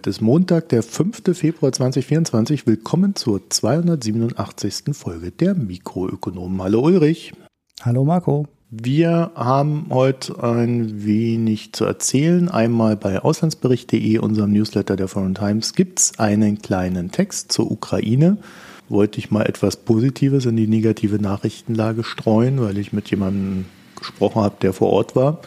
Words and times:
Heute 0.00 0.08
ist 0.08 0.22
Montag, 0.22 0.70
der 0.70 0.82
5. 0.82 1.36
Februar 1.36 1.72
2024. 1.72 2.66
Willkommen 2.66 3.14
zur 3.16 3.50
287. 3.50 4.94
Folge 4.94 5.30
der 5.30 5.54
Mikroökonomen. 5.54 6.62
Hallo 6.62 6.80
Ulrich. 6.80 7.34
Hallo 7.82 8.06
Marco. 8.06 8.46
Wir 8.70 9.30
haben 9.34 9.88
heute 9.90 10.42
ein 10.42 11.04
wenig 11.04 11.74
zu 11.74 11.84
erzählen. 11.84 12.48
Einmal 12.48 12.96
bei 12.96 13.20
auslandsbericht.de, 13.20 14.16
unserem 14.16 14.54
Newsletter 14.54 14.96
der 14.96 15.06
Foreign 15.06 15.34
Times, 15.34 15.74
gibt 15.74 15.98
es 15.98 16.18
einen 16.18 16.62
kleinen 16.62 17.10
Text 17.10 17.52
zur 17.52 17.70
Ukraine. 17.70 18.38
Wollte 18.88 19.18
ich 19.18 19.30
mal 19.30 19.44
etwas 19.44 19.76
Positives 19.76 20.46
in 20.46 20.56
die 20.56 20.66
negative 20.66 21.16
Nachrichtenlage 21.16 22.04
streuen, 22.04 22.58
weil 22.62 22.78
ich 22.78 22.94
mit 22.94 23.10
jemandem 23.10 23.66
gesprochen 23.98 24.40
habe, 24.40 24.56
der 24.62 24.72
vor 24.72 24.88
Ort 24.88 25.14
war 25.14 25.42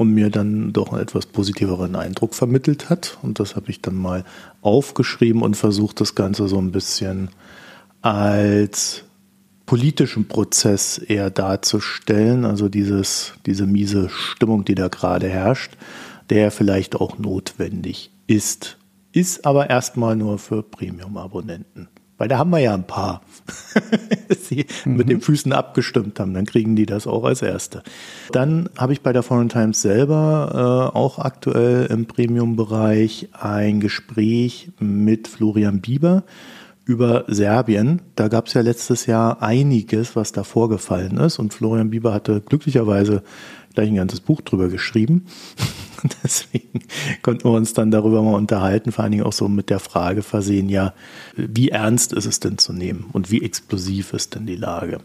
und 0.00 0.14
mir 0.14 0.30
dann 0.30 0.72
doch 0.72 0.94
einen 0.94 1.02
etwas 1.02 1.26
positiveren 1.26 1.94
Eindruck 1.94 2.34
vermittelt 2.34 2.88
hat. 2.88 3.18
Und 3.20 3.38
das 3.38 3.54
habe 3.54 3.70
ich 3.70 3.82
dann 3.82 3.96
mal 3.96 4.24
aufgeschrieben 4.62 5.42
und 5.42 5.58
versucht, 5.58 6.00
das 6.00 6.14
Ganze 6.14 6.48
so 6.48 6.56
ein 6.56 6.72
bisschen 6.72 7.28
als 8.00 9.04
politischen 9.66 10.26
Prozess 10.26 10.96
eher 10.96 11.28
darzustellen, 11.28 12.46
also 12.46 12.70
dieses, 12.70 13.34
diese 13.44 13.66
miese 13.66 14.08
Stimmung, 14.08 14.64
die 14.64 14.74
da 14.74 14.88
gerade 14.88 15.28
herrscht, 15.28 15.76
der 16.30 16.50
vielleicht 16.50 16.96
auch 16.96 17.18
notwendig 17.18 18.10
ist. 18.26 18.78
Ist 19.12 19.44
aber 19.44 19.68
erstmal 19.68 20.16
nur 20.16 20.38
für 20.38 20.62
Premium-Abonnenten. 20.62 21.88
Weil 22.20 22.28
da 22.28 22.36
haben 22.36 22.50
wir 22.50 22.58
ja 22.58 22.74
ein 22.74 22.86
paar, 22.86 23.22
die 24.50 24.66
mhm. 24.84 24.96
mit 24.96 25.08
den 25.08 25.22
Füßen 25.22 25.54
abgestimmt 25.54 26.20
haben. 26.20 26.34
Dann 26.34 26.44
kriegen 26.44 26.76
die 26.76 26.84
das 26.84 27.06
auch 27.06 27.24
als 27.24 27.40
Erste. 27.40 27.82
Dann 28.30 28.68
habe 28.76 28.92
ich 28.92 29.00
bei 29.00 29.14
der 29.14 29.22
Foreign 29.22 29.48
Times 29.48 29.80
selber 29.80 30.90
äh, 30.92 30.98
auch 30.98 31.18
aktuell 31.18 31.86
im 31.86 32.04
Premium-Bereich 32.04 33.30
ein 33.32 33.80
Gespräch 33.80 34.70
mit 34.78 35.28
Florian 35.28 35.80
Bieber 35.80 36.24
über 36.84 37.24
Serbien. 37.26 38.02
Da 38.16 38.28
gab 38.28 38.48
es 38.48 38.52
ja 38.52 38.60
letztes 38.60 39.06
Jahr 39.06 39.42
einiges, 39.42 40.14
was 40.14 40.32
da 40.32 40.44
vorgefallen 40.44 41.16
ist. 41.16 41.38
Und 41.38 41.54
Florian 41.54 41.88
Bieber 41.88 42.12
hatte 42.12 42.42
glücklicherweise 42.42 43.22
gleich 43.74 43.88
ein 43.88 43.96
ganzes 43.96 44.20
Buch 44.20 44.42
drüber 44.42 44.68
geschrieben. 44.68 45.24
Deswegen 46.22 46.82
konnten 47.22 47.44
wir 47.44 47.52
uns 47.52 47.74
dann 47.74 47.90
darüber 47.90 48.22
mal 48.22 48.34
unterhalten, 48.34 48.92
vor 48.92 49.04
allen 49.04 49.12
Dingen 49.12 49.24
auch 49.24 49.32
so 49.32 49.48
mit 49.48 49.70
der 49.70 49.80
Frage 49.80 50.22
versehen, 50.22 50.68
ja, 50.68 50.94
wie 51.36 51.70
ernst 51.70 52.12
ist 52.12 52.26
es 52.26 52.40
denn 52.40 52.58
zu 52.58 52.72
nehmen 52.72 53.06
und 53.12 53.30
wie 53.30 53.42
explosiv 53.42 54.12
ist 54.12 54.34
denn 54.34 54.46
die 54.46 54.56
Lage? 54.56 54.98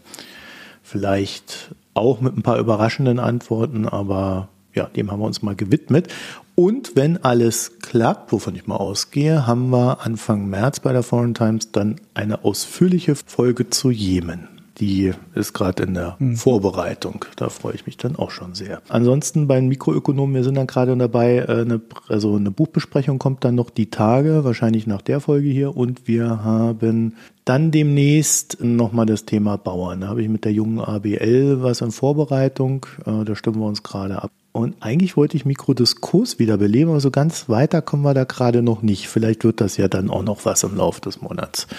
Vielleicht 0.82 1.74
auch 1.94 2.20
mit 2.20 2.36
ein 2.36 2.42
paar 2.42 2.58
überraschenden 2.58 3.18
Antworten, 3.18 3.88
aber 3.88 4.48
ja, 4.74 4.84
dem 4.84 5.10
haben 5.10 5.20
wir 5.20 5.26
uns 5.26 5.42
mal 5.42 5.56
gewidmet. 5.56 6.12
Und 6.54 6.96
wenn 6.96 7.22
alles 7.22 7.78
klappt, 7.80 8.32
wovon 8.32 8.54
ich 8.54 8.66
mal 8.66 8.76
ausgehe, 8.76 9.46
haben 9.46 9.70
wir 9.70 10.00
Anfang 10.04 10.48
März 10.48 10.80
bei 10.80 10.92
der 10.92 11.02
Foreign 11.02 11.34
Times 11.34 11.72
dann 11.72 11.96
eine 12.14 12.44
ausführliche 12.44 13.14
Folge 13.14 13.68
zu 13.68 13.90
Jemen 13.90 14.55
die 14.78 15.12
ist 15.34 15.52
gerade 15.52 15.84
in 15.84 15.94
der 15.94 16.16
mhm. 16.18 16.36
Vorbereitung. 16.36 17.24
Da 17.36 17.48
freue 17.48 17.74
ich 17.74 17.86
mich 17.86 17.96
dann 17.96 18.16
auch 18.16 18.30
schon 18.30 18.54
sehr. 18.54 18.82
Ansonsten 18.88 19.46
bei 19.46 19.56
den 19.56 19.68
Mikroökonomen, 19.68 20.34
wir 20.34 20.44
sind 20.44 20.56
dann 20.56 20.66
gerade 20.66 20.96
dabei, 20.96 21.38
äh, 21.38 21.62
eine, 21.62 21.80
also 22.08 22.36
eine 22.36 22.50
Buchbesprechung 22.50 23.18
kommt 23.18 23.44
dann 23.44 23.54
noch 23.54 23.70
die 23.70 23.90
Tage, 23.90 24.44
wahrscheinlich 24.44 24.86
nach 24.86 25.02
der 25.02 25.20
Folge 25.20 25.48
hier. 25.48 25.76
Und 25.76 26.06
wir 26.06 26.44
haben 26.44 27.14
dann 27.44 27.70
demnächst 27.70 28.58
nochmal 28.62 29.06
das 29.06 29.24
Thema 29.24 29.56
Bauern. 29.56 30.02
Da 30.02 30.08
habe 30.08 30.22
ich 30.22 30.28
mit 30.28 30.44
der 30.44 30.52
jungen 30.52 30.80
ABL 30.80 31.62
was 31.62 31.80
in 31.80 31.90
Vorbereitung. 31.90 32.86
Äh, 33.06 33.24
da 33.24 33.34
stimmen 33.34 33.60
wir 33.60 33.66
uns 33.66 33.82
gerade 33.82 34.22
ab. 34.22 34.30
Und 34.52 34.76
eigentlich 34.80 35.18
wollte 35.18 35.36
ich 35.36 35.44
Mikrodiskurs 35.44 36.38
wiederbeleben, 36.38 36.88
aber 36.88 37.00
so 37.00 37.10
ganz 37.10 37.50
weiter 37.50 37.82
kommen 37.82 38.04
wir 38.04 38.14
da 38.14 38.24
gerade 38.24 38.62
noch 38.62 38.80
nicht. 38.80 39.06
Vielleicht 39.06 39.44
wird 39.44 39.60
das 39.60 39.76
ja 39.76 39.86
dann 39.86 40.08
auch 40.08 40.22
noch 40.22 40.46
was 40.46 40.62
im 40.62 40.76
Laufe 40.76 41.00
des 41.00 41.20
Monats. 41.20 41.66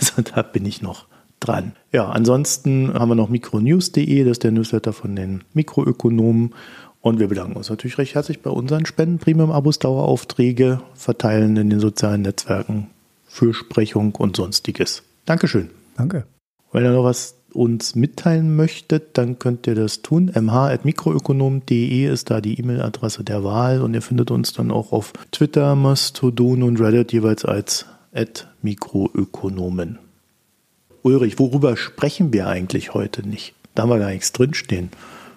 Also 0.00 0.22
da 0.22 0.40
bin 0.40 0.64
ich 0.64 0.80
noch 0.80 1.04
dran. 1.40 1.72
Ja, 1.92 2.08
ansonsten 2.08 2.92
haben 2.94 3.08
wir 3.08 3.14
noch 3.14 3.28
mikronews.de, 3.28 4.24
das 4.24 4.32
ist 4.32 4.44
der 4.44 4.52
Newsletter 4.52 4.92
von 4.92 5.16
den 5.16 5.42
Mikroökonomen. 5.54 6.54
Und 7.02 7.18
wir 7.18 7.28
bedanken 7.28 7.56
uns 7.56 7.70
natürlich 7.70 7.96
recht 7.96 8.14
herzlich 8.14 8.42
bei 8.42 8.50
unseren 8.50 8.84
Spenden, 8.84 9.18
Premium-Abos, 9.18 9.78
Daueraufträge, 9.78 10.80
verteilen 10.94 11.56
in 11.56 11.70
den 11.70 11.80
sozialen 11.80 12.22
Netzwerken, 12.22 12.88
Fürsprechung 13.26 14.14
und 14.16 14.36
sonstiges. 14.36 15.02
Dankeschön. 15.24 15.70
Danke. 15.96 16.24
Wenn 16.72 16.84
ihr 16.84 16.92
noch 16.92 17.04
was 17.04 17.36
uns 17.52 17.94
mitteilen 17.94 18.54
möchtet, 18.54 19.18
dann 19.18 19.38
könnt 19.38 19.66
ihr 19.66 19.74
das 19.74 20.02
tun. 20.02 20.30
mh.mikroökonom.de 20.34 22.06
ist 22.06 22.30
da 22.30 22.40
die 22.40 22.60
E-Mail-Adresse 22.60 23.24
der 23.24 23.42
Wahl 23.42 23.82
und 23.82 23.94
ihr 23.94 24.02
findet 24.02 24.30
uns 24.30 24.52
dann 24.52 24.70
auch 24.70 24.92
auf 24.92 25.12
Twitter, 25.32 25.74
Mastodon 25.74 26.62
und 26.62 26.80
Reddit 26.80 27.12
jeweils 27.12 27.44
als 27.44 27.86
Mikroökonomen. 28.62 29.98
Ulrich, 31.02 31.38
worüber 31.38 31.76
sprechen 31.76 32.32
wir 32.32 32.46
eigentlich 32.46 32.92
heute 32.92 33.26
nicht? 33.26 33.54
Da 33.74 33.82
haben 33.82 33.90
wir 33.90 33.98
gar 33.98 34.10
nichts 34.10 34.32
drinstehen. 34.32 34.90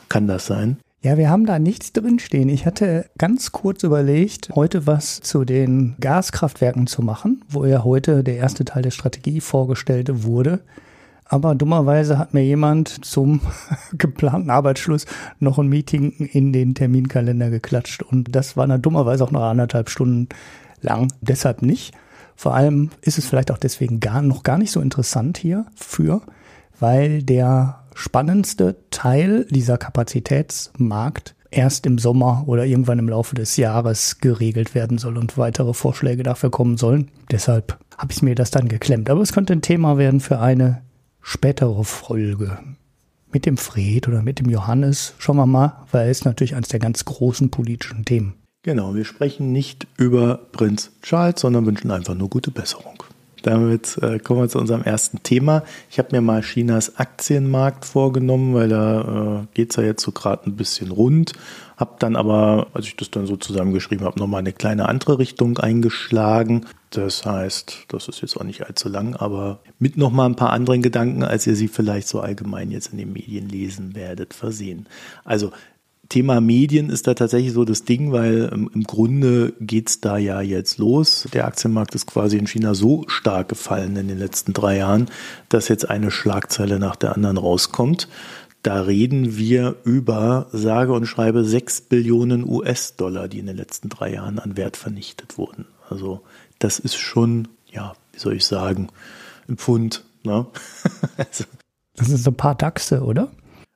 Kann 0.10 0.28
das 0.28 0.46
sein? 0.46 0.78
Ja, 1.02 1.18
wir 1.18 1.30
haben 1.30 1.46
da 1.46 1.60
nichts 1.60 1.94
drinstehen. 1.94 2.50
Ich 2.50 2.66
hatte 2.66 3.06
ganz 3.18 3.52
kurz 3.52 3.84
überlegt, 3.84 4.50
heute 4.56 4.88
was 4.88 5.22
zu 5.22 5.46
den 5.46 5.96
Gaskraftwerken 6.00 6.88
zu 6.88 7.02
machen, 7.02 7.44
wo 7.50 7.66
ja 7.66 7.84
heute 7.84 8.24
der 8.24 8.38
erste 8.38 8.66
Teil 8.66 8.84
der 8.84 8.92
Strategie 8.92 9.42
vorgestellt 9.42 10.24
wurde. 10.24 10.62
Aber 11.26 11.56
dummerweise 11.56 12.18
hat 12.18 12.34
mir 12.34 12.44
jemand 12.44 13.06
zum 13.06 13.42
geplanten 13.98 14.50
Arbeitsschluss 14.50 15.06
noch 15.40 15.60
ein 15.60 15.68
Meeting 15.68 16.12
in 16.12 16.54
den 16.54 16.76
Terminkalender 16.76 17.50
geklatscht. 17.50 18.04
Und 18.04 18.36
das 18.36 18.56
war 18.56 18.68
dann 18.68 18.82
dummerweise 18.82 19.24
auch 19.24 19.32
noch 19.32 19.44
anderthalb 19.44 19.90
Stunden 19.90 20.30
lang. 20.82 21.12
Deshalb 21.22 21.62
nicht. 21.62 21.94
Vor 22.36 22.56
allem 22.56 22.90
ist 23.02 23.18
es 23.18 23.26
vielleicht 23.26 23.52
auch 23.52 23.58
deswegen 23.58 24.00
gar, 24.00 24.22
noch 24.22 24.44
gar 24.44 24.58
nicht 24.58 24.72
so 24.72 24.82
interessant 24.82 25.38
hier 25.38 25.66
für, 25.76 26.22
weil 26.80 27.24
der 27.24 27.84
spannendste 27.96 28.78
Teil 28.90 29.46
dieser 29.50 29.78
Kapazitätsmarkt 29.78 31.36
erst 31.52 31.86
im 31.86 31.98
Sommer 31.98 32.44
oder 32.48 32.66
irgendwann 32.66 33.00
im 33.00 33.10
Laufe 33.10 33.36
des 33.36 33.58
Jahres 33.58 34.18
geregelt 34.20 34.76
werden 34.76 34.98
soll 34.98 35.18
und 35.18 35.38
weitere 35.38 35.74
Vorschläge 35.74 36.24
dafür 36.24 36.50
kommen 36.52 36.78
sollen. 36.78 37.12
Deshalb 37.32 37.78
habe 37.98 38.12
ich 38.12 38.22
mir 38.22 38.36
das 38.36 38.52
dann 38.52 38.68
geklemmt. 38.68 39.10
Aber 39.10 39.22
es 39.22 39.34
könnte 39.34 39.54
ein 39.54 39.62
Thema 39.62 39.98
werden 39.98 40.20
für 40.20 40.40
eine 40.40 40.82
spätere 41.22 41.84
Folge. 41.84 42.58
Mit 43.32 43.46
dem 43.46 43.58
Fred 43.58 44.08
oder 44.08 44.22
mit 44.22 44.40
dem 44.40 44.50
Johannes. 44.50 45.16
Schauen 45.18 45.38
wir 45.38 45.46
mal, 45.46 45.84
weil 45.92 46.10
ist 46.10 46.26
natürlich 46.26 46.56
eines 46.56 46.70
der 46.70 46.80
ganz 46.80 47.06
großen 47.06 47.50
politischen 47.50 48.06
Themen. 48.06 48.36
Genau, 48.66 48.96
wir 48.96 49.04
sprechen 49.04 49.52
nicht 49.52 49.88
über 49.98 50.40
Prinz 50.54 50.92
Charles, 51.02 51.42
sondern 51.42 51.66
wünschen 51.66 51.92
einfach 51.92 52.16
nur 52.16 52.30
gute 52.30 52.50
Besserung. 52.50 53.04
Damit 53.42 53.98
äh, 54.02 54.20
kommen 54.20 54.40
wir 54.40 54.48
zu 54.48 54.58
unserem 54.58 54.84
ersten 54.84 55.22
Thema. 55.22 55.64
Ich 55.92 56.00
habe 56.00 56.08
mir 56.14 56.22
mal 56.22 56.42
Chinas 56.44 56.98
Aktienmarkt 56.98 57.84
vorgenommen, 57.84 58.54
weil 58.54 58.70
da 58.70 59.42
äh, 59.42 59.48
geht 59.54 59.72
es 59.72 59.76
ja 59.76 59.84
jetzt 59.84 60.02
so 60.02 60.14
gerade 60.14 60.50
ein 60.50 60.56
bisschen 60.56 60.92
rund. 60.92 61.34
Habe 61.76 61.96
dann 62.00 62.16
aber, 62.16 62.68
als 62.74 62.86
ich 62.86 62.96
das 62.96 63.12
dann 63.12 63.28
so 63.28 63.36
zusammengeschrieben 63.36 64.06
habe, 64.06 64.18
nochmal 64.18 64.40
eine 64.40 64.54
kleine 64.54 64.88
andere 64.88 65.20
Richtung 65.20 65.58
eingeschlagen. 65.58 66.66
Das 66.92 67.26
heißt, 67.26 67.88
das 67.90 68.08
ist 68.08 68.22
jetzt 68.22 68.38
auch 68.38 68.46
nicht 68.46 68.66
allzu 68.66 68.88
lang, 68.88 69.18
aber 69.18 69.60
mit 69.78 69.98
nochmal 69.98 70.30
ein 70.30 70.38
paar 70.38 70.54
anderen 70.54 70.82
Gedanken, 70.82 71.24
als 71.24 71.46
ihr 71.46 71.58
sie 71.58 71.68
vielleicht 71.68 72.08
so 72.08 72.22
allgemein 72.22 72.72
jetzt 72.72 72.94
in 72.94 72.98
den 72.98 73.12
Medien 73.12 73.50
lesen 73.50 73.94
werdet, 73.94 74.34
versehen. 74.34 74.86
Also 75.26 75.52
Thema 76.10 76.42
Medien 76.42 76.90
ist 76.90 77.08
da 77.08 77.14
tatsächlich 77.14 77.54
so 77.54 77.66
das 77.66 77.86
Ding, 77.86 78.12
weil 78.12 78.50
ähm, 78.54 78.70
im 78.74 78.84
Grunde 78.84 79.54
geht's 79.60 80.02
da 80.02 80.18
ja 80.18 80.42
jetzt 80.42 80.78
los. 80.78 81.28
Der 81.34 81.46
Aktienmarkt 81.46 81.96
ist 81.96 82.06
quasi 82.06 82.38
in 82.38 82.48
China 82.48 82.76
so 82.76 83.06
stark 83.08 83.50
gefallen 83.50 83.96
in 83.96 84.08
den 84.08 84.20
letzten 84.20 84.54
drei 84.54 84.78
Jahren, 84.78 85.10
dass 85.50 85.70
jetzt 85.70 85.90
eine 85.90 86.12
Schlagzeile 86.12 86.78
nach 86.78 86.96
der 86.96 87.16
anderen 87.16 87.38
rauskommt. 87.38 88.08
Da 88.64 88.82
reden 88.82 89.38
wir 89.38 89.76
über 89.84 90.48
sage 90.52 90.94
und 90.94 91.06
schreibe 91.06 91.44
sechs 91.44 91.82
Billionen 91.82 92.48
US-Dollar, 92.48 93.28
die 93.28 93.40
in 93.40 93.48
den 93.48 93.58
letzten 93.58 93.90
drei 93.90 94.14
Jahren 94.14 94.40
an 94.40 94.56
Wert 94.56 94.78
vernichtet 94.78 95.38
wurden. 95.38 95.66
Also 95.90 96.22
das 96.60 96.80
ist 96.80 96.96
schon, 96.96 97.48
ja, 97.70 97.94
wie 98.14 98.20
soll 98.20 98.36
ich 98.36 98.46
sagen, 98.46 98.90
ein 99.50 99.58
Pfund. 99.58 100.04
Ne? 100.24 100.46
also, 101.18 101.44
das 101.96 102.08
sind 102.08 102.18
so 102.18 102.32
ein 102.32 102.38
paar 102.38 102.56
Dachse, 102.56 103.04
oder? 103.04 103.32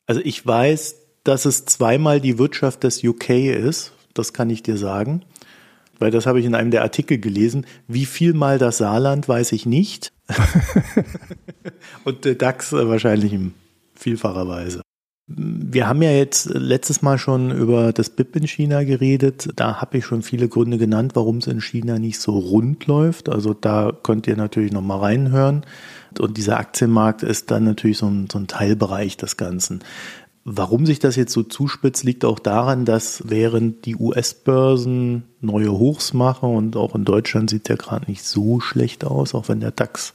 Also 0.06 0.22
ich 0.24 0.46
weiß, 0.46 0.96
dass 1.28 1.46
es 1.46 1.66
zweimal 1.66 2.22
die 2.22 2.38
Wirtschaft 2.38 2.84
des 2.84 3.04
UK 3.04 3.30
ist. 3.30 3.92
Das 4.14 4.32
kann 4.32 4.50
ich 4.50 4.64
dir 4.64 4.78
sagen. 4.78 5.24
Weil 6.00 6.12
das 6.12 6.26
habe 6.26 6.40
ich 6.40 6.46
in 6.46 6.56
einem 6.56 6.72
der 6.72 6.84
Artikel 6.84 7.18
gelesen. 7.18 7.66
Wie 7.88 8.06
viel 8.06 8.34
mal 8.34 8.60
das 8.60 8.78
Saarland, 8.78 9.28
weiß 9.28 9.52
ich 9.52 9.66
nicht. 9.66 10.14
Und 12.04 12.24
der 12.24 12.36
DAX 12.36 12.72
wahrscheinlich 12.72 13.34
in 13.34 13.54
vielfacher 13.96 14.48
Weise. 14.48 14.82
Wir 15.30 15.88
haben 15.88 16.02
ja 16.02 16.12
jetzt 16.12 16.46
letztes 16.46 17.02
Mal 17.02 17.18
schon 17.18 17.52
über 17.52 17.92
das 17.92 18.10
BIP 18.10 18.38
in 18.38 18.48
China 18.48 18.84
geredet. 18.84 19.50
Da 19.58 19.82
habe 19.82 19.98
ich 19.98 20.06
schon 20.06 20.22
viele 20.22 20.48
Gründe 20.48 20.78
genannt, 20.78 21.16
warum 21.16 21.40
es 21.40 21.48
in 21.48 21.60
China 21.60 22.00
nicht 22.00 22.20
so 22.20 22.38
rund 22.38 22.88
läuft. 22.88 23.28
Also 23.28 23.54
da 23.54 23.92
könnt 24.04 24.28
ihr 24.28 24.38
natürlich 24.38 24.72
noch 24.72 24.82
mal 24.82 25.00
reinhören. 25.00 25.66
Und 26.18 26.38
dieser 26.38 26.58
Aktienmarkt 26.58 27.24
ist 27.24 27.52
dann 27.52 27.66
natürlich 27.66 27.98
so 27.98 28.08
ein, 28.08 28.30
so 28.32 28.40
ein 28.40 28.48
Teilbereich 28.48 29.18
des 29.18 29.36
Ganzen. 29.36 29.82
Warum 30.50 30.86
sich 30.86 31.00
das 31.00 31.18
jetzt 31.18 31.34
so 31.34 31.44
zuspitzt, 31.44 32.06
liegt 32.06 32.24
auch 32.24 32.40
daran, 32.40 32.86
dass 32.86 33.22
während 33.26 33.86
die 33.86 33.98
US-Börsen 33.98 35.24
neue 35.42 35.74
Hochs 35.74 36.14
machen 36.14 36.56
und 36.56 36.78
auch 36.78 36.96
in 36.96 37.04
Deutschland 37.04 37.50
sieht 37.50 37.68
der 37.68 37.76
gerade 37.76 38.10
nicht 38.10 38.24
so 38.24 38.62
schlecht 38.62 39.04
aus, 39.04 39.36
auch 39.36 39.50
wenn 39.50 39.60
der 39.60 39.72
DAX 39.72 40.14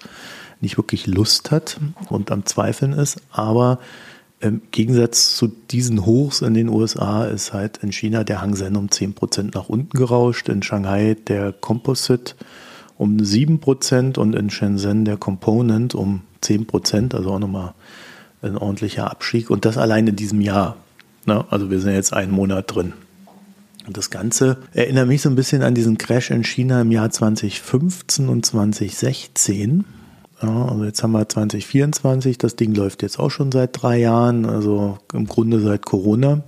nicht 0.62 0.78
wirklich 0.78 1.06
Lust 1.06 1.50
hat 1.50 1.78
und 2.08 2.30
am 2.30 2.46
Zweifeln 2.46 2.94
ist. 2.94 3.20
Aber 3.30 3.78
im 4.40 4.62
Gegensatz 4.70 5.36
zu 5.36 5.48
diesen 5.48 6.06
Hochs 6.06 6.40
in 6.40 6.54
den 6.54 6.70
USA 6.70 7.26
ist 7.26 7.52
halt 7.52 7.80
in 7.82 7.92
China 7.92 8.24
der 8.24 8.40
Hang 8.40 8.54
Seng 8.54 8.76
um 8.76 8.86
10% 8.86 9.50
nach 9.54 9.68
unten 9.68 9.94
gerauscht, 9.94 10.48
in 10.48 10.62
Shanghai 10.62 11.14
der 11.28 11.52
Composite 11.52 12.36
um 12.96 13.18
7% 13.18 14.18
und 14.18 14.34
in 14.34 14.48
Shenzhen 14.48 15.04
der 15.04 15.18
Component 15.18 15.94
um 15.94 16.22
10%, 16.42 17.14
also 17.14 17.32
auch 17.32 17.38
nochmal 17.38 17.74
ein 18.42 18.58
ordentlicher 18.58 19.10
Abstieg 19.10 19.50
und 19.50 19.64
das 19.64 19.78
allein 19.78 20.06
in 20.06 20.16
diesem 20.16 20.40
Jahr. 20.40 20.76
Ne? 21.26 21.44
Also 21.50 21.70
wir 21.70 21.80
sind 21.80 21.94
jetzt 21.94 22.12
einen 22.12 22.32
Monat 22.32 22.74
drin. 22.74 22.92
Und 23.86 23.96
das 23.96 24.10
Ganze 24.10 24.58
erinnert 24.72 25.08
mich 25.08 25.22
so 25.22 25.28
ein 25.28 25.34
bisschen 25.34 25.62
an 25.62 25.74
diesen 25.74 25.98
Crash 25.98 26.30
in 26.30 26.44
China 26.44 26.80
im 26.82 26.92
Jahr 26.92 27.10
2015 27.10 28.28
und 28.28 28.46
2016. 28.46 29.84
Ja, 30.40 30.66
also 30.66 30.84
jetzt 30.84 31.02
haben 31.02 31.12
wir 31.12 31.28
2024, 31.28 32.38
das 32.38 32.56
Ding 32.56 32.74
läuft 32.74 33.02
jetzt 33.02 33.18
auch 33.18 33.30
schon 33.30 33.52
seit 33.52 33.80
drei 33.80 33.98
Jahren, 33.98 34.44
also 34.44 34.98
im 35.12 35.26
Grunde 35.26 35.60
seit 35.60 35.84
Corona 35.84 36.42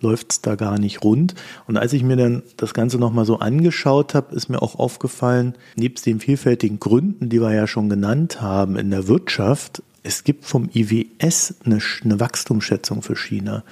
läuft 0.00 0.32
es 0.32 0.40
da 0.42 0.54
gar 0.54 0.78
nicht 0.78 1.02
rund. 1.02 1.34
Und 1.66 1.76
als 1.76 1.92
ich 1.92 2.02
mir 2.02 2.16
dann 2.16 2.42
das 2.56 2.74
Ganze 2.74 2.98
nochmal 2.98 3.24
so 3.24 3.38
angeschaut 3.38 4.14
habe, 4.14 4.34
ist 4.34 4.48
mir 4.48 4.62
auch 4.62 4.78
aufgefallen, 4.78 5.54
nebst 5.76 6.06
den 6.06 6.20
vielfältigen 6.20 6.78
Gründen, 6.80 7.28
die 7.28 7.40
wir 7.40 7.54
ja 7.54 7.66
schon 7.66 7.88
genannt 7.88 8.40
haben 8.40 8.76
in 8.76 8.90
der 8.90 9.08
Wirtschaft, 9.08 9.82
es 10.06 10.24
gibt 10.24 10.44
vom 10.44 10.70
IWS 10.72 11.56
eine, 11.64 11.80
eine 12.04 12.20
Wachstumsschätzung 12.20 13.02
für 13.02 13.16
China, 13.16 13.64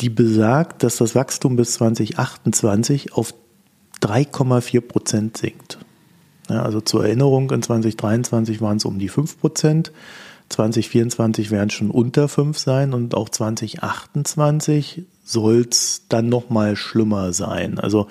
die 0.00 0.10
besagt, 0.10 0.82
dass 0.82 0.96
das 0.96 1.14
Wachstum 1.14 1.56
bis 1.56 1.74
2028 1.74 3.14
auf 3.14 3.34
3,4 4.02 4.80
Prozent 4.82 5.36
sinkt. 5.38 5.78
Ja, 6.50 6.62
also 6.62 6.80
zur 6.80 7.06
Erinnerung, 7.06 7.50
in 7.50 7.62
2023 7.62 8.60
waren 8.60 8.76
es 8.76 8.84
um 8.84 8.98
die 8.98 9.08
5 9.08 9.40
Prozent, 9.40 9.92
2024 10.50 11.50
werden 11.50 11.68
es 11.68 11.74
schon 11.74 11.90
unter 11.90 12.28
5 12.28 12.56
sein 12.56 12.92
und 12.92 13.14
auch 13.14 13.30
2028 13.30 15.02
soll 15.24 15.66
es 15.68 16.04
dann 16.08 16.28
nochmal 16.28 16.76
schlimmer 16.76 17.32
sein. 17.32 17.80
Also 17.80 18.06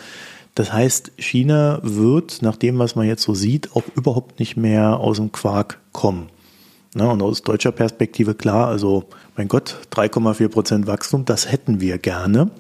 das 0.56 0.74
heißt, 0.74 1.14
China 1.18 1.80
wird, 1.84 2.42
nach 2.42 2.56
dem, 2.56 2.80
was 2.80 2.96
man 2.96 3.08
jetzt 3.08 3.24
so 3.24 3.34
sieht, 3.34 3.76
auch 3.76 3.84
überhaupt 3.96 4.40
nicht 4.40 4.58
mehr 4.58 5.00
aus 5.00 5.18
dem 5.18 5.32
Quark 5.32 5.80
kommen. 5.92 6.30
Ne, 6.96 7.10
und 7.10 7.22
aus 7.22 7.42
deutscher 7.42 7.74
Perspektive 7.74 8.36
klar, 8.36 8.70
also 8.70 9.04
mein 9.36 9.50
Gott, 9.50 9.76
3,4 9.92 10.48
Prozent 10.48 10.88
Wachstum, 10.88 11.26
das 11.26 11.52
hätten 11.52 11.80
wir 11.82 11.98
gerne. 12.00 12.50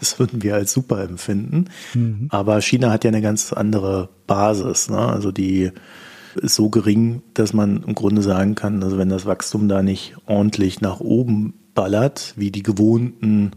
Das 0.00 0.18
würden 0.18 0.42
wir 0.42 0.54
als 0.54 0.72
super 0.72 1.04
empfinden. 1.04 1.66
Mhm. 1.92 2.26
Aber 2.30 2.60
China 2.62 2.90
hat 2.90 3.04
ja 3.04 3.08
eine 3.08 3.20
ganz 3.20 3.52
andere 3.52 4.08
Basis. 4.26 4.88
Ne? 4.88 4.98
Also 4.98 5.30
die 5.30 5.70
ist 6.34 6.54
so 6.54 6.70
gering, 6.70 7.20
dass 7.34 7.52
man 7.52 7.84
im 7.86 7.94
Grunde 7.94 8.22
sagen 8.22 8.54
kann, 8.54 8.82
also 8.82 8.96
wenn 8.96 9.10
das 9.10 9.26
Wachstum 9.26 9.68
da 9.68 9.82
nicht 9.82 10.16
ordentlich 10.26 10.80
nach 10.80 10.98
oben 10.98 11.54
ballert, 11.74 12.32
wie 12.36 12.50
die 12.50 12.62
gewohnten 12.62 13.52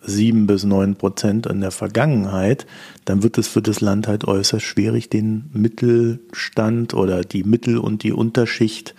sieben 0.00 0.46
bis 0.46 0.64
neun 0.64 0.94
Prozent 0.94 1.46
in 1.46 1.60
der 1.60 1.72
Vergangenheit, 1.72 2.66
dann 3.04 3.22
wird 3.22 3.36
es 3.36 3.48
für 3.48 3.60
das 3.60 3.80
Land 3.80 4.06
halt 4.06 4.24
äußerst 4.24 4.64
schwierig, 4.64 5.10
den 5.10 5.50
Mittelstand 5.52 6.94
oder 6.94 7.22
die 7.22 7.42
Mittel- 7.42 7.78
und 7.78 8.04
die 8.04 8.12
Unterschicht 8.12 8.94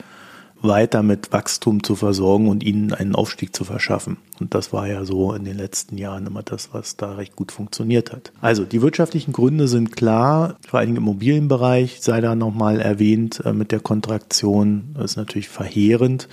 weiter 0.62 1.04
mit 1.04 1.32
Wachstum 1.32 1.84
zu 1.84 1.96
versorgen 1.96 2.48
und 2.48 2.64
ihnen 2.64 2.94
einen 2.94 3.16
Aufstieg 3.16 3.56
zu 3.56 3.64
verschaffen. 3.64 4.18
Und 4.40 4.54
das 4.54 4.74
war 4.74 4.88
ja 4.88 5.06
so 5.06 5.34
in 5.34 5.44
den 5.44 5.58
letzten 5.58 5.98
Jahren 5.98 6.28
immer 6.28 6.44
das, 6.44 6.70
was 6.74 6.98
da 6.98 7.16
recht 7.16 7.36
gut 7.36 7.52
funktioniert 7.52 8.12
hat. 8.12 8.32
Also 8.42 8.64
die 8.64 8.82
wirtschaftlichen 8.82 9.34
Gründe 9.34 9.68
sind 9.68 9.96
klar, 9.96 10.58
vor 10.68 10.80
allem 10.80 10.92
im 10.92 10.98
Immobilienbereich 10.98 12.02
sei 12.02 12.22
da 12.22 12.36
nochmal 12.36 12.80
erwähnt, 12.80 13.42
äh, 13.46 13.54
mit 13.54 13.72
der 13.72 13.80
Kontraktion 13.80 14.96
das 14.96 15.12
ist 15.12 15.18
natürlich 15.18 15.50
verheerend 15.50 16.28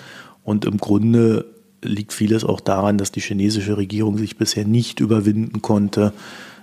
und 0.45 0.65
im 0.65 0.79
Grunde 0.79 1.47
liegt 1.83 2.13
vieles 2.13 2.45
auch 2.45 2.61
daran, 2.61 2.99
dass 2.99 3.13
die 3.13 3.21
chinesische 3.21 3.77
Regierung 3.77 4.19
sich 4.19 4.37
bisher 4.37 4.65
nicht 4.65 5.01
überwinden 5.01 5.63
konnte, 5.63 6.13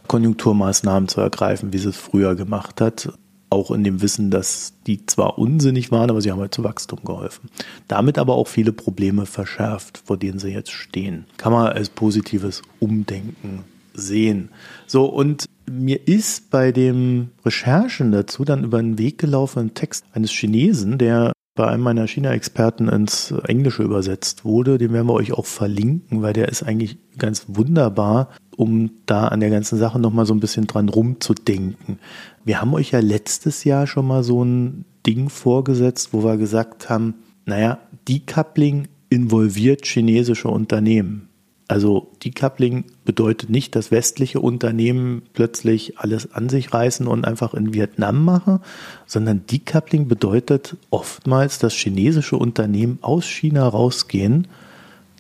Konjunkturmaßnahmen 0.08 1.08
zu 1.08 1.22
ergreifen, 1.22 1.74
wie 1.74 1.78
sie 1.78 1.90
es 1.90 1.98
früher 1.98 2.36
gemacht 2.36 2.82
hat 2.82 3.14
auch 3.56 3.72
in 3.72 3.84
dem 3.84 4.02
Wissen, 4.02 4.30
dass 4.30 4.74
die 4.86 5.06
zwar 5.06 5.40
unsinnig 5.40 5.92
waren, 5.92 6.10
aber 6.10 6.22
sie 6.22 6.32
haben 6.32 6.40
halt 6.40 6.54
zu 6.54 6.64
Wachstum 6.64 7.00
geholfen. 7.04 7.50
Damit 7.88 8.18
aber 8.18 8.36
auch 8.36 8.48
viele 8.48 8.74
Probleme 8.74 9.26
verschärft, 9.26 10.02
vor 10.06 10.18
denen 10.18 10.40
sie 10.40 10.50
jetzt 10.50 10.72
stehen. 10.72 11.26
Kann 11.38 11.54
man 11.54 11.68
als 11.68 11.90
positives 11.90 12.62
Umdenken 12.80 13.64
sehen. 13.94 14.50
So, 14.88 15.06
und 15.06 15.46
mir 15.70 16.08
ist 16.08 16.52
bei 16.52 16.72
den 16.72 17.32
Recherchen 17.46 18.12
dazu 18.12 18.46
dann 18.46 18.64
über 18.64 18.80
den 18.80 18.98
Weg 18.98 19.18
gelaufen 19.18 19.60
ein 19.60 19.74
Text 19.74 20.06
eines 20.14 20.32
Chinesen, 20.32 20.98
der 20.98 21.32
bei 21.56 21.68
einem 21.68 21.84
meiner 21.84 22.06
China-Experten 22.06 22.90
ins 22.90 23.32
Englische 23.48 23.84
übersetzt 23.84 24.44
wurde. 24.44 24.78
Den 24.78 24.92
werden 24.92 25.08
wir 25.08 25.14
euch 25.14 25.32
auch 25.32 25.46
verlinken, 25.46 26.22
weil 26.22 26.34
der 26.34 26.50
ist 26.50 26.64
eigentlich 26.64 26.98
ganz 27.18 27.46
wunderbar, 27.48 28.30
um 28.58 28.92
da 29.06 29.30
an 29.30 29.40
der 29.40 29.50
ganzen 29.50 29.80
Sache 29.80 29.98
nochmal 29.98 30.26
so 30.26 30.34
ein 30.34 30.42
bisschen 30.42 30.68
dran 30.68 30.90
rumzudenken. 30.90 32.00
Wir 32.46 32.62
haben 32.62 32.76
euch 32.76 32.92
ja 32.92 33.00
letztes 33.00 33.64
Jahr 33.64 33.88
schon 33.88 34.06
mal 34.06 34.24
so 34.24 34.46
ein 34.46 34.86
Ding 35.06 35.30
vorgesetzt, 35.30 36.10
wo 36.12 36.24
wir 36.24 36.38
gesagt 36.38 36.90
haben, 36.90 37.16
naja, 37.46 37.80
Decoupling 38.08 38.88
involviert 39.10 39.86
chinesische 39.86 40.48
Unternehmen. 40.48 41.28
Also 41.68 42.12
Decoupling 42.24 42.84
bedeutet 43.04 43.50
nicht, 43.50 43.76
dass 43.76 43.90
westliche 43.90 44.40
Unternehmen 44.40 45.24
plötzlich 45.34 45.98
alles 45.98 46.34
an 46.34 46.48
sich 46.50 46.72
reißen 46.72 47.08
und 47.08 47.26
einfach 47.26 47.56
in 47.56 47.74
Vietnam 47.74 48.24
machen, 48.24 48.60
sondern 49.08 49.48
Decoupling 49.48 50.08
bedeutet 50.08 50.78
oftmals, 50.92 51.58
dass 51.58 51.74
chinesische 51.74 52.38
Unternehmen 52.38 53.00
aus 53.02 53.26
China 53.26 53.68
rausgehen 53.68 54.48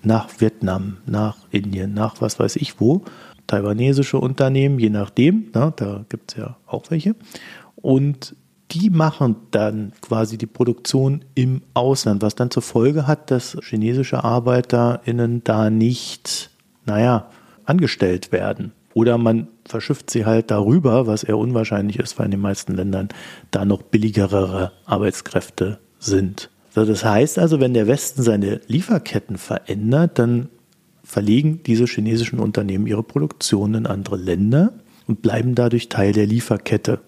nach 0.03 0.29
Vietnam, 0.37 0.97
nach 1.07 1.37
Indien, 1.49 1.95
nach 1.95 2.21
was 2.21 2.37
weiß 2.37 2.57
ich 2.57 2.79
wo. 2.79 3.03
Taiwanesische 3.47 4.17
Unternehmen, 4.17 4.79
je 4.79 4.89
nachdem, 4.89 5.49
na, 5.53 5.71
da 5.71 6.05
gibt 6.09 6.31
es 6.31 6.37
ja 6.37 6.57
auch 6.65 6.89
welche. 6.89 7.15
Und 7.75 8.35
die 8.71 8.89
machen 8.89 9.35
dann 9.51 9.93
quasi 10.01 10.37
die 10.37 10.47
Produktion 10.47 11.23
im 11.35 11.61
Ausland, 11.73 12.21
was 12.21 12.35
dann 12.35 12.51
zur 12.51 12.63
Folge 12.63 13.07
hat, 13.07 13.29
dass 13.29 13.57
chinesische 13.61 14.23
ArbeiterInnen 14.23 15.43
da 15.43 15.69
nicht, 15.69 16.49
naja, 16.85 17.29
angestellt 17.65 18.31
werden. 18.31 18.71
Oder 18.93 19.17
man 19.17 19.49
verschifft 19.65 20.09
sie 20.09 20.25
halt 20.25 20.51
darüber, 20.51 21.05
was 21.05 21.23
eher 21.23 21.37
unwahrscheinlich 21.37 21.99
ist, 21.99 22.17
weil 22.17 22.25
in 22.25 22.31
den 22.31 22.41
meisten 22.41 22.75
Ländern 22.75 23.09
da 23.51 23.65
noch 23.65 23.81
billigere 23.83 24.71
Arbeitskräfte 24.85 25.79
sind. 25.99 26.49
Das 26.73 27.05
heißt 27.05 27.39
also, 27.39 27.59
wenn 27.59 27.73
der 27.73 27.87
Westen 27.87 28.21
seine 28.23 28.61
Lieferketten 28.67 29.37
verändert, 29.37 30.19
dann 30.19 30.49
verlegen 31.05 31.61
diese 31.65 31.85
chinesischen 31.85 32.39
Unternehmen 32.39 32.87
ihre 32.87 33.03
Produktion 33.03 33.73
in 33.75 33.85
andere 33.85 34.17
Länder 34.17 34.73
und 35.07 35.21
bleiben 35.21 35.55
dadurch 35.55 35.87
Teil 35.87 36.11
der 36.11 36.25
Lieferkette. 36.25 36.99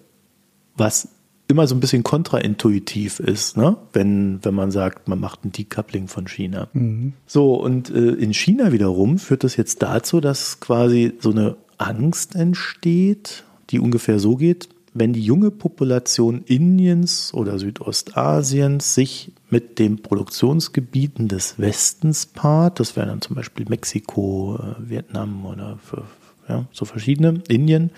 Was 0.76 1.08
immer 1.48 1.66
so 1.66 1.74
ein 1.74 1.80
bisschen 1.80 2.02
kontraintuitiv 2.02 3.20
ist, 3.20 3.56
ne? 3.56 3.76
wenn, 3.92 4.38
wenn 4.44 4.54
man 4.54 4.70
sagt, 4.70 5.08
man 5.08 5.18
macht 5.18 5.44
ein 5.44 5.52
Decoupling 5.52 6.06
von 6.06 6.28
China. 6.28 6.68
Mhm. 6.74 7.14
So, 7.26 7.54
und 7.54 7.90
äh, 7.90 8.12
in 8.12 8.34
China 8.34 8.70
wiederum 8.70 9.18
führt 9.18 9.44
das 9.44 9.56
jetzt 9.56 9.82
dazu, 9.82 10.20
dass 10.20 10.60
quasi 10.60 11.14
so 11.20 11.30
eine 11.30 11.56
Angst 11.78 12.36
entsteht, 12.36 13.44
die 13.70 13.80
ungefähr 13.80 14.18
so 14.18 14.36
geht, 14.36 14.68
wenn 14.98 15.12
die 15.12 15.22
junge 15.22 15.50
Population 15.50 16.42
Indiens 16.46 17.32
oder 17.32 17.58
Südostasiens 17.58 18.94
sich 18.94 19.32
mit 19.50 19.78
den 19.78 20.02
Produktionsgebieten 20.02 21.28
des 21.28 21.58
Westens 21.58 22.26
paart, 22.26 22.80
das 22.80 22.96
wären 22.96 23.08
dann 23.08 23.20
zum 23.20 23.36
Beispiel 23.36 23.66
Mexiko, 23.68 24.58
äh, 24.60 24.90
Vietnam 24.90 25.46
oder 25.46 25.78
für, 25.82 26.04
ja, 26.48 26.66
so 26.72 26.84
verschiedene, 26.84 27.42
Indien, 27.48 27.90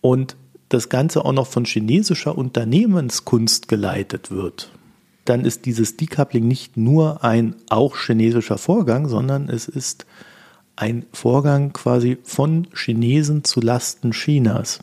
und 0.00 0.36
das 0.68 0.88
Ganze 0.88 1.24
auch 1.24 1.32
noch 1.32 1.46
von 1.46 1.64
chinesischer 1.64 2.36
Unternehmenskunst 2.36 3.68
geleitet 3.68 4.30
wird, 4.30 4.70
dann 5.24 5.44
ist 5.44 5.66
dieses 5.66 5.96
Decoupling 5.96 6.48
nicht 6.48 6.76
nur 6.76 7.22
ein 7.22 7.54
auch 7.68 7.96
chinesischer 7.96 8.58
Vorgang, 8.58 9.08
sondern 9.08 9.48
es 9.48 9.68
ist 9.68 10.06
ein 10.76 11.04
Vorgang 11.12 11.72
quasi 11.72 12.18
von 12.24 12.66
Chinesen 12.74 13.44
zu 13.44 13.60
Lasten 13.60 14.12
Chinas. 14.12 14.80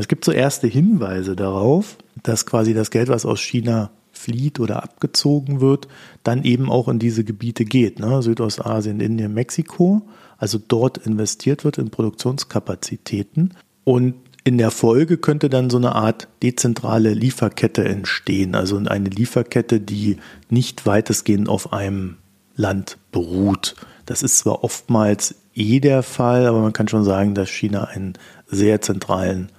Und 0.00 0.04
es 0.04 0.08
gibt 0.08 0.24
so 0.24 0.32
erste 0.32 0.66
Hinweise 0.66 1.36
darauf, 1.36 1.98
dass 2.22 2.46
quasi 2.46 2.72
das 2.72 2.90
Geld, 2.90 3.08
was 3.08 3.26
aus 3.26 3.38
China 3.38 3.90
flieht 4.12 4.58
oder 4.58 4.82
abgezogen 4.82 5.60
wird, 5.60 5.88
dann 6.24 6.42
eben 6.44 6.70
auch 6.70 6.88
in 6.88 6.98
diese 6.98 7.22
Gebiete 7.22 7.66
geht. 7.66 7.98
Ne? 7.98 8.22
Südostasien, 8.22 9.00
Indien, 9.00 9.34
Mexiko. 9.34 10.00
Also 10.38 10.58
dort 10.66 10.96
investiert 10.96 11.66
wird 11.66 11.76
in 11.76 11.90
Produktionskapazitäten. 11.90 13.52
Und 13.84 14.14
in 14.42 14.56
der 14.56 14.70
Folge 14.70 15.18
könnte 15.18 15.50
dann 15.50 15.68
so 15.68 15.76
eine 15.76 15.94
Art 15.94 16.28
dezentrale 16.42 17.12
Lieferkette 17.12 17.84
entstehen, 17.84 18.54
also 18.54 18.78
eine 18.78 19.10
Lieferkette, 19.10 19.80
die 19.80 20.16
nicht 20.48 20.86
weitestgehend 20.86 21.50
auf 21.50 21.74
einem 21.74 22.16
Land 22.56 22.96
beruht. 23.12 23.76
Das 24.06 24.22
ist 24.22 24.38
zwar 24.38 24.64
oftmals 24.64 25.34
eh 25.54 25.78
der 25.78 26.02
Fall, 26.02 26.46
aber 26.46 26.60
man 26.62 26.72
kann 26.72 26.88
schon 26.88 27.04
sagen, 27.04 27.34
dass 27.34 27.50
China 27.50 27.84
einen 27.84 28.14
sehr 28.46 28.80
zentralen 28.80 29.50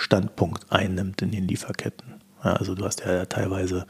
Standpunkt 0.00 0.66
einnimmt 0.70 1.22
in 1.22 1.30
den 1.30 1.46
Lieferketten. 1.46 2.14
Ja, 2.44 2.54
also 2.54 2.74
du 2.74 2.84
hast 2.84 3.00
ja 3.00 3.26
teilweise, 3.26 3.86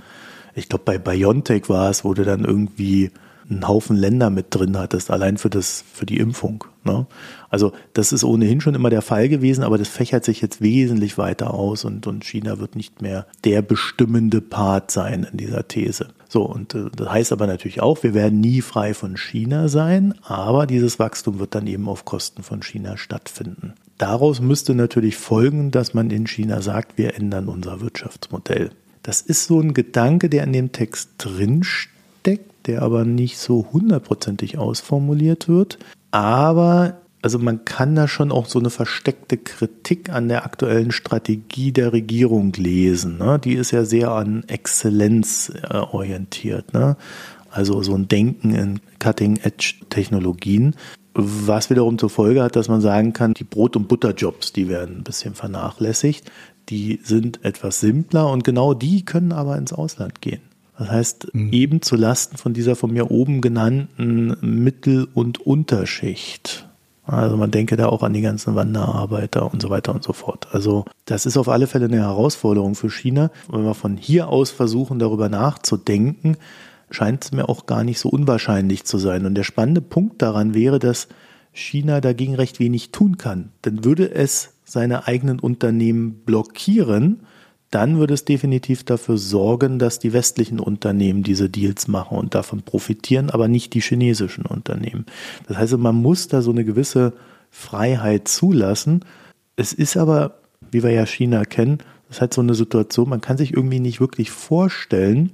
ich 0.54 0.68
glaube 0.68 0.84
bei 0.84 0.98
BioNTech 0.98 1.68
war 1.68 1.90
es, 1.90 2.04
wo 2.04 2.14
du 2.14 2.24
dann 2.24 2.44
irgendwie 2.44 3.10
einen 3.48 3.66
Haufen 3.66 3.96
Länder 3.96 4.30
mit 4.30 4.46
drin 4.50 4.78
hattest, 4.78 5.10
allein 5.10 5.36
für 5.36 5.50
das, 5.50 5.84
für 5.92 6.06
die 6.06 6.18
Impfung. 6.18 6.64
Ne? 6.84 7.06
Also 7.48 7.72
das 7.94 8.12
ist 8.12 8.22
ohnehin 8.22 8.60
schon 8.60 8.74
immer 8.74 8.90
der 8.90 9.02
Fall 9.02 9.28
gewesen, 9.28 9.64
aber 9.64 9.76
das 9.76 9.88
fächert 9.88 10.24
sich 10.24 10.40
jetzt 10.40 10.60
wesentlich 10.60 11.18
weiter 11.18 11.52
aus 11.52 11.84
und, 11.84 12.06
und 12.06 12.24
China 12.24 12.58
wird 12.58 12.76
nicht 12.76 13.02
mehr 13.02 13.26
der 13.44 13.62
bestimmende 13.62 14.40
Part 14.40 14.90
sein 14.90 15.26
in 15.30 15.36
dieser 15.36 15.66
These. 15.66 16.08
So, 16.28 16.44
und 16.44 16.74
äh, 16.74 16.90
das 16.94 17.10
heißt 17.10 17.32
aber 17.32 17.46
natürlich 17.48 17.82
auch, 17.82 18.02
wir 18.04 18.14
werden 18.14 18.40
nie 18.40 18.62
frei 18.62 18.94
von 18.94 19.16
China 19.16 19.68
sein, 19.68 20.14
aber 20.22 20.66
dieses 20.66 20.98
Wachstum 20.98 21.40
wird 21.40 21.54
dann 21.54 21.66
eben 21.66 21.88
auf 21.88 22.04
Kosten 22.04 22.42
von 22.44 22.62
China 22.62 22.96
stattfinden. 22.96 23.74
Daraus 24.00 24.40
müsste 24.40 24.74
natürlich 24.74 25.18
folgen, 25.18 25.70
dass 25.70 25.92
man 25.92 26.10
in 26.10 26.26
China 26.26 26.62
sagt, 26.62 26.96
wir 26.96 27.16
ändern 27.16 27.48
unser 27.48 27.82
Wirtschaftsmodell. 27.82 28.70
Das 29.02 29.20
ist 29.20 29.44
so 29.44 29.60
ein 29.60 29.74
Gedanke, 29.74 30.30
der 30.30 30.44
in 30.44 30.54
dem 30.54 30.72
Text 30.72 31.10
drinsteckt, 31.18 32.66
der 32.66 32.80
aber 32.80 33.04
nicht 33.04 33.36
so 33.36 33.68
hundertprozentig 33.74 34.56
ausformuliert 34.56 35.50
wird. 35.50 35.78
Aber 36.12 37.02
also 37.20 37.38
man 37.38 37.66
kann 37.66 37.94
da 37.94 38.08
schon 38.08 38.32
auch 38.32 38.46
so 38.46 38.58
eine 38.58 38.70
versteckte 38.70 39.36
Kritik 39.36 40.08
an 40.08 40.30
der 40.30 40.46
aktuellen 40.46 40.92
Strategie 40.92 41.70
der 41.70 41.92
Regierung 41.92 42.54
lesen. 42.54 43.18
Ne? 43.18 43.38
Die 43.38 43.52
ist 43.52 43.70
ja 43.70 43.84
sehr 43.84 44.12
an 44.12 44.44
Exzellenz 44.46 45.52
äh, 45.62 45.76
orientiert. 45.76 46.72
Ne? 46.72 46.96
Also 47.50 47.82
so 47.82 47.94
ein 47.96 48.08
Denken 48.08 48.54
in 48.54 48.80
Cutting-Edge-Technologien, 48.98 50.74
was 51.14 51.70
wiederum 51.70 51.98
zur 51.98 52.10
Folge 52.10 52.42
hat, 52.42 52.56
dass 52.56 52.68
man 52.68 52.80
sagen 52.80 53.12
kann, 53.12 53.34
die 53.34 53.44
Brot- 53.44 53.76
und 53.76 53.88
Butterjobs, 53.88 54.52
die 54.52 54.68
werden 54.68 54.98
ein 54.98 55.04
bisschen 55.04 55.34
vernachlässigt. 55.34 56.30
Die 56.68 57.00
sind 57.02 57.44
etwas 57.44 57.80
simpler 57.80 58.30
und 58.30 58.44
genau 58.44 58.74
die 58.74 59.04
können 59.04 59.32
aber 59.32 59.56
ins 59.56 59.72
Ausland 59.72 60.20
gehen. 60.20 60.40
Das 60.78 60.90
heißt, 60.90 61.34
mhm. 61.34 61.52
eben 61.52 61.82
zu 61.82 61.96
Lasten 61.96 62.36
von 62.36 62.54
dieser 62.54 62.76
von 62.76 62.92
mir 62.92 63.10
oben 63.10 63.40
genannten 63.40 64.36
Mittel- 64.40 65.08
und 65.12 65.44
Unterschicht. 65.44 66.66
Also 67.04 67.36
man 67.36 67.50
denke 67.50 67.76
da 67.76 67.88
auch 67.88 68.04
an 68.04 68.12
die 68.12 68.20
ganzen 68.20 68.54
Wanderarbeiter 68.54 69.52
und 69.52 69.60
so 69.60 69.68
weiter 69.68 69.92
und 69.92 70.04
so 70.04 70.12
fort. 70.12 70.46
Also 70.52 70.84
das 71.06 71.26
ist 71.26 71.36
auf 71.36 71.48
alle 71.48 71.66
Fälle 71.66 71.86
eine 71.86 71.98
Herausforderung 71.98 72.76
für 72.76 72.88
China. 72.88 73.30
Wenn 73.50 73.64
wir 73.64 73.74
von 73.74 73.96
hier 73.96 74.28
aus 74.28 74.52
versuchen, 74.52 75.00
darüber 75.00 75.28
nachzudenken, 75.28 76.36
scheint 76.90 77.24
es 77.24 77.32
mir 77.32 77.48
auch 77.48 77.66
gar 77.66 77.84
nicht 77.84 77.98
so 77.98 78.08
unwahrscheinlich 78.08 78.84
zu 78.84 78.98
sein. 78.98 79.26
Und 79.26 79.34
der 79.34 79.44
spannende 79.44 79.80
Punkt 79.80 80.22
daran 80.22 80.54
wäre, 80.54 80.78
dass 80.78 81.08
China 81.52 82.00
dagegen 82.00 82.34
recht 82.34 82.60
wenig 82.60 82.92
tun 82.92 83.18
kann. 83.18 83.50
Dann 83.62 83.84
würde 83.84 84.12
es 84.12 84.54
seine 84.64 85.06
eigenen 85.06 85.40
Unternehmen 85.40 86.22
blockieren 86.24 87.20
dann 87.70 87.98
würde 87.98 88.14
es 88.14 88.24
definitiv 88.24 88.84
dafür 88.84 89.16
sorgen, 89.16 89.78
dass 89.78 90.00
die 90.00 90.12
westlichen 90.12 90.58
Unternehmen 90.58 91.22
diese 91.22 91.48
Deals 91.48 91.86
machen 91.86 92.18
und 92.18 92.34
davon 92.34 92.62
profitieren, 92.62 93.30
aber 93.30 93.46
nicht 93.46 93.74
die 93.74 93.80
chinesischen 93.80 94.44
Unternehmen. 94.44 95.06
Das 95.46 95.56
heißt, 95.56 95.76
man 95.78 95.94
muss 95.94 96.26
da 96.26 96.42
so 96.42 96.50
eine 96.50 96.64
gewisse 96.64 97.12
Freiheit 97.50 98.26
zulassen. 98.26 99.04
Es 99.54 99.72
ist 99.72 99.96
aber, 99.96 100.40
wie 100.72 100.82
wir 100.82 100.90
ja 100.90 101.06
China 101.06 101.44
kennen, 101.44 101.78
das 102.10 102.16
ist 102.16 102.20
halt 102.22 102.34
so 102.34 102.40
eine 102.40 102.54
Situation, 102.54 103.08
man 103.08 103.20
kann 103.20 103.36
sich 103.36 103.54
irgendwie 103.54 103.78
nicht 103.78 104.00
wirklich 104.00 104.32
vorstellen, 104.32 105.30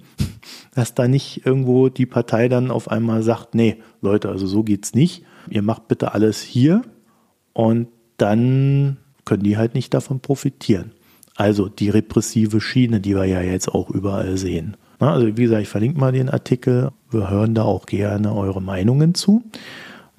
dass 0.74 0.92
da 0.92 1.08
nicht 1.08 1.46
irgendwo 1.46 1.88
die 1.88 2.04
Partei 2.04 2.50
dann 2.50 2.70
auf 2.70 2.90
einmal 2.90 3.22
sagt, 3.22 3.54
nee, 3.54 3.78
Leute, 4.02 4.28
also 4.28 4.46
so 4.46 4.62
geht's 4.62 4.92
nicht. 4.92 5.24
Ihr 5.48 5.62
macht 5.62 5.88
bitte 5.88 6.12
alles 6.12 6.42
hier 6.42 6.82
und 7.54 7.88
dann 8.18 8.98
können 9.24 9.42
die 9.42 9.56
halt 9.56 9.74
nicht 9.74 9.94
davon 9.94 10.20
profitieren. 10.20 10.92
Also 11.34 11.70
die 11.70 11.88
repressive 11.88 12.60
Schiene, 12.60 13.00
die 13.00 13.16
wir 13.16 13.24
ja 13.24 13.40
jetzt 13.40 13.68
auch 13.68 13.88
überall 13.88 14.36
sehen. 14.36 14.76
Also 14.98 15.28
wie 15.28 15.44
gesagt, 15.44 15.62
ich 15.62 15.68
verlinke 15.68 15.98
mal 15.98 16.12
den 16.12 16.28
Artikel. 16.28 16.90
Wir 17.10 17.30
hören 17.30 17.54
da 17.54 17.62
auch 17.62 17.86
gerne 17.86 18.34
eure 18.34 18.60
Meinungen 18.60 19.14
zu. 19.14 19.42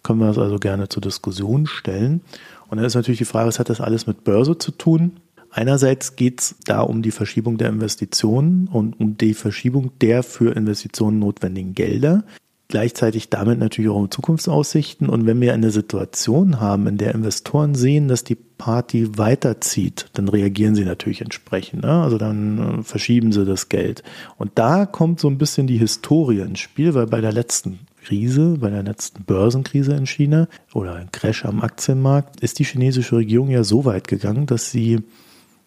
Können 0.01 0.21
wir 0.21 0.27
das 0.27 0.39
also 0.39 0.57
gerne 0.57 0.89
zur 0.89 1.03
Diskussion 1.03 1.67
stellen. 1.67 2.21
Und 2.67 2.77
dann 2.77 2.85
ist 2.85 2.95
natürlich 2.95 3.19
die 3.19 3.25
Frage, 3.25 3.47
was 3.47 3.59
hat 3.59 3.69
das 3.69 3.79
alles 3.79 4.07
mit 4.07 4.23
Börse 4.23 4.57
zu 4.57 4.71
tun? 4.71 5.19
Einerseits 5.51 6.15
geht 6.15 6.41
es 6.41 6.55
da 6.65 6.81
um 6.81 7.01
die 7.01 7.11
Verschiebung 7.11 7.57
der 7.57 7.69
Investitionen 7.69 8.67
und 8.67 8.99
um 8.99 9.17
die 9.17 9.33
Verschiebung 9.33 9.91
der 10.01 10.23
für 10.23 10.55
Investitionen 10.55 11.19
notwendigen 11.19 11.73
Gelder 11.73 12.23
gleichzeitig 12.67 13.29
damit 13.29 13.59
natürlich 13.59 13.89
auch 13.89 13.95
um 13.95 14.11
Zukunftsaussichten. 14.11 15.09
Und 15.09 15.25
wenn 15.25 15.39
wir 15.39 15.53
eine 15.53 15.71
Situation 15.71 16.59
haben, 16.59 16.87
in 16.87 16.97
der 16.97 17.15
Investoren 17.15 17.75
sehen, 17.75 18.07
dass 18.07 18.23
die 18.23 18.35
Party 18.35 19.17
weiterzieht, 19.17 20.07
dann 20.13 20.27
reagieren 20.27 20.75
sie 20.75 20.83
natürlich 20.83 21.21
entsprechend. 21.21 21.83
Ne? 21.83 21.91
Also 21.91 22.17
dann 22.17 22.79
äh, 22.79 22.83
verschieben 22.83 23.31
sie 23.31 23.45
das 23.45 23.69
Geld. 23.69 24.03
Und 24.37 24.51
da 24.55 24.85
kommt 24.85 25.19
so 25.19 25.29
ein 25.29 25.37
bisschen 25.37 25.67
die 25.67 25.77
Historie 25.77 26.39
ins 26.39 26.59
Spiel, 26.59 26.93
weil 26.93 27.07
bei 27.07 27.21
der 27.21 27.31
letzten 27.31 27.79
Krise, 28.03 28.57
bei 28.59 28.69
der 28.69 28.83
letzten 28.83 29.23
Börsenkrise 29.23 29.93
in 29.93 30.05
China 30.05 30.47
oder 30.73 31.05
Crash 31.11 31.45
am 31.45 31.61
Aktienmarkt, 31.61 32.41
ist 32.41 32.59
die 32.59 32.63
chinesische 32.63 33.17
Regierung 33.17 33.49
ja 33.49 33.63
so 33.63 33.85
weit 33.85 34.07
gegangen, 34.07 34.45
dass 34.45 34.71
sie 34.71 34.99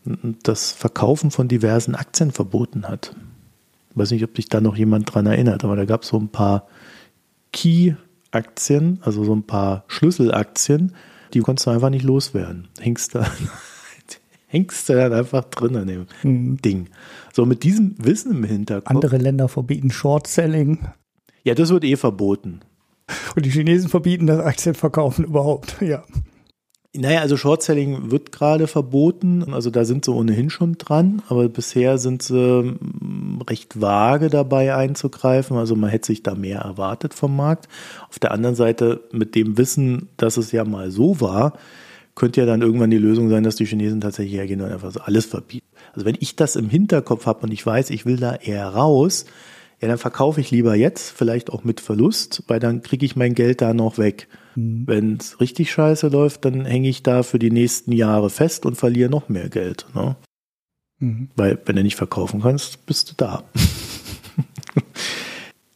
das 0.04 0.72
Verkaufen 0.72 1.30
von 1.30 1.48
diversen 1.48 1.94
Aktien 1.94 2.30
verboten 2.30 2.88
hat. 2.88 3.14
Ich 3.90 3.96
weiß 3.96 4.10
nicht, 4.12 4.24
ob 4.24 4.36
sich 4.36 4.48
da 4.48 4.60
noch 4.60 4.76
jemand 4.76 5.12
dran 5.12 5.26
erinnert, 5.26 5.64
aber 5.64 5.76
da 5.76 5.84
gab 5.84 6.02
es 6.02 6.08
so 6.08 6.18
ein 6.18 6.28
paar 6.28 6.66
Key-Aktien, 7.52 9.00
also 9.02 9.24
so 9.24 9.34
ein 9.34 9.42
paar 9.42 9.84
Schlüsselaktien, 9.88 10.94
die 11.34 11.40
konntest 11.40 11.66
du 11.66 11.70
einfach 11.70 11.90
nicht 11.90 12.04
loswerden. 12.04 12.68
Hängst 12.78 13.14
da, 13.14 13.26
hängst 14.46 14.88
du 14.88 14.94
dann 14.94 15.12
einfach 15.12 15.44
drin 15.44 15.76
an 15.76 15.86
dem 15.86 16.06
mhm. 16.22 16.56
Ding. 16.58 16.88
So 17.32 17.46
mit 17.46 17.62
diesem 17.62 17.96
Wissen 17.98 18.32
im 18.32 18.44
Hinterkopf. 18.44 18.90
Andere 18.90 19.18
Länder 19.18 19.48
verbieten 19.48 19.90
Short-Selling. 19.90 20.86
Ja, 21.42 21.54
das 21.54 21.70
wird 21.70 21.84
eh 21.84 21.96
verboten. 21.96 22.60
Und 23.34 23.44
die 23.44 23.50
Chinesen 23.50 23.88
verbieten 23.88 24.26
das 24.26 24.40
Aktienverkaufen 24.40 25.24
überhaupt, 25.24 25.80
ja. 25.80 26.04
Naja, 26.92 27.20
also 27.20 27.36
Short-Selling 27.36 28.10
wird 28.10 28.32
gerade 28.32 28.66
verboten, 28.66 29.54
also 29.54 29.70
da 29.70 29.84
sind 29.84 30.04
sie 30.04 30.12
ohnehin 30.12 30.50
schon 30.50 30.76
dran, 30.76 31.22
aber 31.28 31.48
bisher 31.48 31.98
sind 31.98 32.20
sie 32.20 32.34
mm, 32.64 33.42
recht 33.48 33.80
vage 33.80 34.28
dabei 34.28 34.74
einzugreifen, 34.74 35.56
also 35.56 35.76
man 35.76 35.90
hätte 35.90 36.06
sich 36.06 36.24
da 36.24 36.34
mehr 36.34 36.58
erwartet 36.62 37.14
vom 37.14 37.36
Markt. 37.36 37.68
Auf 38.08 38.18
der 38.18 38.32
anderen 38.32 38.56
Seite, 38.56 39.02
mit 39.12 39.36
dem 39.36 39.56
Wissen, 39.56 40.08
dass 40.16 40.36
es 40.36 40.50
ja 40.50 40.64
mal 40.64 40.90
so 40.90 41.20
war, 41.20 41.52
könnte 42.16 42.40
ja 42.40 42.46
dann 42.46 42.60
irgendwann 42.60 42.90
die 42.90 42.98
Lösung 42.98 43.30
sein, 43.30 43.44
dass 43.44 43.54
die 43.54 43.66
Chinesen 43.66 44.00
tatsächlich 44.00 44.34
hergehen 44.34 44.60
und 44.60 44.72
einfach 44.72 44.90
so 44.90 44.98
alles 44.98 45.26
verbieten. 45.26 45.66
Also 45.92 46.06
wenn 46.06 46.16
ich 46.18 46.34
das 46.34 46.56
im 46.56 46.68
Hinterkopf 46.68 47.24
habe 47.24 47.44
und 47.44 47.52
ich 47.52 47.64
weiß, 47.64 47.90
ich 47.90 48.04
will 48.04 48.16
da 48.16 48.34
eher 48.34 48.66
raus, 48.66 49.26
ja, 49.80 49.86
dann 49.86 49.98
verkaufe 49.98 50.40
ich 50.40 50.50
lieber 50.50 50.74
jetzt, 50.74 51.12
vielleicht 51.12 51.50
auch 51.50 51.62
mit 51.62 51.80
Verlust, 51.80 52.42
weil 52.48 52.58
dann 52.58 52.82
kriege 52.82 53.06
ich 53.06 53.14
mein 53.14 53.34
Geld 53.34 53.60
da 53.60 53.74
noch 53.74 53.96
weg. 53.96 54.26
Mhm. 54.54 54.82
Wenn 54.86 55.16
es 55.16 55.40
richtig 55.40 55.72
scheiße 55.72 56.08
läuft, 56.08 56.44
dann 56.44 56.64
hänge 56.64 56.88
ich 56.88 57.02
da 57.02 57.22
für 57.22 57.38
die 57.38 57.50
nächsten 57.50 57.92
Jahre 57.92 58.30
fest 58.30 58.66
und 58.66 58.76
verliere 58.76 59.10
noch 59.10 59.28
mehr 59.28 59.48
Geld. 59.48 59.86
Ne? 59.94 60.16
Mhm. 60.98 61.28
Weil 61.36 61.58
wenn 61.64 61.76
du 61.76 61.82
nicht 61.82 61.96
verkaufen 61.96 62.42
kannst, 62.42 62.86
bist 62.86 63.10
du 63.10 63.14
da. 63.16 63.44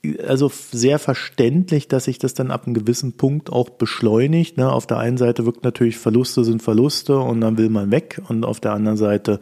also 0.26 0.50
sehr 0.72 0.98
verständlich, 0.98 1.88
dass 1.88 2.04
sich 2.04 2.18
das 2.18 2.34
dann 2.34 2.50
ab 2.50 2.66
einem 2.66 2.74
gewissen 2.74 3.12
Punkt 3.14 3.50
auch 3.50 3.70
beschleunigt. 3.70 4.56
Ne? 4.56 4.72
Auf 4.72 4.86
der 4.86 4.98
einen 4.98 5.16
Seite 5.16 5.46
wirkt 5.46 5.64
natürlich 5.64 5.96
Verluste 5.96 6.44
sind 6.44 6.62
Verluste 6.62 7.18
und 7.18 7.40
dann 7.40 7.58
will 7.58 7.70
man 7.70 7.90
weg 7.90 8.20
und 8.28 8.44
auf 8.44 8.60
der 8.60 8.72
anderen 8.72 8.98
Seite 8.98 9.40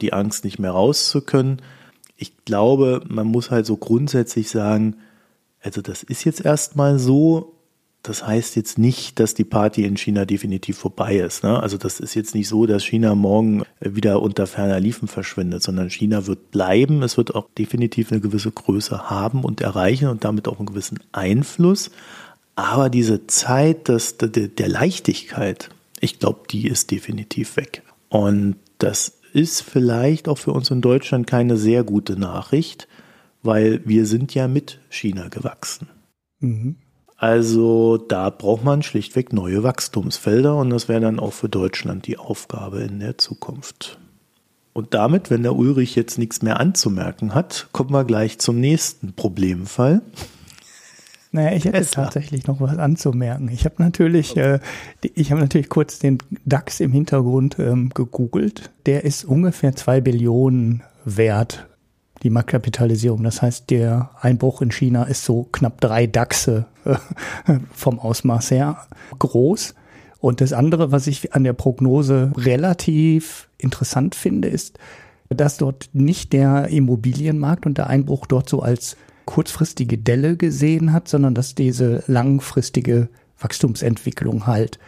die 0.00 0.12
Angst 0.12 0.44
nicht 0.44 0.58
mehr 0.58 0.72
raus 0.72 1.08
zu 1.10 1.20
können 1.20 1.60
ich 2.16 2.44
glaube, 2.44 3.02
man 3.08 3.26
muss 3.26 3.50
halt 3.50 3.66
so 3.66 3.76
grundsätzlich 3.76 4.48
sagen, 4.48 4.96
also 5.60 5.82
das 5.82 6.02
ist 6.02 6.24
jetzt 6.24 6.44
erstmal 6.44 6.98
so. 6.98 7.53
Das 8.04 8.26
heißt 8.26 8.54
jetzt 8.56 8.76
nicht, 8.76 9.18
dass 9.18 9.32
die 9.32 9.44
Party 9.44 9.84
in 9.84 9.96
China 9.96 10.26
definitiv 10.26 10.76
vorbei 10.76 11.16
ist. 11.16 11.42
Ne? 11.42 11.58
Also 11.58 11.78
das 11.78 12.00
ist 12.00 12.14
jetzt 12.14 12.34
nicht 12.34 12.48
so, 12.48 12.66
dass 12.66 12.84
China 12.84 13.14
morgen 13.14 13.62
wieder 13.80 14.20
unter 14.20 14.46
ferner 14.46 14.78
Liefen 14.78 15.08
verschwindet, 15.08 15.62
sondern 15.62 15.88
China 15.88 16.26
wird 16.26 16.50
bleiben. 16.50 17.02
Es 17.02 17.16
wird 17.16 17.34
auch 17.34 17.48
definitiv 17.56 18.12
eine 18.12 18.20
gewisse 18.20 18.50
Größe 18.50 19.08
haben 19.08 19.42
und 19.42 19.62
erreichen 19.62 20.08
und 20.08 20.22
damit 20.22 20.48
auch 20.48 20.58
einen 20.58 20.66
gewissen 20.66 21.00
Einfluss. 21.12 21.90
Aber 22.56 22.90
diese 22.90 23.26
Zeit 23.26 23.88
des, 23.88 24.18
der, 24.18 24.28
der 24.28 24.68
Leichtigkeit, 24.68 25.70
ich 25.98 26.18
glaube, 26.18 26.40
die 26.50 26.68
ist 26.68 26.90
definitiv 26.90 27.56
weg. 27.56 27.82
Und 28.10 28.56
das 28.76 29.18
ist 29.32 29.62
vielleicht 29.62 30.28
auch 30.28 30.36
für 30.36 30.52
uns 30.52 30.70
in 30.70 30.82
Deutschland 30.82 31.26
keine 31.26 31.56
sehr 31.56 31.84
gute 31.84 32.18
Nachricht, 32.18 32.86
weil 33.42 33.80
wir 33.86 34.04
sind 34.04 34.34
ja 34.34 34.46
mit 34.46 34.78
China 34.90 35.28
gewachsen. 35.28 35.88
Mhm. 36.40 36.76
Also 37.24 37.96
da 37.96 38.28
braucht 38.28 38.64
man 38.64 38.82
schlichtweg 38.82 39.32
neue 39.32 39.62
Wachstumsfelder 39.62 40.56
und 40.56 40.68
das 40.68 40.90
wäre 40.90 41.00
dann 41.00 41.18
auch 41.18 41.32
für 41.32 41.48
Deutschland 41.48 42.06
die 42.06 42.18
Aufgabe 42.18 42.82
in 42.82 43.00
der 43.00 43.16
Zukunft. 43.16 43.98
Und 44.74 44.92
damit, 44.92 45.30
wenn 45.30 45.42
der 45.42 45.56
Ulrich 45.56 45.96
jetzt 45.96 46.18
nichts 46.18 46.42
mehr 46.42 46.60
anzumerken 46.60 47.34
hat, 47.34 47.68
kommen 47.72 47.92
wir 47.92 48.04
gleich 48.04 48.38
zum 48.40 48.60
nächsten 48.60 49.14
Problemfall. 49.14 50.02
Naja, 51.32 51.56
ich 51.56 51.64
hätte 51.64 51.78
Tesla. 51.78 52.04
tatsächlich 52.04 52.46
noch 52.46 52.60
was 52.60 52.76
anzumerken. 52.76 53.48
Ich 53.48 53.64
habe 53.64 53.76
natürlich, 53.78 54.36
äh, 54.36 54.58
ich 55.00 55.30
habe 55.30 55.40
natürlich 55.40 55.70
kurz 55.70 55.98
den 55.98 56.18
DAX 56.44 56.78
im 56.80 56.92
Hintergrund 56.92 57.58
ähm, 57.58 57.88
gegoogelt. 57.94 58.70
Der 58.84 59.04
ist 59.04 59.24
ungefähr 59.24 59.74
zwei 59.74 60.02
Billionen 60.02 60.82
wert, 61.06 61.68
die 62.24 62.30
Marktkapitalisierung. 62.30 63.22
Das 63.22 63.42
heißt, 63.42 63.70
der 63.70 64.10
Einbruch 64.20 64.62
in 64.62 64.70
China 64.70 65.04
ist 65.04 65.24
so 65.24 65.44
knapp 65.52 65.80
drei 65.80 66.06
DAXe 66.06 66.66
äh, 66.84 66.96
vom 67.72 68.00
Ausmaß 68.00 68.50
her 68.50 68.78
groß. 69.18 69.74
Und 70.18 70.40
das 70.40 70.54
andere, 70.54 70.90
was 70.90 71.06
ich 71.06 71.34
an 71.34 71.44
der 71.44 71.52
Prognose 71.52 72.32
relativ 72.36 73.48
interessant 73.58 74.14
finde, 74.14 74.48
ist, 74.48 74.78
dass 75.28 75.58
dort 75.58 75.90
nicht 75.92 76.32
der 76.32 76.68
Immobilienmarkt 76.68 77.66
und 77.66 77.76
der 77.76 77.88
Einbruch 77.88 78.26
dort 78.26 78.48
so 78.48 78.62
als 78.62 78.96
kurzfristige 79.26 79.98
Delle 79.98 80.36
gesehen 80.36 80.92
hat, 80.92 81.08
sondern 81.08 81.34
dass 81.34 81.54
diese 81.54 82.04
langfristige 82.06 83.08
Wachstumsentwicklung 83.38 84.46
halt 84.46 84.78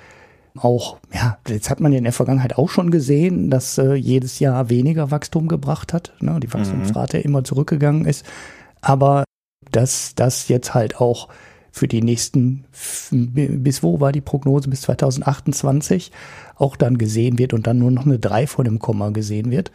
auch, 0.58 0.98
ja, 1.12 1.38
jetzt 1.48 1.70
hat 1.70 1.80
man 1.80 1.92
ja 1.92 1.98
in 1.98 2.04
der 2.04 2.12
Vergangenheit 2.12 2.56
auch 2.56 2.68
schon 2.68 2.90
gesehen, 2.90 3.50
dass 3.50 3.78
äh, 3.78 3.94
jedes 3.94 4.38
Jahr 4.38 4.68
weniger 4.68 5.10
Wachstum 5.10 5.48
gebracht 5.48 5.92
hat, 5.92 6.12
ne, 6.20 6.38
die 6.40 6.52
Wachstumsrate 6.52 7.18
mhm. 7.18 7.24
immer 7.24 7.44
zurückgegangen 7.44 8.04
ist, 8.04 8.24
aber 8.80 9.24
dass 9.72 10.14
das 10.14 10.48
jetzt 10.48 10.74
halt 10.74 11.00
auch 11.00 11.28
für 11.76 11.88
die 11.88 12.00
nächsten, 12.00 12.64
bis 13.10 13.82
wo 13.82 14.00
war 14.00 14.10
die 14.10 14.22
Prognose, 14.22 14.70
bis 14.70 14.82
2028 14.82 16.10
auch 16.56 16.74
dann 16.74 16.96
gesehen 16.96 17.38
wird 17.38 17.52
und 17.52 17.66
dann 17.66 17.78
nur 17.78 17.90
noch 17.90 18.06
eine 18.06 18.18
3 18.18 18.46
vor 18.46 18.64
dem 18.64 18.78
Komma 18.78 19.10
gesehen 19.10 19.50
wird. 19.50 19.70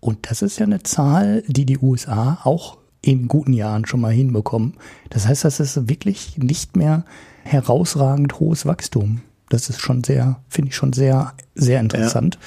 Und 0.00 0.30
das 0.30 0.42
ist 0.42 0.58
ja 0.58 0.66
eine 0.66 0.82
Zahl, 0.82 1.42
die 1.46 1.64
die 1.64 1.78
USA 1.78 2.40
auch 2.44 2.76
in 3.00 3.28
guten 3.28 3.54
Jahren 3.54 3.86
schon 3.86 4.02
mal 4.02 4.12
hinbekommen. 4.12 4.74
Das 5.08 5.26
heißt, 5.26 5.44
das 5.44 5.60
ist 5.60 5.88
wirklich 5.88 6.36
nicht 6.36 6.76
mehr 6.76 7.04
herausragend 7.44 8.38
hohes 8.38 8.66
Wachstum. 8.66 9.22
Das 9.48 9.68
ist 9.68 9.80
schon 9.80 10.02
sehr, 10.02 10.40
finde 10.48 10.70
ich 10.70 10.76
schon 10.76 10.92
sehr, 10.92 11.32
sehr 11.54 11.80
interessant. 11.80 12.38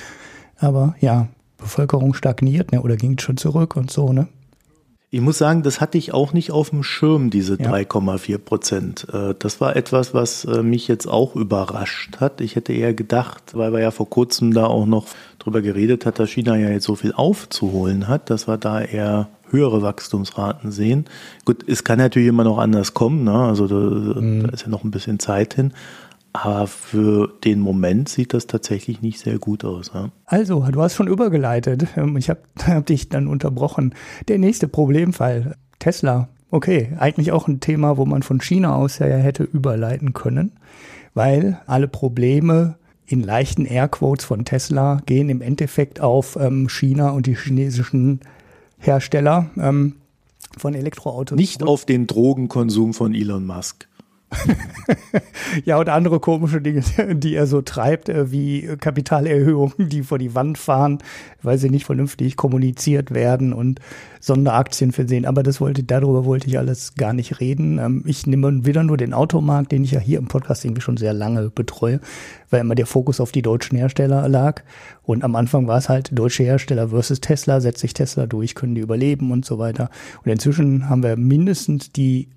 Ja. 0.62 0.68
Aber 0.68 0.96
ja, 1.00 1.28
Bevölkerung 1.58 2.14
stagniert, 2.14 2.72
ne, 2.72 2.82
oder 2.82 2.98
ging 2.98 3.18
schon 3.20 3.38
zurück 3.38 3.76
und 3.76 3.92
so, 3.92 4.12
ne? 4.12 4.28
Ich 5.12 5.22
muss 5.22 5.40
sagen, 5.40 5.64
das 5.64 5.82
hatte 5.82 5.98
ich 5.98 6.14
auch 6.14 6.34
nicht 6.34 6.52
auf 6.52 6.70
dem 6.70 6.84
Schirm, 6.84 7.32
diese 7.32 7.60
ja. 7.60 7.72
3,4 7.72 8.38
Prozent. 8.38 9.08
Äh, 9.12 9.34
das 9.40 9.60
war 9.60 9.76
etwas, 9.76 10.14
was 10.14 10.46
äh, 10.46 10.62
mich 10.62 10.88
jetzt 10.88 11.08
auch 11.08 11.36
überrascht 11.36 12.18
hat. 12.20 12.42
Ich 12.42 12.56
hätte 12.56 12.74
eher 12.74 12.94
gedacht, 12.94 13.42
weil 13.54 13.74
wir 13.74 13.80
ja 13.80 13.90
vor 13.90 14.08
kurzem 14.08 14.54
da 14.54 14.66
auch 14.68 14.86
noch 14.86 15.08
drüber 15.40 15.62
geredet 15.64 16.06
hat, 16.06 16.20
dass 16.20 16.30
China 16.30 16.56
ja 16.58 16.70
jetzt 16.70 16.86
so 16.86 16.94
viel 16.94 17.14
aufzuholen 17.14 18.08
hat, 18.08 18.30
dass 18.30 18.48
wir 18.48 18.58
da 18.58 18.82
eher 18.82 19.30
höhere 19.50 19.82
Wachstumsraten 19.82 20.72
sehen. 20.72 21.06
Gut, 21.44 21.68
es 21.68 21.84
kann 21.84 21.98
natürlich 21.98 22.28
immer 22.28 22.44
noch 22.44 22.60
anders 22.60 22.94
kommen, 22.94 23.24
ne? 23.24 23.34
also 23.34 23.68
da, 23.68 24.20
mhm. 24.22 24.44
da 24.44 24.50
ist 24.50 24.62
ja 24.62 24.70
noch 24.70 24.84
ein 24.84 24.92
bisschen 24.92 25.18
Zeit 25.18 25.56
hin. 25.56 25.74
Aber 26.34 26.68
für 26.68 27.34
den 27.44 27.60
Moment 27.60 28.10
sieht 28.10 28.34
das 28.34 28.46
tatsächlich 28.48 29.02
nicht 29.02 29.20
sehr 29.20 29.40
gut 29.40 29.66
aus. 29.66 29.92
Ja? 29.94 30.12
Also, 30.26 30.66
du 30.72 30.82
hast 30.82 30.96
schon 30.96 31.08
übergeleitet. 31.08 31.88
Ähm, 31.96 32.18
ich 32.18 32.30
habe 32.30 32.42
hab 32.66 32.86
dich 32.86 33.10
dann 33.10 33.28
unterbrochen. 33.28 33.96
Der 34.28 34.38
nächste 34.38 34.68
Problemfall, 34.68 35.56
Tesla. 35.80 36.30
Okay, 36.52 36.94
eigentlich 36.98 37.32
auch 37.32 37.48
ein 37.48 37.60
Thema, 37.60 37.98
wo 37.98 38.06
man 38.06 38.24
von 38.24 38.42
China 38.42 38.76
aus 38.76 39.00
ja 39.00 39.06
hätte 39.06 39.44
überleiten 39.44 40.14
können, 40.14 40.54
weil 41.14 41.60
alle 41.68 41.88
Probleme 41.88 42.76
in 43.06 43.22
leichten 43.22 43.66
Airquotes 43.66 44.26
von 44.26 44.46
Tesla 44.46 45.02
gehen 45.06 45.30
im 45.30 45.42
Endeffekt 45.42 46.00
auf 46.00 46.38
ähm, 46.40 46.68
China 46.70 47.10
und 47.12 47.28
die 47.28 47.36
chinesischen 47.36 48.22
Hersteller 48.80 49.50
ähm, 49.58 49.96
von 50.58 50.74
Elektroautos. 50.74 51.38
Nicht 51.38 51.64
auf 51.64 51.86
den 51.86 52.08
Drogenkonsum 52.08 52.94
von 52.94 53.14
Elon 53.14 53.46
Musk. 53.46 53.88
ja, 55.66 55.78
und 55.78 55.90
andere 55.90 56.20
komische 56.20 56.62
Dinge, 56.62 56.84
die 57.16 57.36
er 57.36 57.48
so 57.48 57.62
treibt, 57.62 58.10
äh, 58.10 58.32
wie 58.32 58.70
Kapitalerhöhungen, 58.80 59.74
die 59.90 60.04
vor 60.04 60.20
die 60.20 60.36
Wand 60.36 60.58
fahren, 60.58 61.00
weil 61.42 61.58
sie 61.58 61.70
nicht 61.70 61.86
vernünftig 61.86 62.36
kommuniziert 62.36 63.14
werden 63.14 63.54
und 63.54 63.80
Sonderaktien 64.20 64.92
versehen. 64.92 65.26
Aber 65.26 65.44
das 65.44 65.62
wollte, 65.62 65.84
darüber 65.84 66.26
wollte 66.26 66.48
ich 66.48 66.58
alles 66.58 66.96
gar 66.96 67.14
nicht 67.14 67.40
reden. 67.40 67.80
Ähm, 67.80 68.04
ich 68.06 68.28
nehme 68.28 68.66
wieder 68.66 68.84
nur 68.84 68.98
den 68.98 69.14
Automarkt, 69.14 69.72
den 69.72 69.84
ich 69.84 69.92
ja 69.92 70.00
hier 70.00 70.20
im 70.20 70.28
Podcast 70.28 70.64
irgendwie 70.64 70.82
schon 70.82 70.98
sehr 70.98 71.14
lange 71.14 71.50
betreue, 71.50 72.00
weil 72.50 72.62
immer 72.62 72.76
der 72.76 72.86
Fokus 72.86 73.20
auf 73.20 73.32
die 73.32 73.42
deutschen 73.42 73.78
Hersteller 73.78 74.28
lag. 74.30 74.62
Und 75.04 75.24
am 75.24 75.36
Anfang 75.36 75.68
war 75.68 75.78
es 75.78 75.90
halt 75.90 76.10
deutsche 76.18 76.44
Hersteller 76.44 76.90
versus 76.90 77.20
Tesla, 77.20 77.62
setzt 77.62 77.82
sich 77.82 77.94
Tesla 77.94 78.28
durch, 78.28 78.54
können 78.54 78.76
die 78.76 78.82
überleben 78.82 79.32
und 79.32 79.44
so 79.44 79.58
weiter. 79.58 79.90
Und 80.24 80.32
inzwischen 80.32 80.88
haben 80.88 81.02
wir 81.02 81.18
mindestens 81.18 81.92
die 81.92 82.30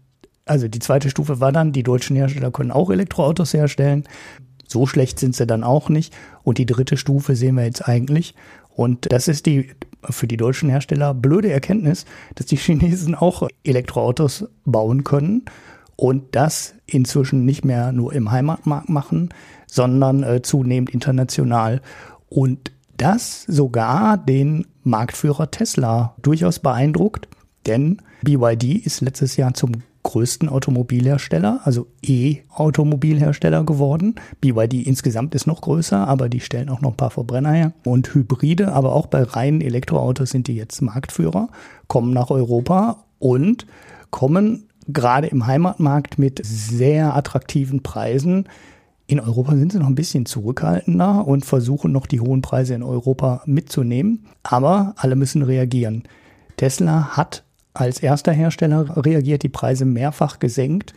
also 0.52 0.68
die 0.68 0.80
zweite 0.80 1.08
Stufe 1.08 1.40
war 1.40 1.50
dann, 1.50 1.72
die 1.72 1.82
deutschen 1.82 2.14
Hersteller 2.14 2.50
können 2.50 2.72
auch 2.72 2.90
Elektroautos 2.90 3.54
herstellen. 3.54 4.04
So 4.68 4.86
schlecht 4.86 5.18
sind 5.18 5.34
sie 5.34 5.46
dann 5.46 5.64
auch 5.64 5.88
nicht. 5.88 6.12
Und 6.42 6.58
die 6.58 6.66
dritte 6.66 6.98
Stufe 6.98 7.36
sehen 7.36 7.54
wir 7.54 7.64
jetzt 7.64 7.88
eigentlich. 7.88 8.34
Und 8.68 9.10
das 9.10 9.28
ist 9.28 9.46
die 9.46 9.70
für 10.10 10.26
die 10.26 10.36
deutschen 10.36 10.68
Hersteller 10.68 11.14
blöde 11.14 11.50
Erkenntnis, 11.50 12.04
dass 12.34 12.44
die 12.44 12.56
Chinesen 12.58 13.14
auch 13.14 13.48
Elektroautos 13.64 14.46
bauen 14.66 15.04
können 15.04 15.46
und 15.96 16.36
das 16.36 16.74
inzwischen 16.84 17.46
nicht 17.46 17.64
mehr 17.64 17.92
nur 17.92 18.12
im 18.12 18.30
Heimatmarkt 18.30 18.90
machen, 18.90 19.30
sondern 19.66 20.22
äh, 20.22 20.42
zunehmend 20.42 20.90
international. 20.90 21.80
Und 22.28 22.72
das 22.98 23.44
sogar 23.44 24.18
den 24.18 24.66
Marktführer 24.84 25.50
Tesla 25.50 26.14
durchaus 26.20 26.58
beeindruckt, 26.58 27.26
denn 27.66 28.02
BYD 28.22 28.84
ist 28.84 29.00
letztes 29.00 29.38
Jahr 29.38 29.54
zum 29.54 29.72
größten 30.02 30.48
Automobilhersteller, 30.48 31.60
also 31.64 31.86
E-Automobilhersteller 32.02 33.64
geworden. 33.64 34.16
BYD 34.40 34.86
insgesamt 34.86 35.34
ist 35.34 35.46
noch 35.46 35.60
größer, 35.60 36.08
aber 36.08 36.28
die 36.28 36.40
stellen 36.40 36.68
auch 36.68 36.80
noch 36.80 36.90
ein 36.90 36.96
paar 36.96 37.10
Verbrenner 37.10 37.52
her. 37.52 37.72
Und 37.84 38.12
Hybride, 38.14 38.72
aber 38.72 38.94
auch 38.94 39.06
bei 39.06 39.22
reinen 39.22 39.60
Elektroautos 39.60 40.30
sind 40.30 40.48
die 40.48 40.56
jetzt 40.56 40.82
Marktführer, 40.82 41.48
kommen 41.86 42.12
nach 42.12 42.30
Europa 42.30 43.04
und 43.18 43.66
kommen 44.10 44.68
gerade 44.88 45.28
im 45.28 45.46
Heimatmarkt 45.46 46.18
mit 46.18 46.40
sehr 46.44 47.14
attraktiven 47.14 47.82
Preisen. 47.82 48.48
In 49.06 49.20
Europa 49.20 49.56
sind 49.56 49.72
sie 49.72 49.78
noch 49.78 49.86
ein 49.86 49.94
bisschen 49.94 50.26
zurückhaltender 50.26 51.26
und 51.26 51.44
versuchen 51.44 51.92
noch 51.92 52.06
die 52.06 52.20
hohen 52.20 52.42
Preise 52.42 52.74
in 52.74 52.82
Europa 52.82 53.42
mitzunehmen. 53.46 54.26
Aber 54.42 54.94
alle 54.96 55.16
müssen 55.16 55.42
reagieren. 55.42 56.04
Tesla 56.56 57.16
hat 57.16 57.44
als 57.74 58.00
erster 58.00 58.32
Hersteller 58.32 58.96
reagiert, 58.96 59.42
die 59.42 59.48
Preise 59.48 59.84
mehrfach 59.84 60.38
gesenkt. 60.38 60.94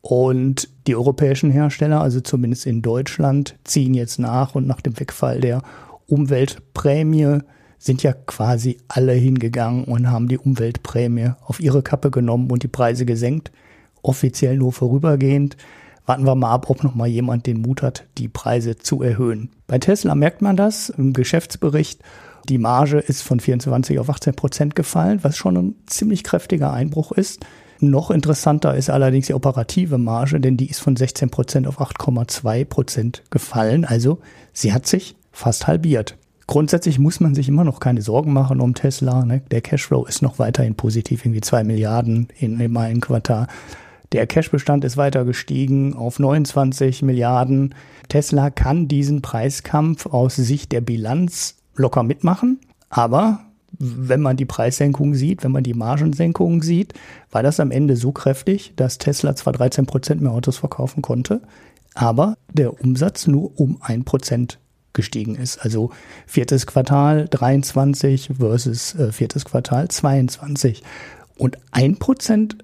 Und 0.00 0.68
die 0.86 0.96
europäischen 0.96 1.50
Hersteller, 1.50 2.02
also 2.02 2.20
zumindest 2.20 2.66
in 2.66 2.82
Deutschland, 2.82 3.56
ziehen 3.64 3.94
jetzt 3.94 4.18
nach 4.18 4.54
und 4.54 4.66
nach 4.66 4.82
dem 4.82 4.98
Wegfall 5.00 5.40
der 5.40 5.62
Umweltprämie 6.06 7.38
sind 7.78 8.02
ja 8.02 8.12
quasi 8.12 8.78
alle 8.88 9.12
hingegangen 9.12 9.84
und 9.84 10.10
haben 10.10 10.28
die 10.28 10.38
Umweltprämie 10.38 11.32
auf 11.44 11.60
ihre 11.60 11.82
Kappe 11.82 12.10
genommen 12.10 12.50
und 12.50 12.62
die 12.62 12.68
Preise 12.68 13.06
gesenkt. 13.06 13.50
Offiziell 14.02 14.56
nur 14.56 14.72
vorübergehend. 14.72 15.56
Warten 16.06 16.26
wir 16.26 16.34
mal 16.34 16.52
ab, 16.52 16.68
ob 16.68 16.82
noch 16.82 16.94
mal 16.94 17.06
jemand 17.06 17.46
den 17.46 17.62
Mut 17.62 17.82
hat, 17.82 18.06
die 18.18 18.28
Preise 18.28 18.76
zu 18.76 19.02
erhöhen. 19.02 19.50
Bei 19.66 19.78
Tesla 19.78 20.14
merkt 20.14 20.42
man 20.42 20.56
das 20.56 20.90
im 20.90 21.14
Geschäftsbericht 21.14 22.02
die 22.48 22.58
Marge 22.58 22.98
ist 22.98 23.22
von 23.22 23.40
24 23.40 23.98
auf 23.98 24.10
18 24.10 24.34
Prozent 24.34 24.74
gefallen, 24.74 25.20
was 25.22 25.36
schon 25.36 25.56
ein 25.56 25.74
ziemlich 25.86 26.24
kräftiger 26.24 26.72
Einbruch 26.72 27.12
ist. 27.12 27.44
Noch 27.80 28.10
interessanter 28.10 28.74
ist 28.74 28.90
allerdings 28.90 29.26
die 29.26 29.34
operative 29.34 29.98
Marge, 29.98 30.40
denn 30.40 30.56
die 30.56 30.70
ist 30.70 30.80
von 30.80 30.96
16 30.96 31.30
Prozent 31.30 31.66
auf 31.66 31.80
8,2 31.80 32.64
Prozent 32.64 33.22
gefallen. 33.30 33.84
Also 33.84 34.20
sie 34.52 34.72
hat 34.72 34.86
sich 34.86 35.16
fast 35.32 35.66
halbiert. 35.66 36.16
Grundsätzlich 36.46 36.98
muss 36.98 37.20
man 37.20 37.34
sich 37.34 37.48
immer 37.48 37.64
noch 37.64 37.80
keine 37.80 38.02
Sorgen 38.02 38.32
machen 38.32 38.60
um 38.60 38.74
Tesla. 38.74 39.24
Ne? 39.24 39.42
Der 39.50 39.62
Cashflow 39.62 40.04
ist 40.04 40.22
noch 40.22 40.38
weiterhin 40.38 40.74
positiv, 40.74 41.24
irgendwie 41.24 41.40
zwei 41.40 41.64
Milliarden 41.64 42.28
in, 42.38 42.60
in 42.60 42.76
einem 42.76 43.00
Quartal. 43.00 43.46
Der 44.12 44.26
Cashbestand 44.26 44.84
ist 44.84 44.96
weiter 44.96 45.24
gestiegen 45.24 45.94
auf 45.94 46.18
29 46.18 47.02
Milliarden. 47.02 47.74
Tesla 48.08 48.50
kann 48.50 48.86
diesen 48.86 49.22
Preiskampf 49.22 50.06
aus 50.06 50.36
Sicht 50.36 50.70
der 50.70 50.82
Bilanz 50.82 51.56
locker 51.76 52.02
mitmachen. 52.02 52.60
Aber 52.88 53.40
wenn 53.78 54.20
man 54.20 54.36
die 54.36 54.44
Preissenkung 54.44 55.14
sieht, 55.14 55.42
wenn 55.42 55.52
man 55.52 55.64
die 55.64 55.74
Margensenkung 55.74 56.62
sieht, 56.62 56.94
war 57.30 57.42
das 57.42 57.60
am 57.60 57.70
Ende 57.70 57.96
so 57.96 58.12
kräftig, 58.12 58.72
dass 58.76 58.98
Tesla 58.98 59.34
zwar 59.34 59.52
13 59.52 59.86
Prozent 59.86 60.20
mehr 60.20 60.32
Autos 60.32 60.58
verkaufen 60.58 61.02
konnte, 61.02 61.42
aber 61.94 62.36
der 62.52 62.80
Umsatz 62.80 63.26
nur 63.26 63.58
um 63.58 63.78
ein 63.80 64.04
Prozent 64.04 64.58
gestiegen 64.92 65.34
ist. 65.34 65.58
Also 65.58 65.90
viertes 66.26 66.66
Quartal 66.66 67.26
23 67.28 68.30
versus 68.38 68.94
äh, 68.94 69.12
viertes 69.12 69.44
Quartal 69.44 69.88
22. 69.88 70.82
Und 71.36 71.58
ein 71.72 71.96
Prozent 71.96 72.58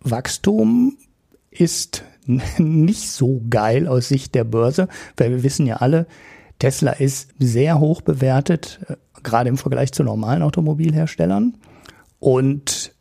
Wachstum 0.00 0.96
ist 1.50 2.04
nicht 2.58 3.10
so 3.10 3.42
geil 3.50 3.88
aus 3.88 4.08
Sicht 4.08 4.34
der 4.34 4.44
Börse, 4.44 4.88
weil 5.16 5.30
wir 5.30 5.42
wissen 5.42 5.66
ja 5.66 5.76
alle, 5.76 6.06
Tesla 6.62 6.92
ist 6.92 7.30
sehr 7.40 7.80
hoch 7.80 8.02
bewertet, 8.02 8.78
äh, 8.86 8.94
gerade 9.24 9.48
im 9.48 9.58
Vergleich 9.58 9.90
zu 9.90 10.04
normalen 10.04 10.42
Automobilherstellern. 10.42 11.54
Und 12.20 12.94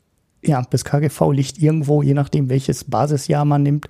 ja, 0.44 0.64
das 0.68 0.84
KGV 0.84 1.32
liegt 1.32 1.60
irgendwo, 1.60 2.02
je 2.02 2.16
nachdem 2.16 2.50
welches 2.50 2.86
Basisjahr 2.86 3.46
man 3.46 3.62
nimmt, 3.62 3.86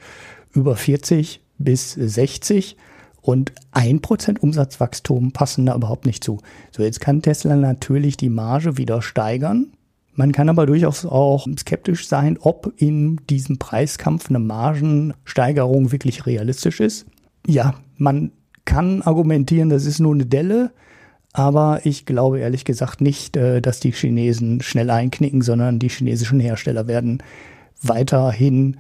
über 0.52 0.76
40 0.76 1.40
bis 1.58 1.94
60 1.94 2.76
und 3.22 3.54
ein 3.72 4.02
Prozent 4.02 4.44
Umsatzwachstum 4.44 5.32
passen 5.32 5.68
da 5.68 5.76
überhaupt 5.76 6.06
nicht 6.06 6.22
zu. 6.22 6.40
So, 6.72 6.84
jetzt 6.84 7.00
kann 7.00 7.22
Tesla 7.22 7.56
natürlich 7.56 8.18
die 8.18 8.30
Marge 8.30 8.78
wieder 8.78 9.02
steigern. 9.02 9.72
Man 10.14 10.34
kann 10.34 10.50
aber 10.50 10.66
durchaus 10.66 11.06
auch 11.06 11.48
skeptisch 11.58 12.10
sein, 12.10 12.38
ob 12.42 12.74
in 12.76 13.22
diesem 13.30 13.58
Preiskampf 13.58 14.28
eine 14.28 14.40
Margensteigerung 14.40 15.94
wirklich 15.94 16.26
realistisch 16.26 16.82
ist. 16.82 17.06
Ja, 17.48 17.76
man 17.96 18.32
kann 18.66 19.02
argumentieren, 19.02 19.70
das 19.70 19.86
ist 19.86 20.00
nur 20.00 20.14
eine 20.14 20.26
Delle, 20.26 20.72
aber 21.34 21.82
ich 21.86 22.06
glaube 22.06 22.40
ehrlich 22.40 22.66
gesagt 22.66 23.02
nicht, 23.02 23.38
äh, 23.38 23.62
dass 23.62 23.80
die 23.80 23.92
Chinesen 23.92 24.62
schnell 24.62 24.90
einknicken, 24.90 25.42
sondern 25.42 25.80
die 25.80 25.90
chinesischen 25.90 26.40
Hersteller 26.40 26.88
werden 26.88 27.24
weiterhin 27.82 28.78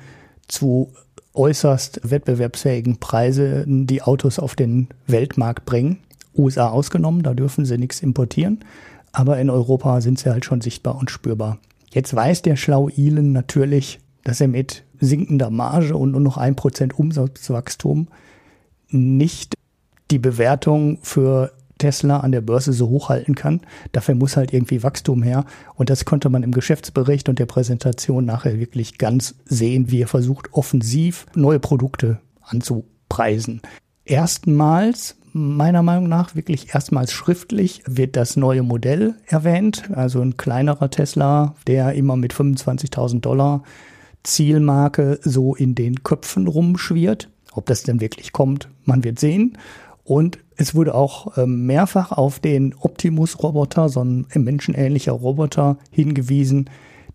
zu 0.47 0.91
äußerst 1.33 2.01
wettbewerbsfähigen 2.03 2.97
Preisen 2.97 3.87
die 3.87 4.01
Autos 4.01 4.37
auf 4.37 4.55
den 4.55 4.89
Weltmarkt 5.07 5.65
bringen. 5.65 5.99
USA 6.35 6.69
ausgenommen, 6.69 7.23
da 7.23 7.33
dürfen 7.33 7.65
sie 7.65 7.77
nichts 7.77 8.01
importieren. 8.01 8.59
Aber 9.13 9.39
in 9.39 9.49
Europa 9.49 10.01
sind 10.01 10.19
sie 10.19 10.29
halt 10.29 10.45
schon 10.45 10.61
sichtbar 10.61 10.95
und 10.95 11.09
spürbar. 11.09 11.57
Jetzt 11.93 12.13
weiß 12.13 12.41
der 12.41 12.55
schlau 12.55 12.89
Elon 12.89 13.31
natürlich, 13.31 13.99
dass 14.23 14.39
er 14.39 14.47
mit 14.47 14.83
sinkender 14.99 15.49
Marge 15.49 15.97
und 15.97 16.11
nur 16.11 16.21
noch 16.21 16.37
ein 16.37 16.55
Prozent 16.55 16.97
Umsatzwachstum 16.97 18.07
nicht 18.89 19.55
die 20.11 20.19
Bewertung 20.19 20.99
für 21.01 21.51
Tesla 21.81 22.19
an 22.19 22.31
der 22.31 22.41
Börse 22.41 22.73
so 22.73 22.89
hochhalten 22.89 23.33
kann. 23.33 23.61
Dafür 23.91 24.13
muss 24.13 24.37
halt 24.37 24.53
irgendwie 24.53 24.83
Wachstum 24.83 25.23
her. 25.23 25.45
Und 25.73 25.89
das 25.89 26.05
konnte 26.05 26.29
man 26.29 26.43
im 26.43 26.51
Geschäftsbericht 26.51 27.27
und 27.27 27.39
der 27.39 27.47
Präsentation 27.47 28.23
nachher 28.23 28.59
wirklich 28.59 28.99
ganz 28.99 29.33
sehen, 29.45 29.89
wie 29.89 30.01
er 30.01 30.07
versucht, 30.07 30.53
offensiv 30.53 31.25
neue 31.33 31.59
Produkte 31.59 32.19
anzupreisen. 32.43 33.61
Erstmals, 34.05 35.15
meiner 35.33 35.81
Meinung 35.81 36.07
nach, 36.07 36.35
wirklich 36.35 36.75
erstmals 36.75 37.13
schriftlich 37.13 37.81
wird 37.87 38.15
das 38.15 38.37
neue 38.37 38.61
Modell 38.61 39.15
erwähnt. 39.25 39.89
Also 39.91 40.21
ein 40.21 40.37
kleinerer 40.37 40.91
Tesla, 40.91 41.55
der 41.65 41.93
immer 41.93 42.15
mit 42.15 42.33
25.000 42.33 43.21
Dollar 43.21 43.63
Zielmarke 44.21 45.19
so 45.23 45.55
in 45.55 45.73
den 45.73 46.03
Köpfen 46.03 46.45
rumschwirrt. 46.45 47.27
Ob 47.53 47.65
das 47.65 47.81
denn 47.83 48.01
wirklich 48.01 48.33
kommt, 48.33 48.69
man 48.85 49.03
wird 49.03 49.19
sehen. 49.19 49.57
Und 50.03 50.39
es 50.55 50.75
wurde 50.75 50.95
auch 50.95 51.37
ähm, 51.37 51.65
mehrfach 51.65 52.11
auf 52.11 52.39
den 52.39 52.73
Optimus-Roboter, 52.79 53.89
so 53.89 54.03
ein 54.03 54.25
menschenähnlicher 54.33 55.11
Roboter, 55.11 55.77
hingewiesen, 55.91 56.69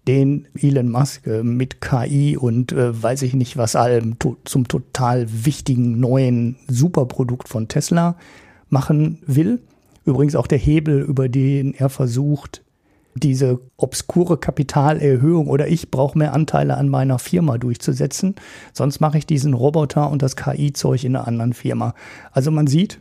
den 0.06 0.46
Elon 0.54 0.90
Musk 0.90 1.26
äh, 1.26 1.42
mit 1.42 1.80
KI 1.80 2.36
und 2.36 2.72
äh, 2.72 3.02
weiß 3.02 3.22
ich 3.22 3.34
nicht 3.34 3.56
was 3.56 3.74
allem 3.74 4.16
zum 4.44 4.68
total 4.68 5.26
wichtigen 5.28 5.98
neuen 5.98 6.56
Superprodukt 6.68 7.48
von 7.48 7.68
Tesla 7.68 8.16
machen 8.68 9.18
will. 9.26 9.60
Übrigens 10.04 10.36
auch 10.36 10.46
der 10.46 10.58
Hebel, 10.58 11.02
über 11.02 11.28
den 11.28 11.74
er 11.74 11.88
versucht, 11.88 12.62
diese 13.16 13.60
obskure 13.76 14.36
Kapitalerhöhung 14.36 15.48
oder 15.48 15.68
ich 15.68 15.90
brauche 15.90 16.18
mehr 16.18 16.34
Anteile 16.34 16.76
an 16.76 16.88
meiner 16.88 17.18
Firma 17.18 17.58
durchzusetzen. 17.58 18.34
Sonst 18.72 19.00
mache 19.00 19.18
ich 19.18 19.26
diesen 19.26 19.54
Roboter 19.54 20.10
und 20.10 20.22
das 20.22 20.36
KI-Zeug 20.36 21.04
in 21.04 21.16
einer 21.16 21.26
anderen 21.26 21.54
Firma. 21.54 21.94
Also 22.32 22.50
man 22.50 22.66
sieht, 22.66 23.00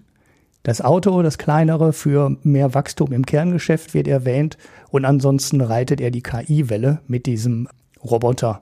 das 0.64 0.82
Auto, 0.82 1.22
das 1.22 1.38
kleinere 1.38 1.94
für 1.94 2.38
mehr 2.42 2.74
Wachstum 2.74 3.12
im 3.12 3.26
Kerngeschäft 3.26 3.94
wird 3.94 4.08
erwähnt 4.08 4.58
und 4.90 5.06
ansonsten 5.06 5.62
reitet 5.62 6.02
er 6.02 6.10
die 6.10 6.24
KI-Welle 6.24 7.02
mit 7.08 7.28
diesem 7.28 7.68
Roboter. 8.04 8.62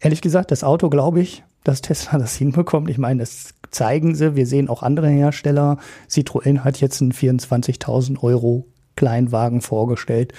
Ehrlich 0.00 0.20
gesagt, 0.20 0.50
das 0.50 0.64
Auto 0.64 0.90
glaube 0.90 1.20
ich, 1.20 1.44
dass 1.64 1.80
Tesla 1.80 2.18
das 2.18 2.34
hinbekommt. 2.36 2.90
Ich 2.90 2.98
meine, 2.98 3.20
das 3.20 3.54
zeigen 3.70 4.14
sie. 4.14 4.36
Wir 4.36 4.46
sehen 4.46 4.68
auch 4.68 4.82
andere 4.82 5.08
Hersteller. 5.08 5.78
Citroën 6.10 6.60
hat 6.60 6.80
jetzt 6.80 7.00
einen 7.00 7.12
24.000 7.12 8.22
Euro 8.22 8.66
Kleinwagen 8.98 9.60
vorgestellt. 9.60 10.32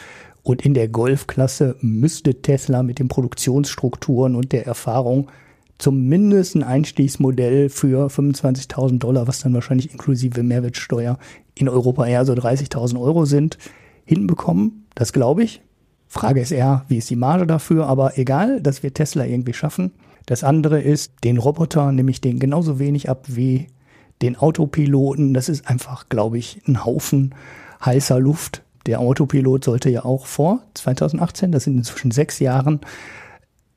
Und 0.44 0.66
in 0.66 0.74
der 0.74 0.90
Golfklasse 0.90 1.78
müsste 1.80 2.42
Tesla 2.42 2.84
mit 2.84 3.00
den 3.00 3.08
Produktionsstrukturen 3.08 4.36
und 4.36 4.52
der 4.52 4.68
Erfahrung 4.68 5.30
zumindest 5.78 6.56
ein 6.56 6.64
Einstiegsmodell 6.64 7.70
für 7.70 8.08
25.000 8.08 9.00
Dollar, 9.00 9.28
was 9.28 9.40
dann 9.40 9.54
wahrscheinlich 9.54 9.92
inklusive 9.92 10.44
Mehrwertsteuer 10.44 11.18
in 11.56 11.70
Europa 11.70 12.06
eher 12.06 12.26
so 12.26 12.34
30.000 12.34 13.00
Euro 13.00 13.24
sind, 13.24 13.58
hinbekommen. 14.04 14.86
Das 14.94 15.14
glaube 15.14 15.44
ich. 15.44 15.62
Frage 16.08 16.42
ist 16.42 16.52
eher, 16.52 16.84
wie 16.90 16.98
ist 16.98 17.10
die 17.10 17.16
Marge 17.16 17.48
dafür? 17.48 17.86
Aber 17.86 18.18
egal, 18.18 18.62
das 18.62 18.84
wird 18.84 18.96
Tesla 18.96 19.26
irgendwie 19.26 19.54
schaffen. 19.54 19.92
Das 20.26 20.44
andere 20.44 20.82
ist, 20.82 21.14
den 21.24 21.38
Roboter 21.38 21.92
nehme 21.94 22.12
ich 22.12 22.20
den 22.20 22.40
genauso 22.40 22.78
wenig 22.78 23.10
ab 23.10 23.26
wie 23.28 23.68
den 24.22 24.36
Autopiloten. 24.36 25.34
Das 25.34 25.48
ist 25.48 25.70
einfach, 25.70 26.10
glaube 26.10 26.38
ich, 26.38 26.62
ein 26.68 26.84
Haufen 26.84 27.34
heißer 27.84 28.20
Luft. 28.20 28.64
Der 28.86 29.00
Autopilot 29.00 29.64
sollte 29.64 29.90
ja 29.90 30.06
auch 30.06 30.26
vor 30.26 30.60
2018, 30.74 31.52
das 31.52 31.66
sind 31.66 31.78
inzwischen 31.78 32.12
sechs 32.12 32.40
Jahren, 32.40 32.80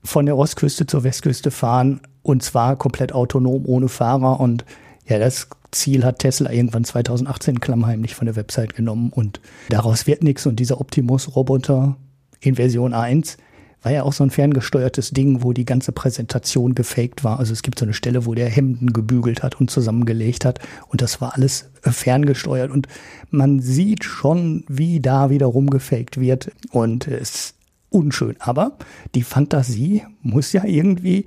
von 0.04 0.26
der 0.26 0.36
Ostküste 0.36 0.86
zur 0.86 1.04
Westküste 1.04 1.50
fahren 1.50 2.00
und 2.22 2.42
zwar 2.42 2.76
komplett 2.76 3.12
autonom 3.12 3.66
ohne 3.66 3.88
Fahrer. 3.88 4.40
Und 4.40 4.64
ja, 5.06 5.18
das 5.18 5.48
Ziel 5.70 6.04
hat 6.04 6.20
Tesla 6.20 6.50
irgendwann 6.50 6.84
2018 6.84 7.60
klammheimlich 7.60 8.14
von 8.14 8.26
der 8.26 8.36
Website 8.36 8.74
genommen 8.74 9.10
und 9.10 9.40
daraus 9.68 10.06
wird 10.06 10.22
nichts. 10.22 10.46
Und 10.46 10.56
dieser 10.56 10.80
Optimus-Roboter 10.80 11.96
in 12.40 12.56
Version 12.56 12.94
1 12.94 13.36
war 13.82 13.92
ja 13.92 14.02
auch 14.04 14.12
so 14.12 14.24
ein 14.24 14.30
ferngesteuertes 14.30 15.10
Ding, 15.10 15.42
wo 15.42 15.52
die 15.52 15.64
ganze 15.64 15.92
Präsentation 15.92 16.74
gefaked 16.74 17.24
war. 17.24 17.38
Also 17.38 17.52
es 17.52 17.62
gibt 17.62 17.78
so 17.78 17.84
eine 17.84 17.94
Stelle, 17.94 18.26
wo 18.26 18.34
der 18.34 18.48
Hemden 18.48 18.92
gebügelt 18.92 19.42
hat 19.42 19.60
und 19.60 19.70
zusammengelegt 19.70 20.44
hat 20.44 20.60
und 20.88 21.02
das 21.02 21.20
war 21.20 21.34
alles 21.34 21.70
äh, 21.82 21.90
ferngesteuert 21.90 22.70
und 22.70 22.88
man 23.30 23.60
sieht 23.60 24.04
schon, 24.04 24.64
wie 24.68 25.00
da 25.00 25.30
wieder 25.30 25.46
rumgefaked 25.46 26.20
wird 26.20 26.52
und 26.70 27.08
es 27.08 27.34
ist 27.34 27.54
unschön. 27.92 28.36
Aber 28.38 28.72
die 29.14 29.22
Fantasie 29.22 30.04
muss 30.22 30.52
ja 30.52 30.64
irgendwie 30.64 31.26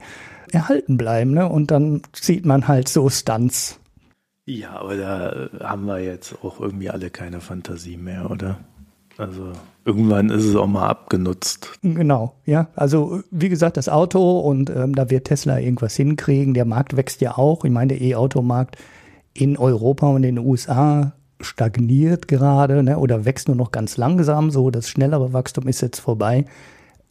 erhalten 0.52 0.98
bleiben, 0.98 1.32
ne? 1.32 1.48
Und 1.48 1.72
dann 1.72 2.02
sieht 2.14 2.46
man 2.46 2.68
halt 2.68 2.90
so 2.90 3.10
Stunts. 3.10 3.80
Ja, 4.46 4.80
aber 4.80 4.96
da 4.96 5.50
haben 5.62 5.86
wir 5.86 6.00
jetzt 6.00 6.36
auch 6.44 6.60
irgendwie 6.60 6.90
alle 6.90 7.10
keine 7.10 7.42
Fantasie 7.42 7.98
mehr, 7.98 8.30
oder? 8.30 8.60
Also 9.18 9.54
irgendwann 9.86 10.30
ist 10.32 10.44
es 10.44 10.56
auch 10.56 10.68
mal 10.68 10.88
abgenutzt. 10.88 11.80
Genau, 11.84 12.34
ja. 12.46 12.68
Also 12.76 13.22
wie 13.30 13.50
gesagt, 13.50 13.78
das 13.78 13.88
Auto 13.88 14.40
und 14.40 14.70
ähm, 14.72 14.96
da 14.96 15.10
wird 15.10 15.28
Tesla 15.28 15.60
irgendwas 15.60 15.96
hinkriegen. 15.96 16.56
Der 16.56 16.66
Markt 16.66 16.98
wächst 16.98 17.22
ja 17.22 17.38
auch. 17.38 17.64
Ich 17.64 17.72
meine, 17.72 17.94
der 17.94 18.02
E-Auto-Markt 18.02 18.78
in 19.34 19.58
Europa 19.58 20.08
und 20.08 20.24
in 20.24 20.36
den 20.36 20.46
USA 20.46 21.14
stagniert 21.40 22.28
gerade 22.28 22.82
ne, 22.82 22.98
oder 22.98 23.26
wächst 23.26 23.48
nur 23.48 23.58
noch 23.58 23.72
ganz 23.72 23.98
langsam. 23.98 24.50
So, 24.50 24.72
das 24.72 24.90
schnellere 24.90 25.34
Wachstum 25.34 25.68
ist 25.68 25.82
jetzt 25.82 26.00
vorbei. 26.00 26.46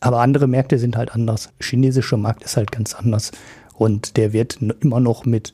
Aber 0.00 0.20
andere 0.20 0.48
Märkte 0.48 0.78
sind 0.78 0.96
halt 0.96 1.14
anders. 1.14 1.50
Der 1.60 1.66
chinesische 1.66 2.16
Markt 2.16 2.42
ist 2.42 2.56
halt 2.56 2.72
ganz 2.72 2.94
anders. 2.94 3.30
Und 3.74 4.16
der 4.16 4.32
wird 4.32 4.58
immer 4.80 5.00
noch 5.00 5.24
mit 5.24 5.52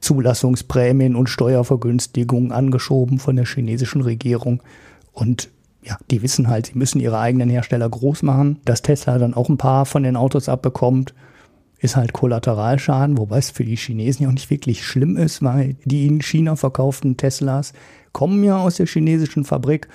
Zulassungsprämien 0.00 1.14
und 1.14 1.28
Steuervergünstigungen 1.28 2.52
angeschoben 2.52 3.18
von 3.18 3.36
der 3.36 3.46
chinesischen 3.46 4.00
Regierung. 4.00 4.62
Und 5.12 5.50
ja, 5.84 5.98
die 6.10 6.22
wissen 6.22 6.48
halt, 6.48 6.66
sie 6.66 6.78
müssen 6.78 7.00
ihre 7.00 7.18
eigenen 7.18 7.50
Hersteller 7.50 7.88
groß 7.88 8.22
machen. 8.22 8.58
Dass 8.64 8.82
Tesla 8.82 9.18
dann 9.18 9.34
auch 9.34 9.48
ein 9.48 9.58
paar 9.58 9.84
von 9.86 10.02
den 10.02 10.16
Autos 10.16 10.48
abbekommt, 10.48 11.14
ist 11.78 11.96
halt 11.96 12.14
Kollateralschaden, 12.14 13.18
wobei 13.18 13.38
es 13.38 13.50
für 13.50 13.64
die 13.64 13.76
Chinesen 13.76 14.22
ja 14.22 14.28
auch 14.28 14.34
nicht 14.34 14.50
wirklich 14.50 14.84
schlimm 14.84 15.16
ist, 15.16 15.42
weil 15.42 15.76
die 15.84 16.06
in 16.06 16.22
China 16.22 16.56
verkauften 16.56 17.16
Teslas 17.16 17.74
kommen 18.12 18.42
ja 18.42 18.58
aus 18.58 18.76
der 18.76 18.86
chinesischen 18.86 19.44
Fabrik. 19.44 19.88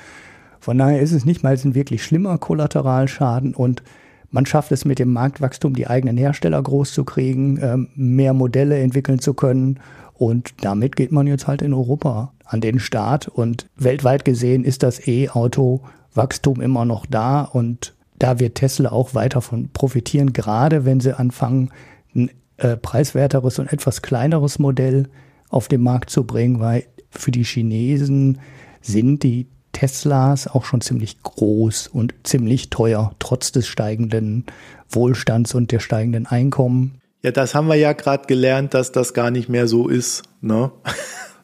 Von 0.60 0.78
daher 0.78 1.00
ist 1.00 1.14
es 1.14 1.26
nicht 1.26 1.42
mal 1.42 1.58
ein 1.58 1.76
wirklich 1.76 2.04
schlimmer 2.04 2.38
Kollateralschaden 2.38 3.56
und 3.56 3.82
man 4.30 4.46
schafft 4.46 4.72
es 4.72 4.86
mit 4.86 5.00
dem 5.00 5.12
Marktwachstum, 5.12 5.74
die 5.74 5.88
eigenen 5.88 6.18
Hersteller 6.18 6.62
groß 6.62 6.94
zu 6.94 7.04
kriegen, 7.04 7.60
ähm, 7.64 7.88
mehr 7.96 8.34
Modelle 8.34 8.78
entwickeln 8.78 9.18
zu 9.18 9.34
können 9.34 9.80
und 10.20 10.54
damit 10.60 10.98
geht 10.98 11.14
man 11.14 11.28
jetzt 11.28 11.48
halt 11.48 11.62
in 11.62 11.74
Europa 11.74 12.34
an 12.44 12.60
den 12.60 12.80
Start. 12.80 13.30
Und 13.30 13.68
weltweit 13.78 14.26
gesehen 14.26 14.66
ist 14.66 14.84
das 14.84 15.08
E-Auto-Wachstum 15.08 16.60
immer 16.60 16.84
noch 16.84 17.06
da. 17.06 17.44
Und 17.44 17.96
da 18.20 18.38
wird 18.38 18.56
Tesla 18.56 18.92
auch 18.92 19.16
weiter 19.16 19.42
von 19.42 19.70
profitieren, 19.70 20.34
gerade 20.34 20.84
wenn 20.84 21.00
sie 21.00 21.18
anfangen, 21.18 21.72
ein 22.14 22.32
äh, 22.58 22.76
preiswerteres 22.76 23.60
und 23.60 23.72
etwas 23.72 24.02
kleineres 24.02 24.60
Modell 24.60 25.08
auf 25.48 25.70
den 25.70 25.82
Markt 25.82 26.10
zu 26.10 26.26
bringen, 26.26 26.60
weil 26.60 26.84
für 27.12 27.32
die 27.32 27.46
Chinesen 27.46 28.40
sind 28.82 29.24
die 29.24 29.48
Teslas 29.72 30.48
auch 30.48 30.66
schon 30.66 30.82
ziemlich 30.82 31.24
groß 31.24 31.88
und 31.88 32.14
ziemlich 32.24 32.70
teuer, 32.70 33.16
trotz 33.20 33.54
des 33.54 33.68
steigenden 33.68 34.46
Wohlstands 34.90 35.56
und 35.56 35.72
der 35.72 35.80
steigenden 35.80 36.26
Einkommen. 36.26 36.99
Ja, 37.22 37.32
das 37.32 37.54
haben 37.54 37.68
wir 37.68 37.76
ja 37.76 37.94
gerade 37.94 38.28
gelernt, 38.28 38.74
dass 38.74 38.92
das 38.92 39.14
gar 39.14 39.32
nicht 39.32 39.50
mehr 39.50 39.68
so 39.68 39.88
ist. 39.88 40.24
Ne? 40.42 40.72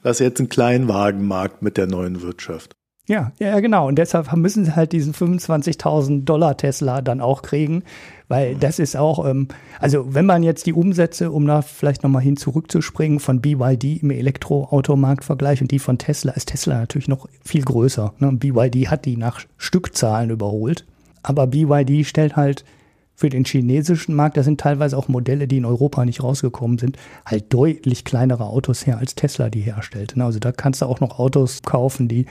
Das 0.03 0.17
ist 0.17 0.23
jetzt 0.23 0.39
ein 0.39 0.49
Kleinwagenmarkt 0.49 1.63
mit 1.63 1.77
der 1.77 1.87
neuen 1.87 2.21
Wirtschaft. 2.21 2.75
Ja, 3.07 3.31
ja, 3.39 3.59
genau. 3.59 3.87
Und 3.87 3.95
deshalb 3.95 4.31
müssen 4.35 4.63
sie 4.63 4.75
halt 4.75 4.91
diesen 4.91 5.15
25.000 5.15 6.25
Dollar 6.25 6.57
Tesla 6.57 7.01
dann 7.01 7.21
auch 7.21 7.41
kriegen, 7.41 7.83
weil 8.27 8.53
das 8.53 8.77
ist 8.77 8.95
auch, 8.95 9.25
ähm, 9.27 9.47
also 9.79 10.13
wenn 10.13 10.27
man 10.27 10.43
jetzt 10.43 10.67
die 10.67 10.73
Umsätze, 10.73 11.31
um 11.31 11.47
da 11.47 11.63
vielleicht 11.63 12.03
nochmal 12.03 12.21
hin 12.21 12.37
zurückzuspringen, 12.37 13.19
von 13.19 13.41
BYD 13.41 14.03
im 14.03 14.11
Elektroautomarkt 14.11 15.23
vergleicht 15.23 15.63
und 15.63 15.71
die 15.71 15.79
von 15.79 15.97
Tesla, 15.97 16.33
ist 16.33 16.49
Tesla 16.49 16.79
natürlich 16.79 17.07
noch 17.07 17.27
viel 17.43 17.63
größer. 17.63 18.13
Ne? 18.19 18.31
BYD 18.31 18.89
hat 18.89 19.05
die 19.05 19.17
nach 19.17 19.41
Stückzahlen 19.57 20.29
überholt. 20.29 20.85
Aber 21.23 21.47
BYD 21.47 22.05
stellt 22.05 22.35
halt 22.35 22.63
für 23.15 23.29
den 23.29 23.45
chinesischen 23.45 24.13
Markt, 24.13 24.37
da 24.37 24.43
sind 24.43 24.59
teilweise 24.59 24.97
auch 24.97 25.07
Modelle, 25.07 25.47
die 25.47 25.57
in 25.57 25.65
Europa 25.65 26.03
nicht 26.05 26.21
rausgekommen 26.21 26.77
sind, 26.77 26.97
halt 27.25 27.53
deutlich 27.53 28.03
kleinere 28.03 28.45
Autos 28.45 28.85
her, 28.85 28.97
als 28.97 29.15
Tesla 29.15 29.49
die 29.49 29.61
herstellt. 29.61 30.17
Ne? 30.17 30.25
Also 30.25 30.39
da 30.39 30.51
kannst 30.51 30.81
du 30.81 30.85
auch 30.85 30.99
noch 30.99 31.17
Autos 31.17 31.63
kaufen, 31.63 32.07
die 32.07 32.25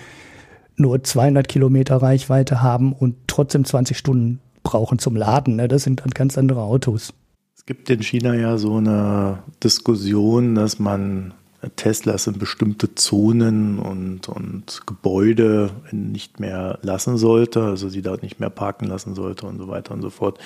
nur 0.77 1.03
200 1.03 1.49
Kilometer 1.49 1.97
Reichweite 1.97 2.63
haben 2.63 2.93
und 2.93 3.17
trotzdem 3.27 3.65
20 3.65 3.97
Stunden 3.97 4.41
brauchen 4.63 4.99
zum 4.99 5.17
Laden. 5.17 5.57
Ne? 5.57 5.69
Das 5.69 5.85
sind 5.85 6.01
dann 6.01 6.11
ganz 6.11 6.37
andere 6.37 6.63
Autos. 6.63 7.15
Es 7.57 7.65
gibt 7.65 7.89
in 7.89 8.03
China 8.03 8.35
ja 8.35 8.59
so 8.59 8.77
eine 8.77 9.39
Diskussion, 9.63 10.55
dass 10.55 10.79
man 10.79 11.33
Teslas 11.77 12.27
in 12.27 12.39
bestimmte 12.39 12.95
Zonen 12.95 13.79
und, 13.79 14.29
und 14.29 14.83
Gebäude 14.87 15.71
nicht 15.91 16.41
mehr 16.41 16.79
lassen 16.83 17.17
sollte, 17.17 17.63
also 17.63 17.89
sie 17.89 18.03
dort 18.03 18.23
nicht 18.23 18.41
mehr 18.41 18.51
parken 18.51 18.87
lassen 18.87 19.15
sollte 19.15 19.47
und 19.47 19.59
so 19.59 19.69
weiter 19.69 19.95
und 19.95 20.03
so 20.03 20.11
fort. 20.11 20.39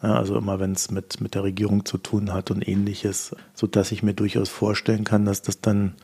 Also 0.00 0.36
immer 0.36 0.60
wenn 0.60 0.72
es 0.72 0.90
mit, 0.90 1.20
mit 1.20 1.34
der 1.34 1.44
Regierung 1.44 1.84
zu 1.84 1.98
tun 1.98 2.32
hat 2.32 2.50
und 2.50 2.66
ähnliches, 2.66 3.34
sodass 3.54 3.92
ich 3.92 4.02
mir 4.02 4.14
durchaus 4.14 4.48
vorstellen 4.48 5.04
kann, 5.04 5.24
dass 5.24 5.42
das 5.42 5.60
dann 5.60 5.94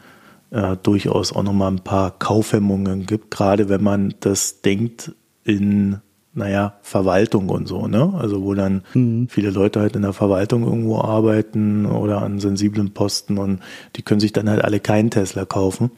äh, 0.51 0.77
durchaus 0.83 1.33
auch 1.33 1.42
nochmal 1.42 1.72
ein 1.72 1.85
paar 1.85 2.18
Kaufhemmungen 2.18 3.07
gibt, 3.07 3.31
gerade 3.31 3.68
wenn 3.68 3.83
man 3.83 4.14
das 4.20 4.61
denkt 4.61 5.12
in, 5.44 6.01
naja, 6.35 6.75
Verwaltung 6.83 7.49
und 7.49 7.68
so, 7.68 7.87
ne? 7.87 8.14
Also 8.18 8.42
wo 8.42 8.55
dann 8.55 8.83
mhm. 8.95 9.29
viele 9.29 9.51
Leute 9.51 9.81
halt 9.81 9.97
in 9.97 10.03
der 10.03 10.12
Verwaltung 10.12 10.64
irgendwo 10.64 10.99
arbeiten 11.01 11.87
oder 11.87 12.23
an 12.23 12.38
sensiblen 12.40 12.92
Posten 12.92 13.38
und 13.38 13.61
die 13.97 14.03
können 14.03 14.21
sich 14.21 14.33
dann 14.33 14.49
halt 14.49 14.64
alle 14.64 14.81
keinen 14.81 15.11
Tesla 15.11 15.45
kaufen. 15.45 15.90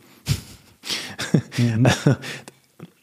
Mhm. 1.59 1.87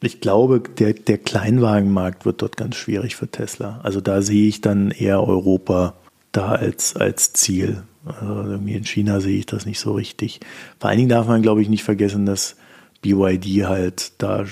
Ich 0.04 0.20
glaube, 0.20 0.60
der, 0.80 0.94
der 0.94 1.20
Kleinwagenmarkt 1.20 2.26
wird 2.26 2.42
dort 2.42 2.58
ganz 2.58 2.76
schwierig 2.76 3.16
für 3.16 3.28
Tesla. 3.28 3.80
Also 3.84 4.02
da 4.02 4.24
sehe 4.24 4.48
ich 4.48 4.60
dann 4.60 4.90
eher 4.90 5.22
Europa 5.22 5.94
da 6.32 6.54
als, 6.54 6.96
als 6.96 7.34
Ziel. 7.34 7.84
Also 8.04 8.50
irgendwie 8.50 8.74
in 8.74 8.84
China 8.84 9.20
sehe 9.20 9.38
ich 9.38 9.46
das 9.46 9.68
nicht 9.68 9.80
so 9.80 9.94
richtig. 9.94 10.40
Vor 10.80 10.90
allen 10.90 10.98
Dingen 10.98 11.10
darf 11.10 11.28
man, 11.28 11.44
glaube 11.44 11.62
ich, 11.62 11.70
nicht 11.70 11.84
vergessen, 11.84 12.26
dass 12.26 12.56
BYD 13.04 13.68
halt 13.68 14.14
da, 14.18 14.44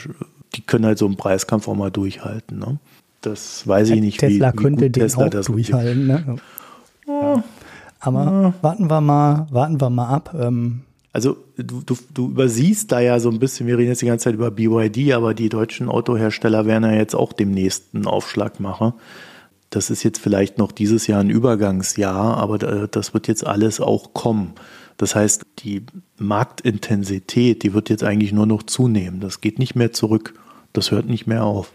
die 0.55 0.61
können 0.61 0.85
halt 0.85 0.97
so 0.97 1.05
einen 1.05 1.15
Preiskampf 1.15 1.67
auch 1.67 1.75
mal 1.75 1.91
durchhalten. 1.91 2.59
Ne? 2.59 2.79
Das 3.21 3.67
weiß 3.67 3.89
ich 3.89 4.01
nicht, 4.01 4.19
Tesla 4.19 4.51
wie, 4.53 4.57
wie 4.57 4.63
könnte 4.63 4.89
den 4.89 4.93
Tesla 4.93 5.25
auch 5.25 5.29
das 5.29 5.47
durchhalten. 5.47 6.07
Ne? 6.07 6.39
Ja. 7.07 7.43
Aber 7.99 8.23
ja. 8.23 8.53
warten 8.61 8.89
wir 8.89 9.01
mal, 9.01 9.47
warten 9.51 9.81
wir 9.81 9.89
mal 9.89 10.07
ab. 10.07 10.35
Ähm. 10.39 10.81
Also 11.11 11.37
du, 11.57 11.81
du, 11.81 11.97
du 12.13 12.27
übersiehst 12.27 12.91
da 12.91 12.99
ja 12.99 13.19
so 13.19 13.29
ein 13.29 13.39
bisschen, 13.39 13.67
wir 13.67 13.77
reden 13.77 13.89
jetzt 13.89 14.01
die 14.01 14.05
ganze 14.05 14.25
Zeit 14.25 14.35
über 14.35 14.51
BYD, 14.51 15.13
aber 15.13 15.33
die 15.33 15.49
deutschen 15.49 15.89
Autohersteller 15.89 16.65
werden 16.65 16.83
ja 16.83 16.93
jetzt 16.93 17.15
auch 17.15 17.33
demnächst 17.33 17.93
einen 17.93 18.05
Aufschlag 18.05 18.59
machen 18.59 18.93
das 19.69 19.89
ist 19.89 20.03
jetzt 20.03 20.19
vielleicht 20.19 20.57
noch 20.57 20.71
dieses 20.71 21.07
Jahr 21.07 21.21
ein 21.21 21.29
Übergangsjahr, 21.29 22.37
aber 22.37 22.57
das 22.87 23.13
wird 23.13 23.27
jetzt 23.27 23.45
alles 23.45 23.79
auch 23.79 24.13
kommen. 24.13 24.53
Das 24.99 25.15
heißt, 25.15 25.45
die 25.59 25.85
Marktintensität, 26.17 27.63
die 27.63 27.73
wird 27.73 27.89
jetzt 27.89 28.03
eigentlich 28.03 28.33
nur 28.33 28.45
noch 28.45 28.63
zunehmen. 28.63 29.21
Das 29.21 29.39
geht 29.39 29.57
nicht 29.57 29.73
mehr 29.73 29.93
zurück. 29.93 30.33
Das 30.73 30.91
hört 30.91 31.07
nicht 31.07 31.25
mehr 31.25 31.45
auf. 31.45 31.71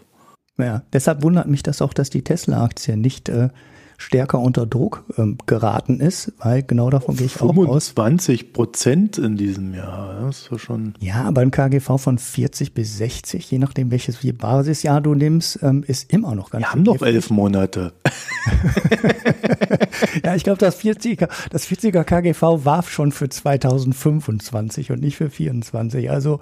Ja, 0.59 0.83
deshalb 0.93 1.23
wundert 1.23 1.47
mich 1.47 1.63
das 1.63 1.81
auch, 1.81 1.91
dass 1.91 2.11
die 2.11 2.21
Tesla-Aktie 2.21 2.95
nicht 2.95 3.27
äh, 3.29 3.49
stärker 3.97 4.39
unter 4.39 4.67
Druck 4.67 5.05
ähm, 5.17 5.39
geraten 5.47 5.99
ist, 5.99 6.33
weil 6.37 6.61
genau 6.61 6.91
davon 6.91 7.15
gehe 7.15 7.25
ich 7.25 7.41
auch 7.41 7.57
aus. 7.57 7.95
20 7.95 8.53
Prozent 8.53 9.17
in 9.17 9.37
diesem 9.37 9.73
Jahr, 9.73 10.21
das 10.21 10.41
ist 10.41 10.51
ja 10.51 10.59
schon. 10.59 10.93
Ja, 10.99 11.31
beim 11.31 11.49
KGV 11.49 11.97
von 11.97 12.19
40 12.19 12.73
bis 12.73 12.97
60, 12.97 13.49
je 13.49 13.57
nachdem 13.57 13.89
welches 13.89 14.19
Basisjahr 14.37 15.01
du 15.01 15.15
nimmst, 15.15 15.59
ähm, 15.63 15.83
ist 15.85 16.13
immer 16.13 16.35
noch 16.35 16.51
ganz 16.51 16.63
Wir 16.63 16.71
haben 16.71 16.83
noch 16.83 17.01
elf 17.01 17.31
Monate. 17.31 17.93
ja, 20.23 20.35
ich 20.35 20.43
glaube, 20.43 20.59
das 20.59 20.79
40er, 20.81 21.29
das 21.49 21.67
40er 21.67 22.03
KGV 22.03 22.65
war 22.65 22.83
schon 22.83 23.11
für 23.11 23.29
2025 23.29 24.91
und 24.91 25.01
nicht 25.01 25.17
für 25.17 25.29
24. 25.29 26.09
Also 26.09 26.39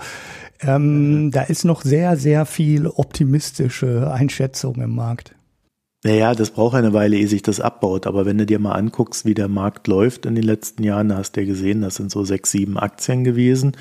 ähm, 0.61 1.25
mhm. 1.25 1.31
da 1.31 1.43
ist 1.43 1.65
noch 1.65 1.81
sehr, 1.81 2.17
sehr 2.17 2.45
viel 2.45 2.87
optimistische 2.87 4.11
Einschätzung 4.11 4.75
im 4.75 4.95
Markt. 4.95 5.35
Naja, 6.05 6.35
das 6.35 6.51
braucht 6.51 6.75
eine 6.75 6.91
Weile, 6.91 7.15
ehe 7.15 7.27
sich 7.27 7.43
das 7.43 7.61
abbaut. 7.61 8.07
Aber 8.07 8.25
wenn 8.25 8.37
du 8.37 8.45
dir 8.45 8.59
mal 8.59 8.73
anguckst, 8.73 9.25
wie 9.25 9.33
der 9.33 9.47
Markt 9.47 9.87
läuft 9.87 10.25
in 10.25 10.35
den 10.35 10.43
letzten 10.43 10.83
Jahren, 10.83 11.15
hast 11.15 11.33
du 11.33 11.41
ja 11.41 11.47
gesehen, 11.47 11.81
das 11.81 11.95
sind 11.95 12.11
so 12.11 12.25
sechs, 12.25 12.51
sieben 12.51 12.77
Aktien 12.77 13.23
gewesen, 13.23 13.77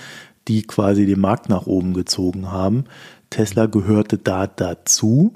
die 0.47 0.63
quasi 0.63 1.05
den 1.05 1.21
Markt 1.21 1.49
nach 1.49 1.67
oben 1.67 1.95
gezogen 1.95 2.53
haben. 2.53 2.85
Tesla 3.31 3.67
gehörte 3.67 4.19
da 4.19 4.47
dazu 4.47 5.33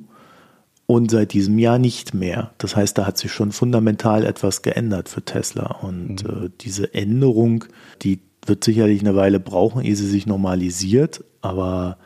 und 0.86 1.10
seit 1.10 1.32
diesem 1.32 1.58
Jahr 1.58 1.78
nicht 1.78 2.14
mehr. 2.14 2.52
Das 2.58 2.76
heißt, 2.76 2.96
da 2.96 3.06
hat 3.06 3.18
sich 3.18 3.32
schon 3.32 3.52
fundamental 3.52 4.24
etwas 4.24 4.62
geändert 4.62 5.08
für 5.08 5.22
Tesla. 5.22 5.78
Und 5.82 6.24
mhm. 6.24 6.46
äh, 6.46 6.50
diese 6.60 6.94
Änderung, 6.94 7.64
die 8.02 8.20
wird 8.44 8.62
sicherlich 8.62 9.00
eine 9.00 9.16
Weile 9.16 9.40
brauchen, 9.40 9.82
ehe 9.82 9.96
sie 9.96 10.08
sich 10.08 10.26
normalisiert. 10.26 11.24
Aber 11.40 11.98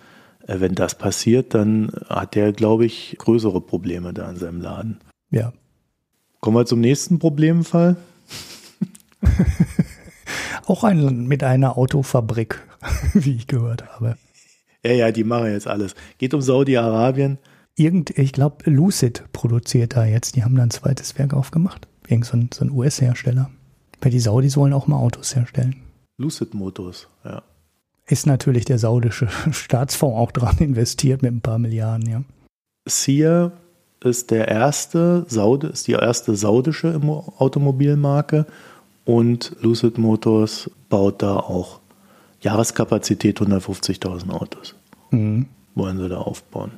äh, 0.46 0.60
wenn 0.60 0.74
das 0.74 0.96
passiert, 0.96 1.54
dann 1.54 1.92
hat 2.08 2.36
er, 2.36 2.52
glaube 2.52 2.86
ich, 2.86 3.16
größere 3.18 3.60
Probleme 3.60 4.14
da 4.14 4.30
in 4.30 4.36
seinem 4.36 4.62
Laden. 4.62 4.98
Ja. 5.30 5.52
Kommen 6.40 6.56
wir 6.56 6.64
zum 6.64 6.80
nächsten 6.80 7.18
Problemfall. 7.18 7.96
Auch 10.66 10.84
ein, 10.84 11.26
mit 11.26 11.44
einer 11.44 11.76
Autofabrik, 11.76 12.60
wie 13.12 13.36
ich 13.36 13.46
gehört 13.46 13.86
habe. 13.94 14.16
Ja, 14.82 14.92
ja, 14.92 15.12
die 15.12 15.24
machen 15.24 15.52
jetzt 15.52 15.66
alles. 15.66 15.94
Geht 16.16 16.32
um 16.32 16.40
Saudi-Arabien. 16.40 17.36
Irgend, 17.80 18.10
ich 18.18 18.32
glaube, 18.32 18.70
Lucid 18.70 19.24
produziert 19.32 19.96
da 19.96 20.04
jetzt. 20.04 20.36
Die 20.36 20.44
haben 20.44 20.54
da 20.54 20.62
ein 20.62 20.70
zweites 20.70 21.18
Werk 21.18 21.32
aufgemacht. 21.32 21.88
Irgend 22.08 22.26
so 22.26 22.36
ein, 22.36 22.50
so 22.52 22.64
ein 22.64 22.70
US-Hersteller. 22.70 23.50
Weil 24.00 24.10
die 24.10 24.20
Saudis 24.20 24.56
wollen 24.56 24.72
auch 24.72 24.86
mal 24.86 24.98
Autos 24.98 25.34
herstellen. 25.34 25.76
Lucid 26.18 26.54
Motors, 26.54 27.08
ja 27.24 27.42
ist 28.10 28.26
natürlich 28.26 28.64
der 28.64 28.78
saudische 28.78 29.28
Staatsfonds 29.52 30.18
auch 30.18 30.32
dran 30.32 30.58
investiert 30.58 31.22
mit 31.22 31.32
ein 31.32 31.40
paar 31.40 31.58
Milliarden, 31.58 32.08
ja. 32.08 32.22
Sia 32.86 33.52
ist 34.02 34.30
der 34.30 34.48
erste 34.48 35.26
Saudi, 35.28 35.68
ist 35.68 35.86
die 35.86 35.92
erste 35.92 36.34
saudische 36.34 36.98
Automobilmarke 37.38 38.46
und 39.04 39.54
Lucid 39.60 39.98
Motors 39.98 40.70
baut 40.88 41.22
da 41.22 41.36
auch 41.36 41.80
Jahreskapazität 42.40 43.40
150.000 43.40 44.30
Autos. 44.30 44.74
Mhm. 45.10 45.46
Wollen 45.74 45.98
sie 45.98 46.08
da 46.08 46.18
aufbauen. 46.18 46.72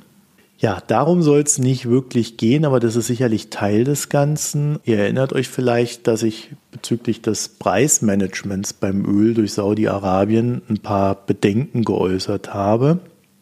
Ja, 0.63 0.81
darum 0.87 1.23
soll 1.23 1.41
es 1.41 1.57
nicht 1.57 1.89
wirklich 1.89 2.37
gehen, 2.37 2.63
aber 2.63 2.79
das 2.79 2.95
ist 2.95 3.07
sicherlich 3.07 3.49
Teil 3.49 3.83
des 3.83 4.07
Ganzen. 4.07 4.79
Ihr 4.85 4.97
erinnert 4.97 5.33
euch 5.33 5.49
vielleicht, 5.49 6.07
dass 6.07 6.23
ich 6.23 6.51
bezüglich 6.71 7.21
des 7.21 7.49
Preismanagements 7.49 8.71
beim 8.71 9.03
Öl 9.03 9.33
durch 9.33 9.51
Saudi-Arabien 9.51 10.61
ein 10.69 10.77
paar 10.77 11.15
Bedenken 11.25 11.83
geäußert 11.83 12.53
habe. 12.53 12.99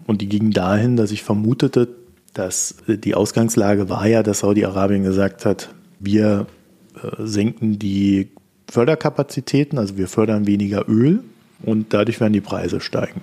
Und 0.08 0.22
die 0.22 0.30
gingen 0.30 0.50
dahin, 0.50 0.98
dass 0.98 1.12
ich 1.12 1.22
vermutete, 1.22 1.90
dass 2.34 2.78
die 2.88 3.14
Ausgangslage 3.14 3.88
war 3.88 4.08
ja, 4.08 4.24
dass 4.24 4.40
Saudi-Arabien 4.40 5.04
gesagt 5.04 5.46
hat, 5.46 5.70
wir 6.00 6.48
äh, 6.96 7.08
senken 7.20 7.78
die 7.78 8.30
Förderkapazitäten, 8.68 9.78
also 9.78 9.96
wir 9.96 10.08
fördern 10.08 10.48
weniger 10.48 10.90
Öl 10.90 11.20
und 11.62 11.94
dadurch 11.94 12.20
werden 12.20 12.34
die 12.34 12.42
Preise 12.42 12.82
steigen. 12.82 13.22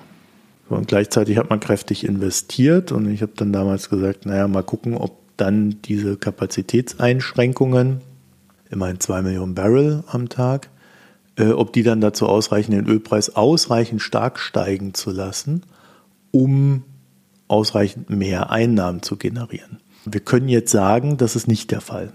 Und 0.69 0.89
gleichzeitig 0.89 1.39
hat 1.39 1.51
man 1.51 1.61
kräftig 1.61 2.05
investiert 2.05 2.93
und 2.93 3.11
ich 3.11 3.23
habe 3.23 3.33
dann 3.37 3.53
damals 3.53 3.89
gesagt, 3.89 4.27
naja, 4.27 4.47
mal 4.49 4.63
gucken, 4.63 4.97
ob 4.97 5.17
dann 5.39 5.81
diese 5.83 6.17
Kapazitätseinschränkungen, 6.17 8.03
immerhin 8.71 9.01
zwei 9.01 9.23
Millionen 9.23 9.55
Barrel 9.55 10.05
am 10.09 10.29
Tag, 10.29 10.69
äh, 11.37 11.51
ob 11.51 11.73
die 11.73 11.83
dann 11.83 12.01
dazu 12.01 12.27
ausreichen, 12.27 12.73
den 12.73 12.87
Ölpreis 12.87 13.35
ausreichend 13.35 14.03
stark 14.03 14.39
steigen 14.39 14.93
zu 14.93 15.11
lassen, 15.11 15.63
um 16.33 16.85
ausreichend 17.47 18.11
mehr 18.11 18.51
Einnahmen 18.51 19.03
zu 19.03 19.17
generieren. 19.17 19.79
Wir 20.05 20.21
können 20.21 20.49
jetzt 20.49 20.71
sagen, 20.71 21.17
das 21.17 21.35
ist 21.37 21.49
nicht 21.49 21.71
der 21.71 21.81
Fall. 21.81 22.13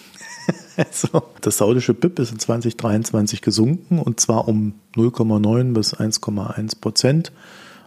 also, 0.76 1.22
das 1.40 1.56
saudische 1.56 1.94
BIP 1.94 2.18
ist 2.18 2.32
in 2.32 2.38
2023 2.38 3.40
gesunken 3.40 3.98
und 3.98 4.20
zwar 4.20 4.48
um 4.48 4.74
0,9 4.96 5.72
bis 5.72 5.94
1,1 5.94 6.80
Prozent. 6.80 7.32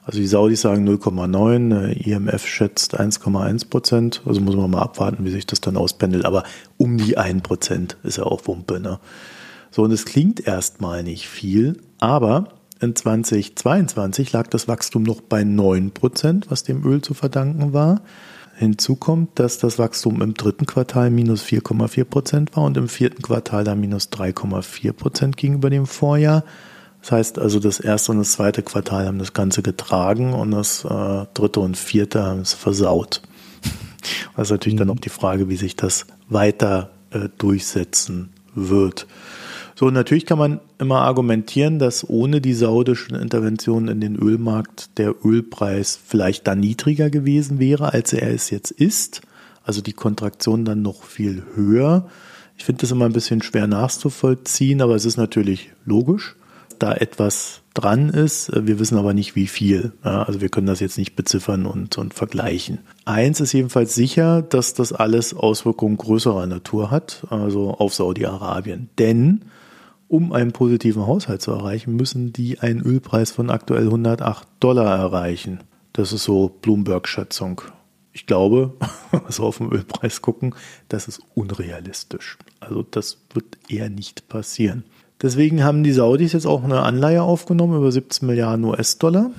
Also 0.05 0.19
die 0.19 0.27
Saudis 0.27 0.61
sagen 0.61 0.87
0,9, 0.87 1.91
IMF 1.91 2.45
schätzt 2.45 2.99
1,1 2.99 3.69
Prozent. 3.69 4.21
Also 4.25 4.41
muss 4.41 4.55
man 4.55 4.69
mal 4.69 4.81
abwarten, 4.81 5.23
wie 5.23 5.31
sich 5.31 5.45
das 5.45 5.61
dann 5.61 5.77
auspendelt. 5.77 6.25
Aber 6.25 6.43
um 6.77 6.97
die 6.97 7.17
1 7.17 7.41
Prozent 7.41 7.97
ist 8.03 8.17
ja 8.17 8.23
auch 8.23 8.47
Wumpe. 8.47 8.79
Ne? 8.79 8.99
So, 9.71 9.83
und 9.83 9.91
es 9.91 10.05
klingt 10.05 10.45
erstmal 10.45 11.03
nicht 11.03 11.27
viel, 11.27 11.77
aber 11.99 12.49
in 12.81 12.95
2022 12.95 14.33
lag 14.33 14.47
das 14.47 14.67
Wachstum 14.67 15.03
noch 15.03 15.21
bei 15.21 15.41
9%, 15.41 16.45
was 16.49 16.63
dem 16.63 16.85
Öl 16.85 17.01
zu 17.01 17.13
verdanken 17.13 17.71
war. 17.71 18.01
Hinzu 18.55 18.97
kommt, 18.97 19.39
dass 19.39 19.57
das 19.57 19.79
Wachstum 19.79 20.21
im 20.21 20.33
dritten 20.33 20.65
Quartal 20.65 21.09
minus 21.09 21.43
4,4 21.43 22.03
Prozent 22.03 22.55
war 22.55 22.65
und 22.65 22.77
im 22.77 22.89
vierten 22.89 23.21
Quartal 23.21 23.63
dann 23.63 23.79
minus 23.79 24.09
3,4 24.09 24.91
Prozent 24.91 25.37
gegenüber 25.37 25.69
dem 25.69 25.87
Vorjahr. 25.87 26.43
Das 27.03 27.11
heißt 27.11 27.39
also, 27.39 27.59
das 27.59 27.81
erste 27.81 28.13
und 28.13 28.19
das 28.19 28.31
zweite 28.31 28.63
Quartal 28.63 29.05
haben 29.05 29.19
das 29.19 29.33
Ganze 29.33 29.61
getragen 29.61 30.33
und 30.33 30.51
das 30.51 30.85
äh, 30.85 31.25
dritte 31.33 31.59
und 31.59 31.75
vierte 31.75 32.23
haben 32.23 32.39
es 32.41 32.53
versaut. 32.53 33.21
Das 34.35 34.47
ist 34.47 34.51
natürlich 34.51 34.77
dann 34.77 34.89
auch 34.89 34.99
die 34.99 35.09
Frage, 35.09 35.47
wie 35.47 35.55
sich 35.55 35.75
das 35.77 36.05
weiter 36.27 36.89
äh, 37.11 37.29
durchsetzen 37.37 38.33
wird. 38.55 39.07
So, 39.75 39.89
natürlich 39.89 40.25
kann 40.25 40.37
man 40.37 40.59
immer 40.77 41.01
argumentieren, 41.01 41.79
dass 41.79 42.07
ohne 42.09 42.41
die 42.41 42.53
saudischen 42.53 43.15
Interventionen 43.15 43.89
in 43.89 44.01
den 44.01 44.15
Ölmarkt 44.15 44.97
der 44.97 45.13
Ölpreis 45.25 45.99
vielleicht 46.05 46.47
dann 46.47 46.59
niedriger 46.59 47.09
gewesen 47.09 47.59
wäre, 47.59 47.93
als 47.93 48.11
er 48.11 48.29
es 48.33 48.49
jetzt 48.49 48.71
ist. 48.71 49.21
Also 49.63 49.81
die 49.81 49.93
Kontraktion 49.93 50.65
dann 50.65 50.81
noch 50.81 51.03
viel 51.03 51.43
höher. 51.55 52.09
Ich 52.57 52.65
finde 52.65 52.81
das 52.81 52.91
immer 52.91 53.05
ein 53.05 53.13
bisschen 53.13 53.41
schwer 53.41 53.67
nachzuvollziehen, 53.67 54.81
aber 54.81 54.95
es 54.95 55.05
ist 55.05 55.17
natürlich 55.17 55.71
logisch, 55.85 56.35
da 56.83 56.93
etwas 56.93 57.61
dran 57.73 58.09
ist. 58.09 58.51
Wir 58.53 58.77
wissen 58.77 58.97
aber 58.97 59.13
nicht, 59.13 59.37
wie 59.37 59.47
viel. 59.47 59.93
also 60.01 60.41
wir 60.41 60.49
können 60.49 60.67
das 60.67 60.81
jetzt 60.81 60.97
nicht 60.97 61.15
beziffern 61.15 61.65
und, 61.65 61.97
und 61.97 62.13
vergleichen. 62.13 62.79
Eins 63.05 63.39
ist 63.39 63.53
jedenfalls 63.53 63.95
sicher, 63.95 64.41
dass 64.41 64.73
das 64.73 64.91
alles 64.91 65.33
Auswirkungen 65.33 65.95
größerer 65.95 66.45
Natur 66.45 66.91
hat, 66.91 67.25
also 67.29 67.71
auf 67.71 67.93
Saudi-Arabien. 67.93 68.89
Denn 68.99 69.45
um 70.09 70.33
einen 70.33 70.51
positiven 70.51 71.07
Haushalt 71.07 71.41
zu 71.41 71.51
erreichen, 71.51 71.95
müssen 71.95 72.33
die 72.33 72.59
einen 72.59 72.81
Ölpreis 72.81 73.31
von 73.31 73.49
aktuell 73.49 73.85
108 73.85 74.45
Dollar 74.59 74.99
erreichen. 74.99 75.61
Das 75.93 76.11
ist 76.11 76.25
so 76.25 76.49
Bloomberg-Schätzung. 76.49 77.61
Ich 78.11 78.25
glaube, 78.25 78.73
also 79.25 79.43
auf 79.43 79.59
den 79.59 79.71
Ölpreis 79.71 80.21
gucken, 80.21 80.53
das 80.89 81.07
ist 81.07 81.21
unrealistisch. 81.33 82.37
Also 82.59 82.83
das 82.83 83.19
wird 83.33 83.57
eher 83.69 83.89
nicht 83.89 84.27
passieren. 84.27 84.83
Deswegen 85.21 85.63
haben 85.63 85.83
die 85.83 85.93
Saudis 85.93 86.33
jetzt 86.33 86.45
auch 86.45 86.63
eine 86.63 86.81
Anleihe 86.81 87.23
aufgenommen 87.23 87.77
über 87.77 87.91
17 87.91 88.27
Milliarden 88.27 88.65
US-Dollar 88.65 89.31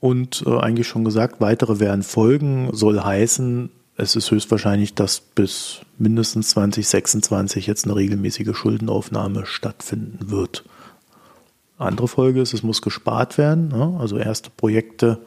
und 0.00 0.44
äh, 0.46 0.58
eigentlich 0.58 0.88
schon 0.88 1.04
gesagt, 1.04 1.40
weitere 1.40 1.78
werden 1.78 2.02
folgen, 2.02 2.70
soll 2.72 3.00
heißen, 3.00 3.70
es 3.96 4.16
ist 4.16 4.30
höchstwahrscheinlich, 4.30 4.94
dass 4.94 5.20
bis 5.20 5.80
mindestens 5.98 6.50
2026 6.50 7.66
jetzt 7.66 7.84
eine 7.84 7.96
regelmäßige 7.96 8.56
Schuldenaufnahme 8.56 9.44
stattfinden 9.44 10.30
wird. 10.30 10.64
Andere 11.76 12.08
Folge 12.08 12.40
ist, 12.40 12.54
es 12.54 12.62
muss 12.62 12.80
gespart 12.80 13.36
werden. 13.36 13.68
Ne? 13.68 13.98
Also 14.00 14.16
erste 14.16 14.48
Projekte 14.50 15.18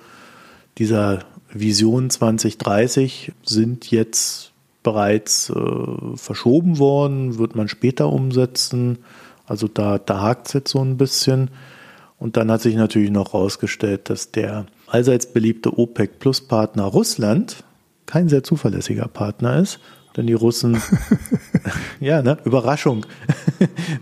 dieser 0.79 1.19
Vision 1.51 2.09
2030 2.09 3.31
sind 3.43 3.91
jetzt 3.91 4.51
bereits 4.81 5.51
äh, 5.51 6.17
verschoben 6.17 6.79
worden, 6.79 7.37
wird 7.37 7.55
man 7.55 7.67
später 7.67 8.09
umsetzen. 8.09 8.99
Also 9.53 9.67
da, 9.67 9.99
da 9.99 10.19
hakt 10.19 10.47
es 10.47 10.53
jetzt 10.53 10.71
so 10.71 10.79
ein 10.79 10.97
bisschen. 10.97 11.51
Und 12.17 12.37
dann 12.37 12.49
hat 12.49 12.61
sich 12.61 12.75
natürlich 12.75 13.11
noch 13.11 13.33
herausgestellt, 13.33 14.09
dass 14.09 14.31
der 14.31 14.65
allseits 14.87 15.31
beliebte 15.31 15.77
OPEC-Plus-Partner 15.77 16.85
Russland 16.85 17.63
kein 18.07 18.29
sehr 18.29 18.43
zuverlässiger 18.43 19.07
Partner 19.07 19.59
ist. 19.59 19.79
Denn 20.17 20.25
die 20.25 20.33
Russen, 20.33 20.81
ja, 21.99 22.23
ne, 22.23 22.39
Überraschung. 22.45 23.05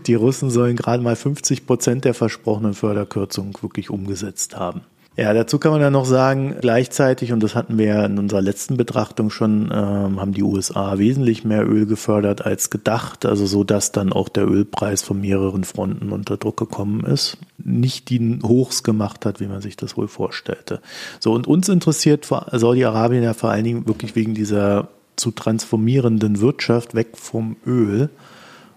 Die 0.06 0.14
Russen 0.14 0.48
sollen 0.48 0.76
gerade 0.76 1.02
mal 1.02 1.16
50 1.16 1.66
Prozent 1.66 2.06
der 2.06 2.14
versprochenen 2.14 2.72
Förderkürzungen 2.72 3.52
wirklich 3.60 3.90
umgesetzt 3.90 4.56
haben. 4.56 4.80
Ja, 5.14 5.34
dazu 5.34 5.58
kann 5.58 5.72
man 5.72 5.82
ja 5.82 5.90
noch 5.90 6.06
sagen, 6.06 6.56
gleichzeitig, 6.62 7.32
und 7.32 7.42
das 7.42 7.54
hatten 7.54 7.76
wir 7.76 7.84
ja 7.84 8.06
in 8.06 8.18
unserer 8.18 8.40
letzten 8.40 8.78
Betrachtung 8.78 9.28
schon, 9.28 9.70
ähm, 9.70 10.18
haben 10.18 10.32
die 10.32 10.42
USA 10.42 10.96
wesentlich 10.96 11.44
mehr 11.44 11.68
Öl 11.68 11.84
gefördert 11.84 12.46
als 12.46 12.70
gedacht, 12.70 13.26
also 13.26 13.44
so, 13.44 13.62
dass 13.62 13.92
dann 13.92 14.10
auch 14.10 14.30
der 14.30 14.48
Ölpreis 14.48 15.02
von 15.02 15.20
mehreren 15.20 15.64
Fronten 15.64 16.12
unter 16.12 16.38
Druck 16.38 16.56
gekommen 16.56 17.04
ist, 17.04 17.36
nicht 17.58 18.08
die 18.08 18.38
Hochs 18.42 18.82
gemacht 18.84 19.26
hat, 19.26 19.38
wie 19.38 19.48
man 19.48 19.60
sich 19.60 19.76
das 19.76 19.98
wohl 19.98 20.08
vorstellte. 20.08 20.80
So, 21.20 21.34
und 21.34 21.46
uns 21.46 21.68
interessiert 21.68 22.24
Saudi-Arabien 22.24 23.22
ja 23.22 23.34
vor 23.34 23.50
allen 23.50 23.64
Dingen 23.64 23.86
wirklich 23.86 24.16
wegen 24.16 24.32
dieser 24.32 24.88
zu 25.16 25.30
transformierenden 25.30 26.40
Wirtschaft 26.40 26.94
weg 26.94 27.18
vom 27.18 27.56
Öl. 27.66 28.08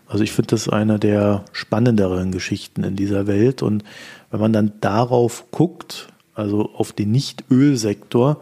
Also 0.05 0.25
ich 0.25 0.33
finde 0.33 0.49
das 0.49 0.67
eine 0.67 0.99
der 0.99 1.45
spannenderen 1.53 2.33
Geschichten 2.33 2.83
in 2.83 2.97
dieser 2.97 3.25
Welt. 3.25 3.63
Und 3.63 3.85
wenn 4.31 4.41
man 4.41 4.53
dann 4.53 4.73
darauf 4.81 5.45
guckt, 5.51 6.09
also 6.35 6.71
auf 6.73 6.93
den 6.93 7.11
Nicht-Ölsektor. 7.11 8.41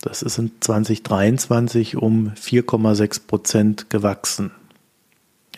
Das 0.00 0.22
ist 0.22 0.38
in 0.38 0.52
2023 0.60 1.96
um 1.96 2.32
4,6 2.32 3.26
Prozent 3.26 3.90
gewachsen. 3.90 4.50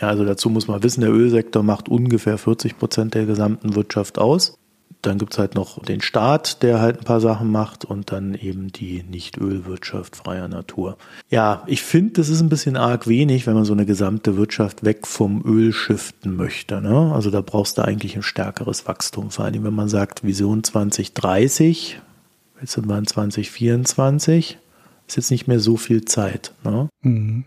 Ja, 0.00 0.08
also 0.08 0.24
dazu 0.24 0.50
muss 0.50 0.68
man 0.68 0.82
wissen, 0.82 1.00
der 1.00 1.10
Ölsektor 1.10 1.62
macht 1.62 1.88
ungefähr 1.88 2.36
40 2.36 2.78
Prozent 2.78 3.14
der 3.14 3.24
gesamten 3.24 3.74
Wirtschaft 3.74 4.18
aus. 4.18 4.58
Dann 5.06 5.18
gibt 5.18 5.34
es 5.34 5.38
halt 5.38 5.54
noch 5.54 5.80
den 5.84 6.00
Staat, 6.00 6.64
der 6.64 6.80
halt 6.80 6.98
ein 6.98 7.04
paar 7.04 7.20
Sachen 7.20 7.52
macht 7.52 7.84
und 7.84 8.10
dann 8.10 8.34
eben 8.34 8.72
die 8.72 9.04
Nicht-Ölwirtschaft 9.04 10.16
freier 10.16 10.48
Natur. 10.48 10.98
Ja, 11.30 11.62
ich 11.66 11.82
finde, 11.82 12.14
das 12.14 12.28
ist 12.28 12.40
ein 12.40 12.48
bisschen 12.48 12.76
arg 12.76 13.06
wenig, 13.06 13.46
wenn 13.46 13.54
man 13.54 13.64
so 13.64 13.72
eine 13.72 13.86
gesamte 13.86 14.36
Wirtschaft 14.36 14.84
weg 14.84 15.06
vom 15.06 15.42
Öl 15.44 15.72
shiften 15.72 16.34
möchte. 16.34 16.80
Ne? 16.80 17.12
Also 17.14 17.30
da 17.30 17.40
brauchst 17.40 17.78
du 17.78 17.82
eigentlich 17.82 18.16
ein 18.16 18.22
stärkeres 18.22 18.88
Wachstum. 18.88 19.30
Vor 19.30 19.44
allem, 19.44 19.62
wenn 19.62 19.74
man 19.74 19.88
sagt, 19.88 20.24
Vision 20.24 20.64
2030, 20.64 22.00
jetzt 22.60 22.72
sind 22.72 22.88
wir 22.88 22.98
in 22.98 23.06
2024, 23.06 24.58
ist 25.06 25.16
jetzt 25.16 25.30
nicht 25.30 25.46
mehr 25.46 25.60
so 25.60 25.76
viel 25.76 26.04
Zeit. 26.04 26.52
Ne? 26.64 26.88
Mhm. 27.02 27.44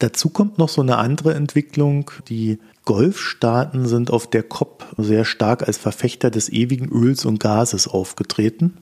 Dazu 0.00 0.30
kommt 0.30 0.58
noch 0.58 0.70
so 0.70 0.80
eine 0.80 0.96
andere 0.96 1.34
Entwicklung. 1.34 2.10
Die 2.28 2.58
Golfstaaten 2.86 3.86
sind 3.86 4.10
auf 4.10 4.28
der 4.28 4.42
COP 4.42 4.86
sehr 4.96 5.24
stark 5.24 5.68
als 5.68 5.76
Verfechter 5.76 6.30
des 6.30 6.48
ewigen 6.48 6.88
Öls 6.88 7.26
und 7.26 7.38
Gases 7.38 7.86
aufgetreten. 7.86 8.78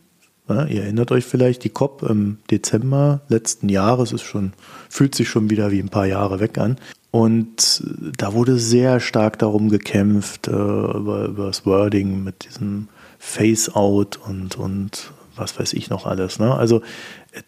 Ja, 0.49 0.65
ihr 0.65 0.85
erinnert 0.85 1.11
euch 1.11 1.27
vielleicht, 1.27 1.65
die 1.65 1.71
COP 1.71 2.05
im 2.05 2.39
Dezember 2.51 3.21
letzten 3.29 3.69
Jahres 3.69 4.13
ist 4.13 4.23
schon, 4.23 4.53
fühlt 4.89 5.15
sich 5.15 5.29
schon 5.29 5.51
wieder 5.51 5.73
wie 5.73 5.81
ein 5.81 5.91
paar 5.91 6.07
Jahre 6.07 6.41
weg 6.41 6.57
an. 6.57 6.77
Und 7.11 7.83
da 8.17 8.33
wurde 8.33 8.59
sehr 8.59 9.01
stark 9.01 9.41
darum 9.41 9.71
gekämpft, 9.71 10.47
äh, 10.47 10.53
über, 10.53 11.27
über 11.27 11.47
das 11.47 11.67
Wording 11.67 12.23
mit 12.23 12.47
diesem 12.47 12.89
Face-Out 13.19 14.21
und, 14.25 14.57
und 14.57 15.11
was 15.39 15.59
weiß 15.59 15.73
ich 15.73 15.91
noch 15.91 16.07
alles. 16.07 16.39
Ne? 16.39 16.55
Also 16.55 16.83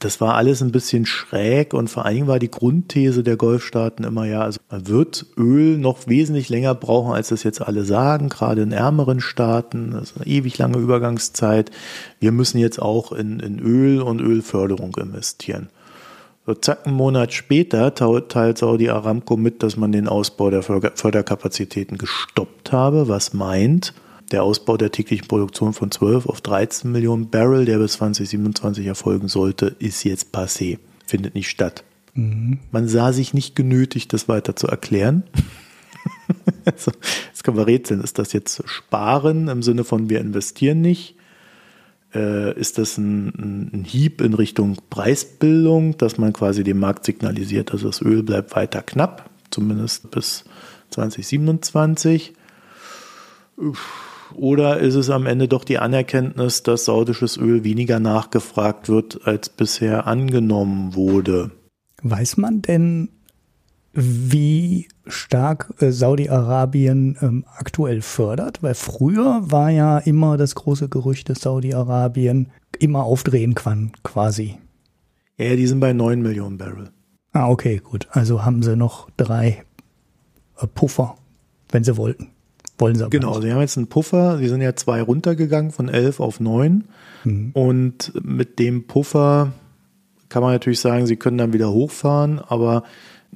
das 0.00 0.20
war 0.20 0.34
alles 0.34 0.62
ein 0.62 0.72
bisschen 0.72 1.06
schräg 1.06 1.72
und 1.72 1.88
vor 1.88 2.04
allen 2.04 2.14
Dingen 2.14 2.26
war 2.28 2.38
die 2.38 2.50
Grundthese 2.50 3.22
der 3.22 3.36
Golfstaaten 3.36 4.04
immer 4.04 4.26
ja, 4.26 4.42
also 4.42 4.60
man 4.70 4.86
wird 4.86 5.26
Öl 5.38 5.78
noch 5.78 6.06
wesentlich 6.06 6.48
länger 6.50 6.74
brauchen, 6.74 7.12
als 7.12 7.28
das 7.28 7.42
jetzt 7.44 7.62
alle 7.62 7.84
sagen, 7.84 8.28
gerade 8.28 8.62
in 8.62 8.72
ärmeren 8.72 9.20
Staaten, 9.20 9.92
das 9.92 10.10
ist 10.10 10.16
eine 10.18 10.26
ewig 10.26 10.58
lange 10.58 10.78
Übergangszeit. 10.78 11.70
Wir 12.20 12.30
müssen 12.30 12.58
jetzt 12.58 12.80
auch 12.80 13.12
in, 13.12 13.40
in 13.40 13.58
Öl 13.58 14.02
und 14.02 14.20
Ölförderung 14.20 14.94
investieren. 14.96 15.68
So, 16.46 16.54
zack, 16.54 16.86
einen 16.86 16.96
Monat 16.96 17.32
später 17.32 17.94
teilt 17.94 18.58
Saudi 18.58 18.90
Aramco 18.90 19.36
mit, 19.36 19.62
dass 19.62 19.76
man 19.76 19.92
den 19.92 20.08
Ausbau 20.08 20.50
der 20.50 20.62
Förderkapazitäten 20.62 21.96
gestoppt 21.96 22.72
habe, 22.72 23.08
was 23.08 23.32
meint, 23.32 23.94
der 24.30 24.42
Ausbau 24.42 24.76
der 24.76 24.92
täglichen 24.92 25.26
Produktion 25.26 25.72
von 25.72 25.90
12 25.90 26.26
auf 26.26 26.40
13 26.40 26.90
Millionen 26.90 27.30
Barrel, 27.30 27.64
der 27.64 27.78
bis 27.78 27.94
2027 27.94 28.86
erfolgen 28.86 29.28
sollte, 29.28 29.74
ist 29.78 30.04
jetzt 30.04 30.34
passé, 30.34 30.78
findet 31.06 31.34
nicht 31.34 31.50
statt. 31.50 31.84
Mhm. 32.14 32.58
Man 32.70 32.88
sah 32.88 33.12
sich 33.12 33.34
nicht 33.34 33.56
genötigt, 33.56 34.12
das 34.12 34.28
weiter 34.28 34.56
zu 34.56 34.68
erklären. 34.68 35.24
also, 36.64 36.92
jetzt 37.28 37.44
können 37.44 37.56
wir 37.56 37.66
rätseln, 37.66 38.00
ist 38.00 38.18
das 38.18 38.32
jetzt 38.32 38.62
Sparen 38.66 39.48
im 39.48 39.62
Sinne 39.62 39.84
von 39.84 40.08
wir 40.08 40.20
investieren 40.20 40.80
nicht? 40.80 41.16
Äh, 42.14 42.58
ist 42.58 42.78
das 42.78 42.98
ein, 42.98 43.70
ein, 43.72 43.84
Hieb 43.84 44.20
in 44.20 44.34
Richtung 44.34 44.76
Preisbildung, 44.90 45.96
dass 45.96 46.18
man 46.18 46.32
quasi 46.32 46.64
dem 46.64 46.80
Markt 46.80 47.04
signalisiert, 47.04 47.72
dass 47.72 47.82
das 47.82 48.02
Öl 48.02 48.24
bleibt 48.24 48.54
weiter 48.56 48.82
knapp, 48.82 49.30
zumindest 49.50 50.10
bis 50.10 50.44
2027? 50.90 52.34
Uff 53.56 54.09
oder 54.34 54.78
ist 54.78 54.94
es 54.94 55.10
am 55.10 55.26
Ende 55.26 55.48
doch 55.48 55.64
die 55.64 55.78
Anerkenntnis, 55.78 56.62
dass 56.62 56.84
saudisches 56.84 57.36
Öl 57.36 57.64
weniger 57.64 58.00
nachgefragt 58.00 58.88
wird, 58.88 59.20
als 59.26 59.48
bisher 59.48 60.06
angenommen 60.06 60.94
wurde? 60.94 61.50
Weiß 62.02 62.36
man 62.36 62.62
denn, 62.62 63.10
wie 63.92 64.88
stark 65.06 65.74
äh, 65.80 65.90
Saudi-Arabien 65.90 67.18
ähm, 67.20 67.44
aktuell 67.56 68.02
fördert? 68.02 68.62
Weil 68.62 68.74
früher 68.74 69.40
war 69.50 69.70
ja 69.70 69.98
immer 69.98 70.36
das 70.36 70.54
große 70.54 70.88
Gerücht, 70.88 71.28
dass 71.28 71.40
Saudi-Arabien 71.40 72.50
immer 72.78 73.04
aufdrehen 73.04 73.54
kann, 73.54 73.92
quasi. 74.02 74.58
Ja, 75.36 75.56
die 75.56 75.66
sind 75.66 75.80
bei 75.80 75.92
9 75.92 76.22
Millionen 76.22 76.58
Barrel. 76.58 76.90
Ah, 77.32 77.48
okay, 77.48 77.78
gut. 77.78 78.08
Also 78.10 78.44
haben 78.44 78.62
sie 78.62 78.76
noch 78.76 79.10
drei 79.16 79.64
äh, 80.58 80.66
Puffer, 80.66 81.16
wenn 81.70 81.84
sie 81.84 81.96
wollten. 81.96 82.28
Wollen 82.80 82.96
sie 82.96 83.02
aber 83.02 83.10
Genau, 83.10 83.30
nicht. 83.34 83.42
sie 83.42 83.52
haben 83.52 83.60
jetzt 83.60 83.76
einen 83.76 83.86
Puffer, 83.88 84.38
sie 84.38 84.48
sind 84.48 84.60
ja 84.60 84.74
zwei 84.74 85.02
runtergegangen 85.02 85.70
von 85.70 85.88
elf 85.88 86.18
auf 86.20 86.40
neun. 86.40 86.84
Mhm. 87.24 87.50
Und 87.52 88.12
mit 88.24 88.58
dem 88.58 88.86
Puffer 88.86 89.52
kann 90.28 90.42
man 90.42 90.52
natürlich 90.52 90.80
sagen, 90.80 91.06
sie 91.06 91.16
können 91.16 91.38
dann 91.38 91.52
wieder 91.52 91.70
hochfahren, 91.70 92.38
aber 92.38 92.84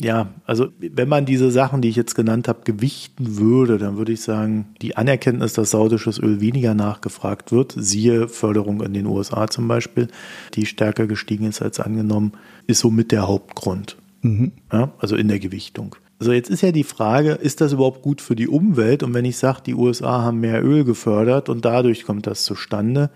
ja, 0.00 0.30
also 0.44 0.68
wenn 0.80 1.08
man 1.08 1.24
diese 1.24 1.52
Sachen, 1.52 1.80
die 1.80 1.88
ich 1.88 1.94
jetzt 1.94 2.14
genannt 2.16 2.48
habe, 2.48 2.62
gewichten 2.64 3.36
würde, 3.36 3.78
dann 3.78 3.96
würde 3.96 4.12
ich 4.12 4.22
sagen, 4.22 4.74
die 4.82 4.96
Anerkenntnis, 4.96 5.52
dass 5.52 5.70
saudisches 5.70 6.18
Öl 6.18 6.40
weniger 6.40 6.74
nachgefragt 6.74 7.52
wird, 7.52 7.74
siehe 7.76 8.26
Förderung 8.28 8.80
in 8.82 8.92
den 8.92 9.06
USA 9.06 9.46
zum 9.48 9.68
Beispiel, 9.68 10.08
die 10.54 10.66
stärker 10.66 11.06
gestiegen 11.06 11.44
ist 11.46 11.62
als 11.62 11.78
angenommen, 11.78 12.32
ist 12.66 12.80
somit 12.80 13.12
der 13.12 13.28
Hauptgrund. 13.28 13.96
Mhm. 14.22 14.50
Ja, 14.72 14.92
also 14.98 15.14
in 15.14 15.28
der 15.28 15.38
Gewichtung. 15.38 15.94
Also 16.18 16.32
jetzt 16.32 16.50
ist 16.50 16.62
ja 16.62 16.72
die 16.72 16.84
Frage, 16.84 17.32
ist 17.32 17.60
das 17.60 17.72
überhaupt 17.72 18.02
gut 18.02 18.20
für 18.20 18.36
die 18.36 18.48
Umwelt? 18.48 19.02
Und 19.02 19.14
wenn 19.14 19.24
ich 19.24 19.36
sage, 19.36 19.62
die 19.66 19.74
USA 19.74 20.22
haben 20.22 20.40
mehr 20.40 20.64
Öl 20.64 20.84
gefördert 20.84 21.48
und 21.48 21.64
dadurch 21.64 22.04
kommt 22.04 22.26
das 22.26 22.44
zustande, 22.44 23.10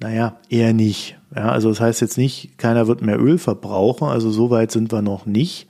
naja, 0.00 0.36
eher 0.48 0.72
nicht. 0.72 1.18
Ja, 1.34 1.50
also 1.50 1.68
das 1.70 1.80
heißt 1.80 2.00
jetzt 2.00 2.18
nicht, 2.18 2.56
keiner 2.58 2.86
wird 2.86 3.02
mehr 3.02 3.20
Öl 3.20 3.38
verbrauchen, 3.38 4.08
also 4.08 4.30
so 4.30 4.50
weit 4.50 4.70
sind 4.70 4.92
wir 4.92 5.02
noch 5.02 5.26
nicht. 5.26 5.66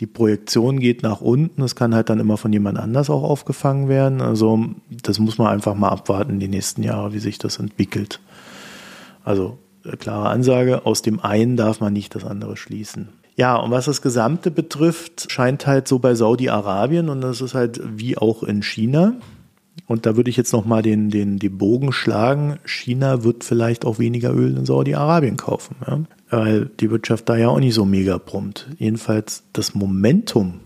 Die 0.00 0.06
Projektion 0.06 0.78
geht 0.78 1.02
nach 1.02 1.22
unten, 1.22 1.62
es 1.62 1.74
kann 1.74 1.94
halt 1.94 2.10
dann 2.10 2.20
immer 2.20 2.36
von 2.36 2.52
jemand 2.52 2.78
anders 2.78 3.08
auch 3.08 3.22
aufgefangen 3.22 3.88
werden. 3.88 4.20
Also 4.20 4.66
das 4.90 5.18
muss 5.18 5.38
man 5.38 5.48
einfach 5.48 5.74
mal 5.74 5.88
abwarten 5.88 6.38
die 6.38 6.48
nächsten 6.48 6.82
Jahre, 6.82 7.14
wie 7.14 7.18
sich 7.18 7.38
das 7.38 7.58
entwickelt. 7.58 8.20
Also 9.24 9.58
äh, 9.84 9.96
klare 9.96 10.28
Ansage, 10.28 10.84
aus 10.84 11.02
dem 11.02 11.20
einen 11.20 11.56
darf 11.56 11.80
man 11.80 11.94
nicht 11.94 12.14
das 12.14 12.24
andere 12.24 12.56
schließen. 12.56 13.08
Ja, 13.36 13.56
und 13.56 13.70
was 13.70 13.84
das 13.84 14.00
Gesamte 14.00 14.50
betrifft, 14.50 15.30
scheint 15.30 15.66
halt 15.66 15.88
so 15.88 15.98
bei 15.98 16.14
Saudi-Arabien 16.14 17.10
und 17.10 17.20
das 17.20 17.42
ist 17.42 17.54
halt 17.54 17.80
wie 17.84 18.16
auch 18.16 18.42
in 18.42 18.62
China. 18.62 19.14
Und 19.86 20.06
da 20.06 20.16
würde 20.16 20.30
ich 20.30 20.38
jetzt 20.38 20.52
nochmal 20.52 20.82
den, 20.82 21.10
den, 21.10 21.38
den 21.38 21.58
Bogen 21.58 21.92
schlagen. 21.92 22.58
China 22.64 23.22
wird 23.24 23.44
vielleicht 23.44 23.84
auch 23.84 23.98
weniger 23.98 24.34
Öl 24.34 24.56
in 24.56 24.64
Saudi-Arabien 24.64 25.36
kaufen, 25.36 25.76
ja? 25.86 26.00
weil 26.30 26.70
die 26.80 26.90
Wirtschaft 26.90 27.28
da 27.28 27.36
ja 27.36 27.48
auch 27.48 27.60
nicht 27.60 27.74
so 27.74 27.84
mega 27.84 28.18
brummt. 28.18 28.68
Jedenfalls 28.78 29.44
das 29.52 29.74
Momentum 29.74 30.60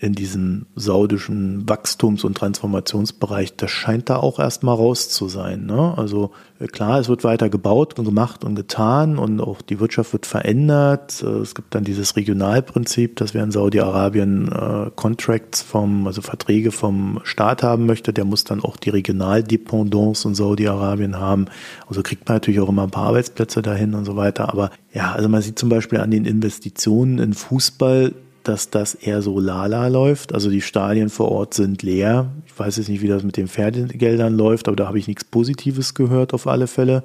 in 0.00 0.12
diesem 0.12 0.66
saudischen 0.76 1.68
Wachstums- 1.68 2.24
und 2.24 2.36
Transformationsbereich, 2.36 3.56
das 3.56 3.70
scheint 3.72 4.08
da 4.08 4.16
auch 4.16 4.38
erstmal 4.38 4.76
raus 4.76 5.08
zu 5.08 5.28
sein. 5.28 5.66
Ne? 5.66 5.94
Also 5.96 6.30
äh, 6.60 6.68
klar, 6.68 7.00
es 7.00 7.08
wird 7.08 7.24
weiter 7.24 7.48
gebaut 7.48 7.98
und 7.98 8.04
gemacht 8.04 8.44
und 8.44 8.54
getan 8.54 9.18
und 9.18 9.40
auch 9.40 9.60
die 9.60 9.80
Wirtschaft 9.80 10.12
wird 10.12 10.26
verändert. 10.26 11.20
Äh, 11.22 11.40
Es 11.40 11.56
gibt 11.56 11.74
dann 11.74 11.82
dieses 11.82 12.14
Regionalprinzip, 12.14 13.16
dass 13.16 13.34
wer 13.34 13.42
in 13.42 13.50
Saudi-Arabien 13.50 14.52
äh, 14.52 14.90
Contracts 14.94 15.62
vom, 15.62 16.06
also 16.06 16.22
Verträge 16.22 16.70
vom 16.70 17.20
Staat 17.24 17.64
haben 17.64 17.86
möchte, 17.86 18.12
der 18.12 18.24
muss 18.24 18.44
dann 18.44 18.62
auch 18.62 18.76
die 18.76 18.90
Regionaldependance 18.90 20.28
in 20.28 20.36
Saudi-Arabien 20.36 21.18
haben. 21.18 21.46
Also 21.88 22.04
kriegt 22.04 22.28
man 22.28 22.36
natürlich 22.36 22.60
auch 22.60 22.68
immer 22.68 22.84
ein 22.84 22.90
paar 22.90 23.08
Arbeitsplätze 23.08 23.62
dahin 23.62 23.94
und 23.94 24.04
so 24.04 24.14
weiter. 24.14 24.48
Aber 24.48 24.70
ja, 24.94 25.10
also 25.12 25.28
man 25.28 25.42
sieht 25.42 25.58
zum 25.58 25.70
Beispiel 25.70 25.98
an 25.98 26.12
den 26.12 26.24
Investitionen 26.24 27.18
in 27.18 27.34
Fußball, 27.34 28.14
dass 28.48 28.70
das 28.70 28.94
eher 28.94 29.20
so 29.20 29.38
lala 29.38 29.88
läuft. 29.88 30.32
Also 30.32 30.48
die 30.48 30.62
Stadien 30.62 31.10
vor 31.10 31.30
Ort 31.30 31.52
sind 31.52 31.82
leer. 31.82 32.30
Ich 32.46 32.58
weiß 32.58 32.78
jetzt 32.78 32.88
nicht, 32.88 33.02
wie 33.02 33.08
das 33.08 33.22
mit 33.22 33.36
den 33.36 33.46
Fernsehgeldern 33.46 34.34
läuft, 34.34 34.68
aber 34.68 34.76
da 34.76 34.86
habe 34.86 34.98
ich 34.98 35.06
nichts 35.06 35.24
Positives 35.24 35.92
gehört 35.92 36.32
auf 36.32 36.46
alle 36.46 36.66
Fälle. 36.66 37.04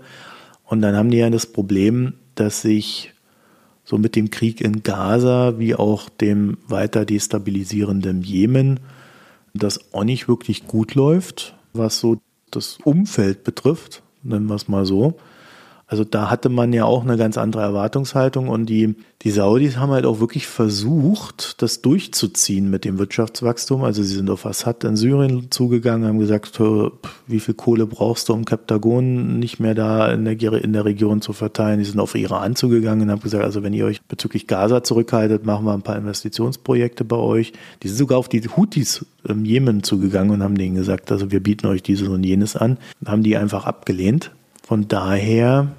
Und 0.64 0.82
dann 0.82 0.96
haben 0.96 1.12
die 1.12 1.18
ja 1.18 1.30
das 1.30 1.46
Problem, 1.46 2.14
dass 2.36 2.62
sich 2.62 3.14
so 3.84 3.98
mit 3.98 4.16
dem 4.16 4.30
Krieg 4.30 4.62
in 4.62 4.84
Gaza 4.84 5.60
wie 5.60 5.76
auch 5.76 6.08
dem 6.08 6.58
weiter 6.68 7.04
destabilisierenden 7.04 8.22
Jemen 8.22 8.80
das 9.54 9.94
auch 9.94 10.06
nicht 10.06 10.30
wirklich 10.30 10.66
gut 10.66 10.96
läuft, 10.96 11.56
was 11.74 12.00
so 12.00 12.22
das 12.52 12.78
Umfeld 12.84 13.44
betrifft, 13.44 14.02
nennen 14.24 14.48
wir 14.48 14.56
es 14.56 14.70
mal 14.70 14.86
so. 14.86 15.18
Also 15.86 16.04
da 16.04 16.30
hatte 16.30 16.50
man 16.50 16.74
ja 16.74 16.86
auch 16.86 17.04
eine 17.04 17.18
ganz 17.18 17.38
andere 17.38 17.62
Erwartungshaltung 17.62 18.48
und 18.48 18.68
die, 18.68 18.96
die 19.22 19.32
Saudis 19.32 19.78
haben 19.78 19.92
halt 19.92 20.06
auch 20.06 20.20
wirklich 20.20 20.48
versucht, 20.48 21.62
das 21.62 21.82
durchzuziehen 21.82 22.70
mit 22.70 22.86
dem 22.86 22.98
Wirtschaftswachstum. 22.98 23.84
Also 23.84 24.02
sie 24.02 24.16
sind 24.16 24.30
auf 24.30 24.46
Assad 24.46 24.86
in 24.86 24.96
Syrien 24.96 25.52
zugegangen, 25.52 26.08
haben 26.08 26.20
gesagt, 26.20 26.60
wie 27.28 27.40
viel 27.40 27.54
Kohle 27.54 27.86
brauchst 27.86 28.30
du, 28.30 28.34
um 28.34 28.46
Kaptagon 28.46 29.40
nicht 29.40 29.60
mehr 29.60 29.76
da 29.76 30.12
in 30.12 30.24
der, 30.24 30.64
in 30.64 30.74
der 30.74 30.86
Region 30.86 31.22
zu 31.22 31.34
verteilen. 31.34 31.80
Die 31.80 31.86
sind 31.86 32.00
auf 32.00 32.16
Iran 32.16 32.56
zugegangen 32.56 33.04
und 33.04 33.12
haben 33.12 33.22
gesagt, 33.22 33.44
also 33.44 33.62
wenn 33.62 33.74
ihr 33.74 33.86
euch 33.86 34.02
bezüglich 34.02 34.48
Gaza 34.48 34.84
zurückhaltet, 34.84 35.46
machen 35.46 35.66
wir 35.66 35.74
ein 35.74 35.84
paar 35.84 35.98
Investitionsprojekte 35.98 37.04
bei 37.04 37.18
euch. 37.18 37.52
Die 37.84 37.90
sind 37.90 37.98
sogar 37.98 38.18
auf 38.18 38.30
die 38.30 38.42
Houthis 38.42 39.06
im 39.28 39.46
Jemen 39.46 39.84
zugegangen 39.84 40.32
und 40.32 40.44
haben 40.44 40.58
denen 40.58 40.76
gesagt, 40.76 41.12
also 41.12 41.30
wir 41.30 41.44
bieten 41.44 41.68
euch 41.68 41.84
dieses 41.84 42.08
und 42.08 42.24
jenes 42.24 42.56
an. 42.56 42.78
Haben 43.06 43.24
die 43.24 43.38
einfach 43.38 43.66
abgelehnt. 43.66 44.32
Von 44.66 44.88
daher 44.88 45.76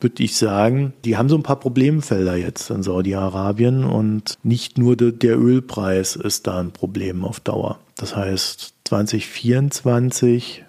würde 0.00 0.22
ich 0.22 0.36
sagen, 0.36 0.92
die 1.04 1.16
haben 1.16 1.28
so 1.28 1.36
ein 1.36 1.42
paar 1.42 1.60
Problemfelder 1.60 2.36
jetzt 2.36 2.70
in 2.70 2.82
Saudi-Arabien 2.82 3.84
und 3.84 4.38
nicht 4.42 4.78
nur 4.78 4.96
de, 4.96 5.12
der 5.12 5.38
Ölpreis 5.38 6.16
ist 6.16 6.46
da 6.46 6.58
ein 6.58 6.72
Problem 6.72 7.24
auf 7.24 7.40
Dauer. 7.40 7.78
Das 7.96 8.16
heißt, 8.16 8.74
2024 8.84 10.64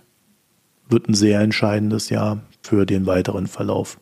wird 0.89 1.07
ein 1.07 1.13
sehr 1.13 1.39
entscheidendes 1.39 2.09
Jahr 2.09 2.41
für 2.61 2.85
den 2.85 3.05
weiteren 3.05 3.47
Verlauf. 3.47 3.97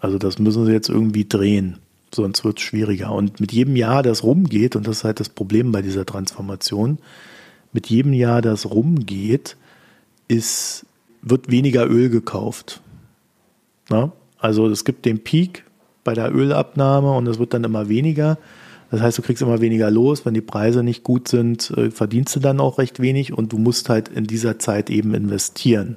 Also 0.00 0.18
das 0.18 0.38
müssen 0.38 0.64
sie 0.64 0.72
jetzt 0.72 0.88
irgendwie 0.88 1.26
drehen, 1.28 1.78
sonst 2.12 2.44
wird 2.44 2.58
es 2.58 2.64
schwieriger. 2.64 3.12
Und 3.12 3.38
mit 3.38 3.52
jedem 3.52 3.76
Jahr, 3.76 4.02
das 4.02 4.24
rumgeht, 4.24 4.74
und 4.76 4.86
das 4.86 4.98
ist 4.98 5.04
halt 5.04 5.20
das 5.20 5.28
Problem 5.28 5.72
bei 5.72 5.82
dieser 5.82 6.06
Transformation, 6.06 6.98
mit 7.72 7.88
jedem 7.88 8.14
Jahr, 8.14 8.40
das 8.40 8.68
rumgeht, 8.68 9.56
ist, 10.26 10.86
wird 11.22 11.50
weniger 11.50 11.88
Öl 11.88 12.10
gekauft. 12.10 12.80
Na? 13.88 14.12
Also 14.38 14.68
es 14.68 14.84
gibt 14.84 15.04
den 15.04 15.22
Peak 15.22 15.64
bei 16.04 16.14
der 16.14 16.34
Ölabnahme 16.34 17.12
und 17.12 17.26
es 17.26 17.38
wird 17.38 17.52
dann 17.52 17.64
immer 17.64 17.88
weniger. 17.88 18.38
Das 18.90 19.02
heißt, 19.02 19.18
du 19.18 19.22
kriegst 19.22 19.42
immer 19.42 19.60
weniger 19.60 19.90
los. 19.90 20.24
Wenn 20.24 20.34
die 20.34 20.40
Preise 20.40 20.82
nicht 20.82 21.04
gut 21.04 21.28
sind, 21.28 21.72
verdienst 21.92 22.34
du 22.34 22.40
dann 22.40 22.58
auch 22.58 22.78
recht 22.78 23.00
wenig 23.00 23.32
und 23.32 23.52
du 23.52 23.58
musst 23.58 23.88
halt 23.88 24.08
in 24.08 24.26
dieser 24.26 24.58
Zeit 24.58 24.90
eben 24.90 25.14
investieren. 25.14 25.96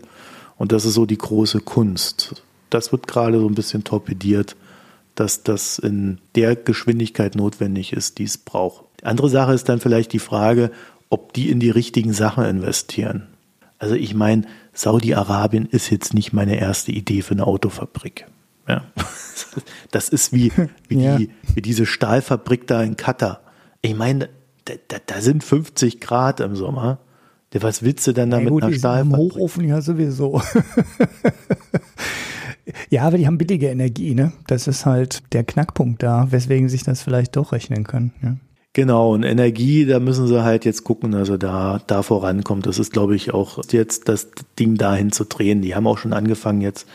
Und 0.57 0.71
das 0.71 0.85
ist 0.85 0.93
so 0.93 1.05
die 1.05 1.17
große 1.17 1.61
Kunst. 1.61 2.43
Das 2.69 2.91
wird 2.91 3.07
gerade 3.07 3.39
so 3.39 3.47
ein 3.47 3.55
bisschen 3.55 3.83
torpediert, 3.83 4.55
dass 5.15 5.43
das 5.43 5.79
in 5.79 6.19
der 6.35 6.55
Geschwindigkeit 6.55 7.35
notwendig 7.35 7.93
ist, 7.93 8.19
die 8.19 8.25
es 8.25 8.37
braucht. 8.37 8.85
Die 9.01 9.05
andere 9.05 9.29
Sache 9.29 9.53
ist 9.53 9.69
dann 9.69 9.79
vielleicht 9.79 10.13
die 10.13 10.19
Frage, 10.19 10.69
ob 11.09 11.33
die 11.33 11.49
in 11.49 11.59
die 11.59 11.69
richtigen 11.69 12.13
Sachen 12.13 12.45
investieren. 12.45 13.27
Also 13.83 13.95
ich 13.95 14.15
meine, 14.15 14.43
Saudi-Arabien 14.71 15.65
ist 15.65 15.89
jetzt 15.89 16.13
nicht 16.13 16.31
meine 16.31 16.55
erste 16.55 16.93
Idee 16.93 17.21
für 17.21 17.33
eine 17.33 17.45
Autofabrik. 17.45 18.25
Ja. 18.67 18.85
Das 19.91 20.09
ist 20.09 20.33
wie, 20.33 20.51
wie, 20.87 21.03
ja. 21.03 21.17
die, 21.17 21.29
wie 21.53 21.61
diese 21.61 21.85
Stahlfabrik 21.85 22.65
da 22.65 22.81
in 22.81 22.95
Katar. 22.95 23.41
Ich 23.81 23.93
meine, 23.93 24.29
da, 24.65 24.73
da, 24.87 24.97
da 25.05 25.21
sind 25.21 25.43
50 25.43 25.99
Grad 25.99 26.39
im 26.39 26.55
Sommer. 26.55 26.97
Was 27.53 27.83
willst 27.83 28.07
du 28.07 28.13
denn 28.13 28.31
da 28.31 28.37
ja, 28.37 28.45
mit 28.45 28.53
gut, 28.53 28.63
einer 28.63 28.73
Stahlfabrik? 28.73 29.13
Im 29.13 29.17
Hochofen 29.17 29.67
ja 29.67 29.81
sowieso. 29.81 30.41
ja, 32.89 33.03
aber 33.03 33.17
die 33.17 33.27
haben 33.27 33.37
billige 33.37 33.67
Energie, 33.67 34.15
ne? 34.15 34.31
Das 34.47 34.67
ist 34.67 34.87
halt 34.87 35.21
der 35.33 35.43
Knackpunkt 35.43 36.01
da, 36.01 36.31
weswegen 36.31 36.69
sich 36.69 36.83
das 36.83 37.03
vielleicht 37.03 37.35
doch 37.35 37.51
rechnen 37.51 37.83
können. 37.83 38.13
Ja. 38.23 38.37
Genau, 38.75 39.13
und 39.13 39.21
Energie, 39.21 39.85
da 39.85 39.99
müssen 39.99 40.25
sie 40.25 40.43
halt 40.43 40.65
jetzt 40.65 40.83
gucken, 40.83 41.11
dass 41.11 41.29
er 41.29 41.37
da, 41.37 41.79
da 41.85 42.01
vorankommt. 42.01 42.65
Das 42.65 42.79
ist, 42.79 42.91
glaube 42.91 43.15
ich, 43.15 43.31
auch 43.31 43.59
jetzt 43.69 44.09
das 44.09 44.31
Ding 44.57 44.77
dahin 44.77 45.11
zu 45.11 45.25
drehen. 45.25 45.61
Die 45.61 45.75
haben 45.75 45.85
auch 45.85 45.99
schon 45.99 46.11
angefangen, 46.11 46.61
jetzt 46.61 46.87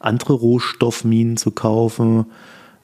andere 0.00 0.32
Rohstoffminen 0.32 1.36
zu 1.36 1.50
kaufen, 1.50 2.24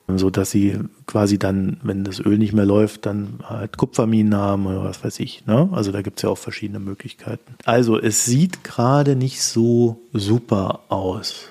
so 0.06 0.28
dass 0.28 0.50
sie 0.50 0.78
quasi 1.06 1.38
dann, 1.38 1.78
wenn 1.82 2.04
das 2.04 2.20
Öl 2.20 2.36
nicht 2.36 2.52
mehr 2.52 2.66
läuft, 2.66 3.06
dann 3.06 3.38
halt 3.42 3.78
Kupferminen 3.78 4.34
haben 4.34 4.66
oder 4.66 4.84
was 4.84 5.02
weiß 5.02 5.20
ich. 5.20 5.46
Ne? 5.46 5.70
Also 5.72 5.90
da 5.90 6.02
gibt 6.02 6.18
es 6.18 6.22
ja 6.22 6.28
auch 6.28 6.38
verschiedene 6.38 6.80
Möglichkeiten. 6.80 7.54
Also 7.64 7.98
es 7.98 8.26
sieht 8.26 8.64
gerade 8.64 9.16
nicht 9.16 9.42
so 9.42 10.02
super 10.12 10.80
aus. 10.90 11.48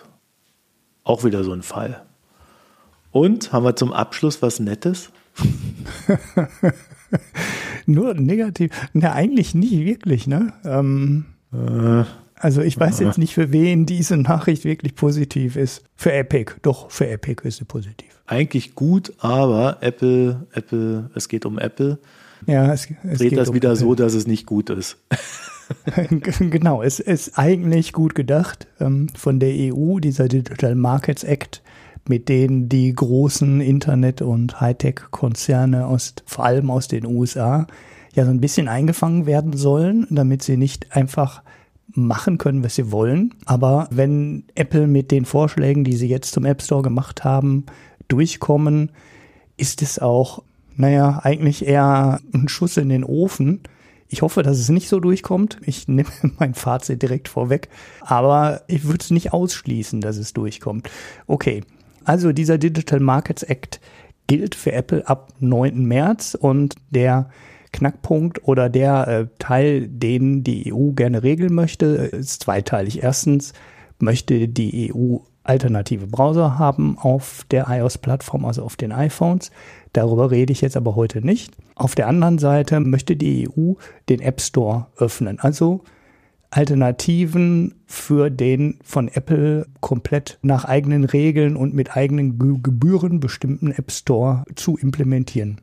Auch 1.03 1.23
wieder 1.23 1.43
so 1.43 1.51
ein 1.51 1.63
Fall. 1.63 2.03
Und 3.11 3.51
haben 3.51 3.65
wir 3.65 3.75
zum 3.75 3.91
Abschluss 3.91 4.43
was 4.43 4.59
Nettes? 4.59 5.09
Nur 7.85 8.13
negativ. 8.13 8.71
Na, 8.93 9.13
eigentlich 9.13 9.55
nicht 9.55 9.85
wirklich, 9.85 10.27
ne? 10.27 10.53
Ähm, 10.63 11.25
äh, 11.53 12.03
also 12.35 12.61
ich 12.61 12.79
weiß 12.79 12.99
jetzt 12.99 13.17
nicht, 13.19 13.35
für 13.35 13.51
wen 13.51 13.85
diese 13.85 14.17
Nachricht 14.17 14.65
wirklich 14.65 14.95
positiv 14.95 15.55
ist. 15.55 15.83
Für 15.95 16.11
Epic, 16.11 16.53
doch, 16.63 16.89
für 16.89 17.07
Epic 17.07 17.47
ist 17.47 17.57
sie 17.57 17.65
positiv. 17.65 18.21
Eigentlich 18.25 18.73
gut, 18.73 19.13
aber 19.19 19.77
Apple, 19.81 20.47
Apple, 20.53 21.11
es 21.13 21.27
geht 21.27 21.45
um 21.45 21.59
Apple. 21.59 21.99
Ja, 22.47 22.73
es, 22.73 22.87
es 23.03 23.19
dreht 23.19 23.37
das 23.37 23.49
um 23.49 23.55
wieder 23.55 23.69
Apple. 23.69 23.79
so, 23.79 23.93
dass 23.93 24.15
es 24.15 24.25
nicht 24.25 24.47
gut 24.47 24.71
ist. 24.71 24.97
genau, 26.39 26.81
es 26.81 26.99
ist 26.99 27.37
eigentlich 27.37 27.93
gut 27.93 28.15
gedacht 28.15 28.67
ähm, 28.79 29.07
von 29.15 29.39
der 29.39 29.53
EU, 29.53 29.99
dieser 29.99 30.27
Digital 30.27 30.75
Markets 30.75 31.23
Act, 31.23 31.61
mit 32.07 32.29
denen 32.29 32.69
die 32.69 32.93
großen 32.93 33.61
Internet- 33.61 34.21
und 34.21 34.59
Hightech-Konzerne 34.59 35.85
aus, 35.85 36.13
vor 36.25 36.45
allem 36.45 36.71
aus 36.71 36.87
den 36.87 37.05
USA, 37.05 37.67
ja 38.13 38.25
so 38.25 38.31
ein 38.31 38.41
bisschen 38.41 38.67
eingefangen 38.67 39.25
werden 39.25 39.53
sollen, 39.53 40.07
damit 40.09 40.43
sie 40.43 40.57
nicht 40.57 40.95
einfach 40.95 41.43
machen 41.93 42.37
können, 42.37 42.63
was 42.63 42.75
sie 42.75 42.91
wollen. 42.91 43.33
Aber 43.45 43.87
wenn 43.91 44.45
Apple 44.55 44.87
mit 44.87 45.11
den 45.11 45.25
Vorschlägen, 45.25 45.83
die 45.83 45.95
sie 45.95 46.07
jetzt 46.07 46.31
zum 46.31 46.45
App 46.45 46.61
Store 46.61 46.81
gemacht 46.81 47.23
haben, 47.23 47.65
durchkommen, 48.07 48.91
ist 49.57 49.81
es 49.81 49.99
auch, 49.99 50.43
naja, 50.75 51.19
eigentlich 51.23 51.65
eher 51.65 52.19
ein 52.33 52.47
Schuss 52.47 52.77
in 52.77 52.89
den 52.89 53.03
Ofen. 53.03 53.61
Ich 54.07 54.21
hoffe, 54.21 54.43
dass 54.43 54.57
es 54.57 54.69
nicht 54.69 54.89
so 54.89 54.99
durchkommt. 54.99 55.57
Ich 55.65 55.87
nehme 55.87 56.09
mein 56.39 56.53
Fazit 56.53 57.01
direkt 57.01 57.29
vorweg. 57.29 57.69
Aber 58.01 58.61
ich 58.67 58.85
würde 58.85 58.99
es 59.01 59.11
nicht 59.11 59.33
ausschließen, 59.33 60.01
dass 60.01 60.17
es 60.17 60.33
durchkommt. 60.33 60.89
Okay. 61.27 61.63
Also 62.03 62.31
dieser 62.31 62.57
Digital 62.57 62.99
Markets 62.99 63.43
Act 63.43 63.79
gilt 64.27 64.55
für 64.55 64.71
Apple 64.71 65.07
ab 65.07 65.33
9. 65.39 65.85
März 65.85 66.37
und 66.39 66.75
der 66.89 67.29
Knackpunkt 67.73 68.47
oder 68.47 68.69
der 68.69 69.07
äh, 69.07 69.27
Teil, 69.39 69.87
den 69.87 70.43
die 70.43 70.73
EU 70.73 70.91
gerne 70.91 71.23
regeln 71.23 71.53
möchte, 71.53 71.85
ist 71.85 72.43
zweiteilig. 72.43 73.01
Erstens 73.01 73.53
möchte 73.99 74.47
die 74.47 74.93
EU 74.93 75.17
alternative 75.43 76.07
Browser 76.07 76.59
haben 76.59 76.97
auf 76.99 77.45
der 77.49 77.67
iOS-Plattform, 77.67 78.45
also 78.45 78.63
auf 78.63 78.75
den 78.75 78.91
iPhones. 78.91 79.51
Darüber 79.93 80.31
rede 80.31 80.53
ich 80.53 80.61
jetzt 80.61 80.77
aber 80.77 80.95
heute 80.95 81.25
nicht. 81.25 81.55
Auf 81.75 81.95
der 81.95 82.07
anderen 82.07 82.37
Seite 82.37 82.79
möchte 82.79 83.15
die 83.15 83.49
EU 83.49 83.73
den 84.09 84.21
App 84.21 84.39
Store 84.41 84.87
öffnen, 84.97 85.39
also 85.39 85.83
Alternativen 86.51 87.75
für 87.87 88.29
den 88.29 88.77
von 88.83 89.07
Apple 89.07 89.67
komplett 89.79 90.37
nach 90.41 90.65
eigenen 90.65 91.05
Regeln 91.05 91.55
und 91.55 91.73
mit 91.73 91.95
eigenen 91.95 92.37
Gebühren 92.61 93.21
bestimmten 93.21 93.71
App 93.71 93.91
Store 93.91 94.43
zu 94.55 94.77
implementieren. 94.77 95.61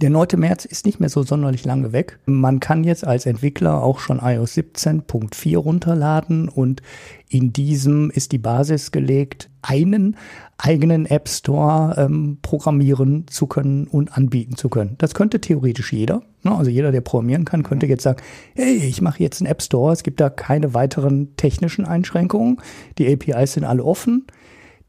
Der 0.00 0.10
9. 0.10 0.28
März 0.36 0.64
ist 0.64 0.86
nicht 0.86 1.00
mehr 1.00 1.08
so 1.08 1.22
sonderlich 1.22 1.64
lange 1.64 1.92
weg. 1.92 2.18
Man 2.26 2.60
kann 2.60 2.84
jetzt 2.84 3.06
als 3.06 3.26
Entwickler 3.26 3.82
auch 3.82 3.98
schon 3.98 4.18
iOS 4.18 4.56
17.4 4.56 5.56
runterladen 5.56 6.48
und 6.48 6.82
in 7.28 7.52
diesem 7.52 8.10
ist 8.10 8.32
die 8.32 8.38
Basis 8.38 8.90
gelegt, 8.90 9.50
einen 9.62 10.16
eigenen 10.58 11.06
App 11.06 11.28
Store 11.28 11.94
ähm, 11.98 12.38
programmieren 12.42 13.26
zu 13.28 13.46
können 13.46 13.86
und 13.86 14.16
anbieten 14.16 14.56
zu 14.56 14.68
können. 14.68 14.94
Das 14.98 15.14
könnte 15.14 15.40
theoretisch 15.40 15.92
jeder. 15.92 16.22
Ne? 16.42 16.54
Also 16.54 16.70
jeder, 16.70 16.92
der 16.92 17.00
programmieren 17.00 17.44
kann, 17.44 17.62
könnte 17.62 17.86
jetzt 17.86 18.02
sagen, 18.02 18.22
hey, 18.54 18.76
ich 18.76 19.00
mache 19.00 19.22
jetzt 19.22 19.40
einen 19.40 19.50
App 19.50 19.62
Store. 19.62 19.92
Es 19.92 20.02
gibt 20.02 20.20
da 20.20 20.30
keine 20.30 20.74
weiteren 20.74 21.36
technischen 21.36 21.84
Einschränkungen. 21.84 22.58
Die 22.98 23.12
APIs 23.12 23.54
sind 23.54 23.64
alle 23.64 23.84
offen. 23.84 24.26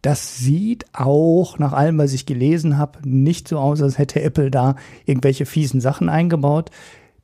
Das 0.02 0.38
sieht 0.38 0.86
auch 0.94 1.58
nach 1.58 1.74
allem, 1.74 1.98
was 1.98 2.14
ich 2.14 2.28
gelesen 2.28 2.78
habe, 2.78 3.00
nicht 3.08 3.48
so 3.48 3.58
aus, 3.58 3.82
als 3.82 3.98
hätte 3.98 4.22
Apple 4.22 4.52
da 4.52 4.76
irgendwelche 5.06 5.48
fiesen 5.48 5.82
Sachen 5.82 6.10
eingebaut. 6.10 6.70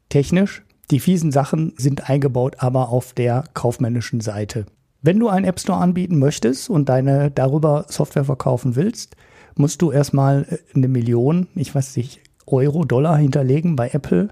Technisch, 0.10 0.64
die 0.90 1.00
fiesen 1.00 1.32
Sachen 1.32 1.74
sind 1.78 2.10
eingebaut, 2.10 2.56
aber 2.58 2.90
auf 2.90 3.14
der 3.14 3.44
kaufmännischen 3.54 4.20
Seite. 4.20 4.66
Wenn 5.02 5.20
du 5.20 5.30
einen 5.30 5.46
App 5.46 5.60
Store 5.60 5.80
anbieten 5.80 6.20
möchtest 6.20 6.70
und 6.70 6.88
deine 6.90 7.32
darüber 7.32 7.86
Software 7.90 8.26
verkaufen 8.26 8.76
willst, 8.76 9.16
musst 9.56 9.82
du 9.82 9.92
erstmal 9.92 10.46
äh, 10.50 10.58
eine 10.76 10.88
Million, 10.88 11.48
ich 11.56 11.74
weiß 11.74 11.98
nicht, 11.98 12.22
Euro, 12.46 12.84
Dollar 12.86 13.18
hinterlegen 13.18 13.76
bei 13.76 13.90
Apple, 13.90 14.30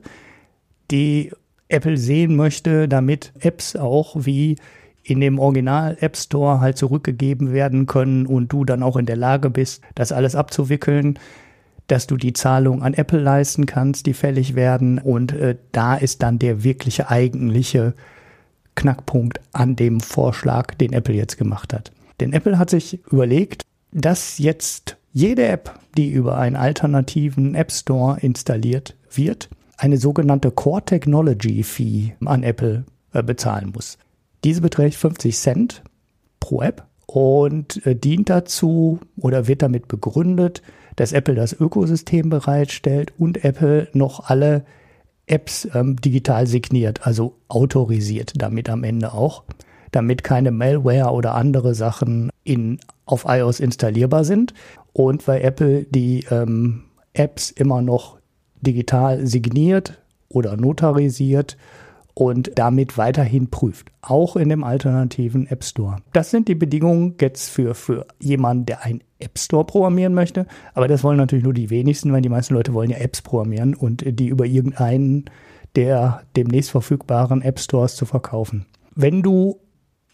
die 0.91 1.31
Apple 1.69 1.97
sehen 1.97 2.35
möchte, 2.35 2.87
damit 2.87 3.31
Apps 3.39 3.75
auch 3.75 4.15
wie 4.25 4.57
in 5.03 5.21
dem 5.21 5.39
Original 5.39 5.97
App 6.01 6.17
Store 6.17 6.59
halt 6.59 6.77
zurückgegeben 6.77 7.51
werden 7.51 7.85
können 7.85 8.25
und 8.25 8.51
du 8.51 8.65
dann 8.65 8.83
auch 8.83 8.97
in 8.97 9.05
der 9.05 9.15
Lage 9.15 9.49
bist, 9.49 9.81
das 9.95 10.11
alles 10.11 10.35
abzuwickeln, 10.35 11.17
dass 11.87 12.05
du 12.05 12.17
die 12.17 12.33
Zahlung 12.33 12.83
an 12.83 12.93
Apple 12.93 13.19
leisten 13.19 13.65
kannst, 13.65 14.05
die 14.05 14.13
fällig 14.13 14.55
werden 14.55 14.99
und 14.99 15.31
äh, 15.31 15.57
da 15.71 15.95
ist 15.95 16.21
dann 16.21 16.37
der 16.37 16.63
wirkliche 16.63 17.09
eigentliche 17.09 17.95
Knackpunkt 18.79 19.41
an 19.51 19.75
dem 19.75 19.99
Vorschlag, 19.99 20.73
den 20.75 20.93
Apple 20.93 21.13
jetzt 21.13 21.37
gemacht 21.37 21.73
hat. 21.73 21.91
Denn 22.19 22.33
Apple 22.33 22.57
hat 22.57 22.69
sich 22.69 22.99
überlegt, 23.11 23.63
dass 23.91 24.37
jetzt 24.37 24.97
jede 25.11 25.45
App, 25.47 25.79
die 25.97 26.09
über 26.09 26.37
einen 26.37 26.55
alternativen 26.55 27.55
App 27.55 27.71
Store 27.71 28.17
installiert 28.19 28.95
wird, 29.11 29.49
eine 29.77 29.97
sogenannte 29.97 30.51
Core 30.51 30.83
Technology 30.83 31.63
Fee 31.63 32.13
an 32.25 32.43
Apple 32.43 32.85
äh, 33.13 33.21
bezahlen 33.21 33.71
muss. 33.73 33.97
Diese 34.43 34.61
beträgt 34.61 34.95
50 34.95 35.35
Cent 35.35 35.83
pro 36.39 36.61
App 36.61 36.85
und 37.05 37.85
äh, 37.85 37.95
dient 37.95 38.29
dazu 38.29 38.99
oder 39.17 39.47
wird 39.47 39.61
damit 39.61 39.87
begründet, 39.89 40.61
dass 40.95 41.11
Apple 41.11 41.35
das 41.35 41.53
Ökosystem 41.53 42.29
bereitstellt 42.29 43.13
und 43.17 43.43
Apple 43.43 43.89
noch 43.93 44.29
alle 44.29 44.63
Apps 45.29 45.67
ähm, 45.73 45.95
digital 45.97 46.47
signiert, 46.47 47.05
also 47.05 47.35
autorisiert 47.47 48.33
damit 48.35 48.69
am 48.69 48.83
Ende 48.83 49.13
auch, 49.13 49.43
damit 49.91 50.23
keine 50.23 50.51
Malware 50.51 51.11
oder 51.11 51.35
andere 51.35 51.75
Sachen 51.75 52.29
in, 52.43 52.79
auf 53.05 53.25
iOS 53.27 53.59
installierbar 53.59 54.23
sind. 54.23 54.53
Und 54.93 55.27
weil 55.27 55.41
Apple 55.41 55.85
die 55.85 56.25
ähm, 56.31 56.83
Apps 57.13 57.51
immer 57.51 57.81
noch 57.81 58.17
digital 58.61 59.25
signiert 59.25 59.99
oder 60.29 60.57
notarisiert 60.57 61.57
und 62.19 62.51
damit 62.55 62.97
weiterhin 62.97 63.49
prüft, 63.49 63.93
auch 64.01 64.35
in 64.35 64.49
dem 64.49 64.65
alternativen 64.65 65.47
App 65.47 65.63
Store. 65.63 65.97
Das 66.11 66.31
sind 66.31 66.49
die 66.49 66.55
Bedingungen 66.55 67.15
jetzt 67.21 67.49
für, 67.49 67.73
für 67.73 68.05
jemanden, 68.19 68.65
der 68.65 68.83
einen 68.83 69.01
App 69.19 69.39
Store 69.39 69.63
programmieren 69.63 70.13
möchte, 70.13 70.45
aber 70.73 70.89
das 70.89 71.01
wollen 71.01 71.15
natürlich 71.15 71.45
nur 71.45 71.53
die 71.53 71.69
wenigsten, 71.69 72.11
weil 72.11 72.21
die 72.21 72.27
meisten 72.27 72.55
Leute 72.55 72.73
wollen 72.73 72.89
ja 72.89 72.97
Apps 72.97 73.21
programmieren 73.21 73.73
und 73.73 74.03
die 74.05 74.27
über 74.27 74.45
irgendeinen 74.45 75.29
der 75.75 76.23
demnächst 76.35 76.71
verfügbaren 76.71 77.41
App 77.41 77.57
Stores 77.57 77.95
zu 77.95 78.05
verkaufen. 78.05 78.65
Wenn 78.95 79.21
du 79.21 79.61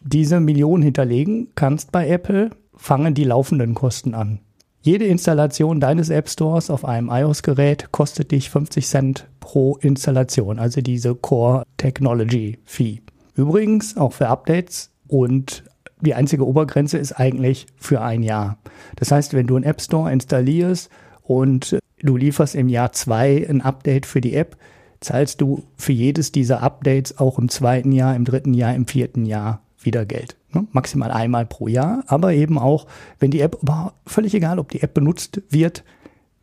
diese 0.02 0.40
Millionen 0.40 0.84
hinterlegen 0.84 1.54
kannst 1.56 1.92
bei 1.92 2.08
Apple, 2.08 2.52
fangen 2.76 3.16
die 3.16 3.24
laufenden 3.24 3.74
Kosten 3.74 4.14
an. 4.14 4.42
Jede 4.86 5.06
Installation 5.06 5.80
deines 5.80 6.12
App 6.12 6.30
Stores 6.30 6.70
auf 6.70 6.86
einem 6.86 7.10
iOS-Gerät 7.10 7.92
kostet 7.92 8.30
dich 8.30 8.52
50 8.52 8.86
Cent 8.86 9.28
pro 9.40 9.78
Installation, 9.78 10.60
also 10.60 10.80
diese 10.80 11.16
Core 11.16 11.64
Technology 11.78 12.60
Fee. 12.66 13.02
Übrigens 13.34 13.98
auch 13.98 14.14
für 14.14 14.28
Updates 14.28 14.92
und 15.08 15.64
die 16.02 16.14
einzige 16.14 16.46
Obergrenze 16.46 17.00
ist 17.00 17.14
eigentlich 17.14 17.66
für 17.78 18.02
ein 18.02 18.22
Jahr. 18.22 18.60
Das 18.96 19.12
heißt, 19.12 19.34
wenn 19.34 19.48
du 19.48 19.56
einen 19.56 19.66
App 19.66 19.82
Store 19.82 20.14
installierst 20.14 20.92
und 21.24 21.80
du 22.04 22.16
lieferst 22.16 22.54
im 22.54 22.70
Jahr 22.70 22.92
zwei 22.92 23.44
ein 23.50 23.62
Update 23.62 24.06
für 24.06 24.22
die 24.22 24.36
App, 24.36 24.56
zahlst 25.00 25.42
du 25.42 25.64
für 25.78 25.94
jedes 25.94 26.32
dieser 26.32 26.62
Updates 26.62 27.18
auch 27.18 27.40
im 27.40 27.50
zweiten 27.50 27.92
Jahr, 27.92 28.16
im 28.16 28.24
dritten 28.24 28.54
Jahr, 28.54 28.76
im 28.76 28.86
vierten 28.86 29.26
Jahr 29.26 29.64
wieder 29.80 30.06
Geld. 30.06 30.36
Ne? 30.56 30.66
Maximal 30.72 31.12
einmal 31.12 31.46
pro 31.46 31.68
Jahr, 31.68 32.04
aber 32.08 32.34
eben 32.34 32.58
auch, 32.58 32.88
wenn 33.20 33.32
die 33.32 33.42
App, 33.42 33.60
völlig 34.08 34.34
egal, 34.34 34.58
ob 34.58 34.70
die 34.70 34.82
App 34.82 34.94
benutzt 34.94 35.42
wird, 35.50 35.84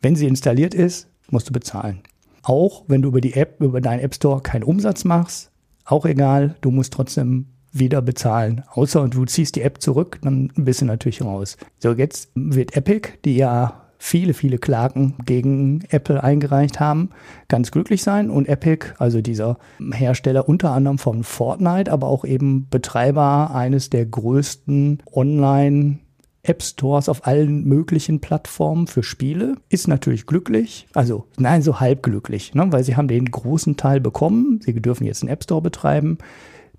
wenn 0.01 0.15
sie 0.15 0.27
installiert 0.27 0.73
ist, 0.73 1.09
musst 1.29 1.49
du 1.49 1.53
bezahlen. 1.53 2.01
Auch 2.43 2.83
wenn 2.87 3.01
du 3.01 3.09
über 3.09 3.21
die 3.21 3.33
App, 3.33 3.61
über 3.61 3.81
deinen 3.81 4.01
App 4.01 4.13
Store 4.15 4.41
keinen 4.41 4.63
Umsatz 4.63 5.03
machst, 5.03 5.51
auch 5.85 6.05
egal, 6.05 6.55
du 6.61 6.71
musst 6.71 6.93
trotzdem 6.93 7.47
wieder 7.71 8.01
bezahlen. 8.01 8.63
Außer 8.71 9.07
du 9.09 9.25
ziehst 9.25 9.55
die 9.55 9.61
App 9.61 9.81
zurück, 9.81 10.19
dann 10.21 10.51
bist 10.55 10.81
du 10.81 10.85
natürlich 10.85 11.21
raus. 11.21 11.57
So, 11.79 11.91
jetzt 11.91 12.29
wird 12.35 12.77
Epic, 12.77 13.09
die 13.25 13.35
ja 13.35 13.82
viele, 14.03 14.33
viele 14.33 14.57
Klagen 14.57 15.15
gegen 15.25 15.85
Apple 15.89 16.21
eingereicht 16.21 16.81
haben, 16.81 17.11
ganz 17.47 17.71
glücklich 17.71 18.03
sein. 18.03 18.29
Und 18.29 18.49
Epic, 18.49 18.87
also 18.99 19.21
dieser 19.21 19.57
Hersteller 19.93 20.49
unter 20.49 20.71
anderem 20.71 20.97
von 20.97 21.23
Fortnite, 21.23 21.89
aber 21.89 22.07
auch 22.07 22.25
eben 22.25 22.67
Betreiber 22.69 23.51
eines 23.55 23.89
der 23.89 24.05
größten 24.05 25.01
Online- 25.11 25.99
App 26.45 26.61
Stores 26.61 27.07
auf 27.07 27.25
allen 27.25 27.63
möglichen 27.63 28.19
Plattformen 28.19 28.87
für 28.87 29.01
Spiele, 29.01 29.55
ist 29.69 29.87
natürlich 29.87 30.25
glücklich. 30.25 30.87
Also, 30.93 31.23
nein, 31.37 31.61
so 31.61 31.79
halb 31.79 32.03
glücklich, 32.03 32.53
ne? 32.53 32.69
weil 32.69 32.83
sie 32.83 32.97
haben 32.97 33.07
den 33.07 33.31
großen 33.31 33.77
Teil 33.77 34.01
bekommen. 34.01 34.59
Sie 34.61 34.73
dürfen 34.73 35.05
jetzt 35.05 35.23
einen 35.23 35.31
App 35.31 35.45
Store 35.45 35.61
betreiben. 35.61 36.17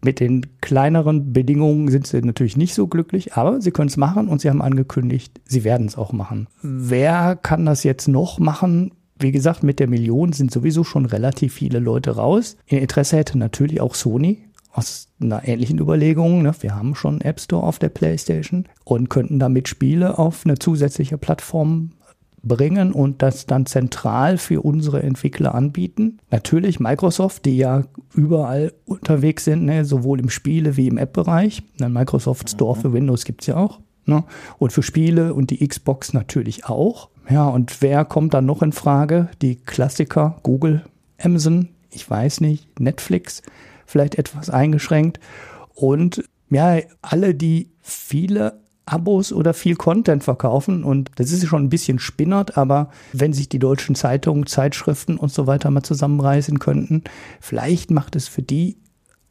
Mit 0.04 0.20
den 0.20 0.60
kleineren 0.60 1.32
Bedingungen 1.32 1.88
sind 1.88 2.06
sie 2.06 2.20
natürlich 2.20 2.58
nicht 2.58 2.74
so 2.74 2.86
glücklich, 2.86 3.34
aber 3.34 3.62
sie 3.62 3.70
können 3.70 3.88
es 3.88 3.96
machen 3.96 4.28
und 4.28 4.42
sie 4.42 4.50
haben 4.50 4.60
angekündigt, 4.60 5.40
sie 5.46 5.64
werden 5.64 5.86
es 5.86 5.96
auch 5.96 6.12
machen. 6.12 6.46
Wer 6.60 7.36
kann 7.36 7.64
das 7.64 7.84
jetzt 7.84 8.06
noch 8.06 8.38
machen? 8.38 8.92
Wie 9.18 9.32
gesagt, 9.32 9.62
mit 9.62 9.80
der 9.80 9.88
Million 9.88 10.34
sind 10.34 10.50
sowieso 10.50 10.84
schon 10.84 11.06
relativ 11.06 11.54
viele 11.54 11.78
Leute 11.78 12.16
raus. 12.16 12.58
In 12.66 12.78
Interesse 12.78 13.16
hätte 13.16 13.38
natürlich 13.38 13.80
auch 13.80 13.94
Sony 13.94 14.44
aus 14.74 15.08
einer 15.20 15.48
ähnlichen 15.48 15.78
Überlegung. 15.78 16.42
Ne? 16.42 16.52
Wir 16.60 16.76
haben 16.76 16.94
schon 16.94 17.22
App 17.22 17.40
Store 17.40 17.62
auf 17.62 17.78
der 17.78 17.88
PlayStation 17.88 18.66
und 18.84 19.08
könnten 19.08 19.38
damit 19.38 19.68
Spiele 19.68 20.18
auf 20.18 20.42
eine 20.44 20.58
zusätzliche 20.58 21.16
Plattform 21.16 21.92
bringen 22.46 22.92
und 22.92 23.22
das 23.22 23.46
dann 23.46 23.66
zentral 23.66 24.38
für 24.38 24.62
unsere 24.62 25.02
Entwickler 25.02 25.54
anbieten. 25.54 26.18
Natürlich 26.30 26.80
Microsoft, 26.80 27.44
die 27.44 27.56
ja 27.56 27.82
überall 28.14 28.72
unterwegs 28.84 29.44
sind, 29.44 29.64
ne, 29.64 29.84
sowohl 29.84 30.20
im 30.20 30.30
Spiele- 30.30 30.76
wie 30.76 30.88
im 30.88 30.98
App-Bereich. 30.98 31.62
Ein 31.80 31.92
Microsoft 31.92 32.50
Store 32.50 32.76
mhm. 32.76 32.80
für 32.80 32.92
Windows 32.92 33.24
gibt's 33.24 33.46
ja 33.46 33.56
auch. 33.56 33.80
Ne? 34.06 34.24
Und 34.58 34.72
für 34.72 34.82
Spiele 34.82 35.34
und 35.34 35.50
die 35.50 35.66
Xbox 35.66 36.12
natürlich 36.12 36.66
auch. 36.66 37.08
Ja, 37.30 37.48
und 37.48 37.80
wer 37.80 38.04
kommt 38.04 38.34
dann 38.34 38.44
noch 38.44 38.62
in 38.62 38.72
Frage? 38.72 39.28
Die 39.40 39.56
Klassiker, 39.56 40.38
Google, 40.42 40.82
Amazon, 41.22 41.70
ich 41.90 42.08
weiß 42.08 42.40
nicht, 42.42 42.78
Netflix 42.78 43.42
vielleicht 43.86 44.16
etwas 44.16 44.50
eingeschränkt. 44.50 45.20
Und 45.74 46.24
ja, 46.50 46.78
alle, 47.00 47.34
die 47.34 47.70
viele 47.80 48.60
Abos 48.86 49.32
oder 49.32 49.54
viel 49.54 49.76
Content 49.76 50.24
verkaufen 50.24 50.84
und 50.84 51.10
das 51.16 51.32
ist 51.32 51.46
schon 51.46 51.64
ein 51.64 51.70
bisschen 51.70 51.98
spinnert, 51.98 52.58
aber 52.58 52.90
wenn 53.12 53.32
sich 53.32 53.48
die 53.48 53.58
deutschen 53.58 53.94
Zeitungen, 53.94 54.46
Zeitschriften 54.46 55.16
und 55.16 55.32
so 55.32 55.46
weiter 55.46 55.70
mal 55.70 55.82
zusammenreißen 55.82 56.58
könnten, 56.58 57.02
vielleicht 57.40 57.90
macht 57.90 58.14
es 58.14 58.28
für 58.28 58.42
die 58.42 58.76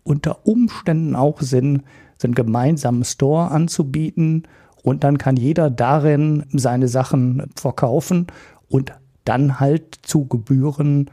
unter 0.04 0.47
Umständen 0.47 1.16
auch 1.16 1.41
Sinn, 1.41 1.84
so 2.18 2.28
einen 2.28 2.36
gemeinsamen 2.36 3.04
Store 3.04 3.51
anzubieten 3.51 4.43
und 4.82 5.04
dann 5.04 5.18
kann 5.18 5.38
jeder 5.38 5.70
darin 5.70 6.45
seine 6.51 6.88
Sachen 6.88 7.51
verkaufen 7.56 8.28
und 8.70 8.93
dann 9.24 9.60
halt 9.60 9.99
zu 10.01 10.26
Gebühren, 10.26 11.10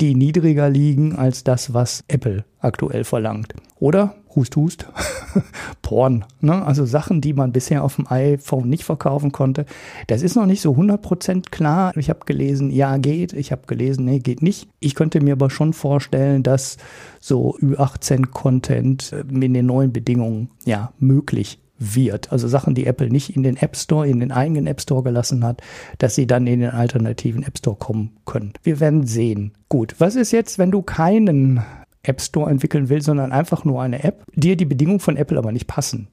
die 0.00 0.14
niedriger 0.14 0.68
liegen 0.68 1.16
als 1.16 1.44
das, 1.44 1.72
was 1.72 2.04
Apple 2.08 2.44
aktuell 2.58 3.04
verlangt. 3.04 3.54
Oder 3.78 4.16
Hust, 4.34 4.56
Hust, 4.56 4.86
Porn. 5.82 6.24
Ne? 6.40 6.64
Also 6.64 6.84
Sachen, 6.84 7.20
die 7.20 7.32
man 7.32 7.52
bisher 7.52 7.84
auf 7.84 7.96
dem 7.96 8.06
iPhone 8.08 8.68
nicht 8.68 8.84
verkaufen 8.84 9.32
konnte. 9.32 9.66
Das 10.06 10.22
ist 10.22 10.36
noch 10.36 10.46
nicht 10.46 10.60
so 10.60 10.72
100% 10.72 11.50
klar. 11.50 11.96
Ich 11.96 12.10
habe 12.10 12.20
gelesen, 12.26 12.70
ja, 12.70 12.96
geht. 12.96 13.32
Ich 13.32 13.52
habe 13.52 13.62
gelesen, 13.66 14.04
nee, 14.04 14.18
geht 14.18 14.42
nicht. 14.42 14.68
Ich 14.80 14.94
könnte 14.94 15.20
mir 15.20 15.32
aber 15.32 15.50
schon 15.50 15.72
vorstellen, 15.72 16.42
dass 16.42 16.76
so 17.20 17.56
Ü18-Content 17.58 19.12
in 19.30 19.54
den 19.54 19.66
neuen 19.66 19.92
Bedingungen 19.92 20.50
ja 20.64 20.92
möglich 20.98 21.58
wird. 21.78 22.32
Also 22.32 22.48
Sachen, 22.48 22.74
die 22.74 22.86
Apple 22.86 23.10
nicht 23.10 23.34
in 23.34 23.42
den 23.42 23.56
App 23.56 23.76
Store, 23.76 24.08
in 24.08 24.20
den 24.20 24.32
eigenen 24.32 24.66
App 24.66 24.80
Store 24.80 25.02
gelassen 25.02 25.44
hat, 25.44 25.60
dass 25.98 26.14
sie 26.14 26.26
dann 26.26 26.46
in 26.46 26.60
den 26.60 26.70
alternativen 26.70 27.42
App 27.42 27.58
Store 27.58 27.76
kommen 27.76 28.16
können. 28.24 28.52
Wir 28.62 28.80
werden 28.80 29.06
sehen. 29.06 29.52
Gut, 29.68 29.96
was 29.98 30.16
ist 30.16 30.32
jetzt, 30.32 30.58
wenn 30.58 30.70
du 30.70 30.82
keinen 30.82 31.62
App 32.04 32.20
Store 32.20 32.50
entwickeln 32.50 32.88
will, 32.88 33.02
sondern 33.02 33.32
einfach 33.32 33.64
nur 33.64 33.82
eine 33.82 34.04
App, 34.04 34.24
dir 34.34 34.56
die 34.56 34.64
Bedingungen 34.64 35.00
von 35.00 35.16
Apple 35.16 35.38
aber 35.38 35.52
nicht 35.52 35.66
passen, 35.66 36.08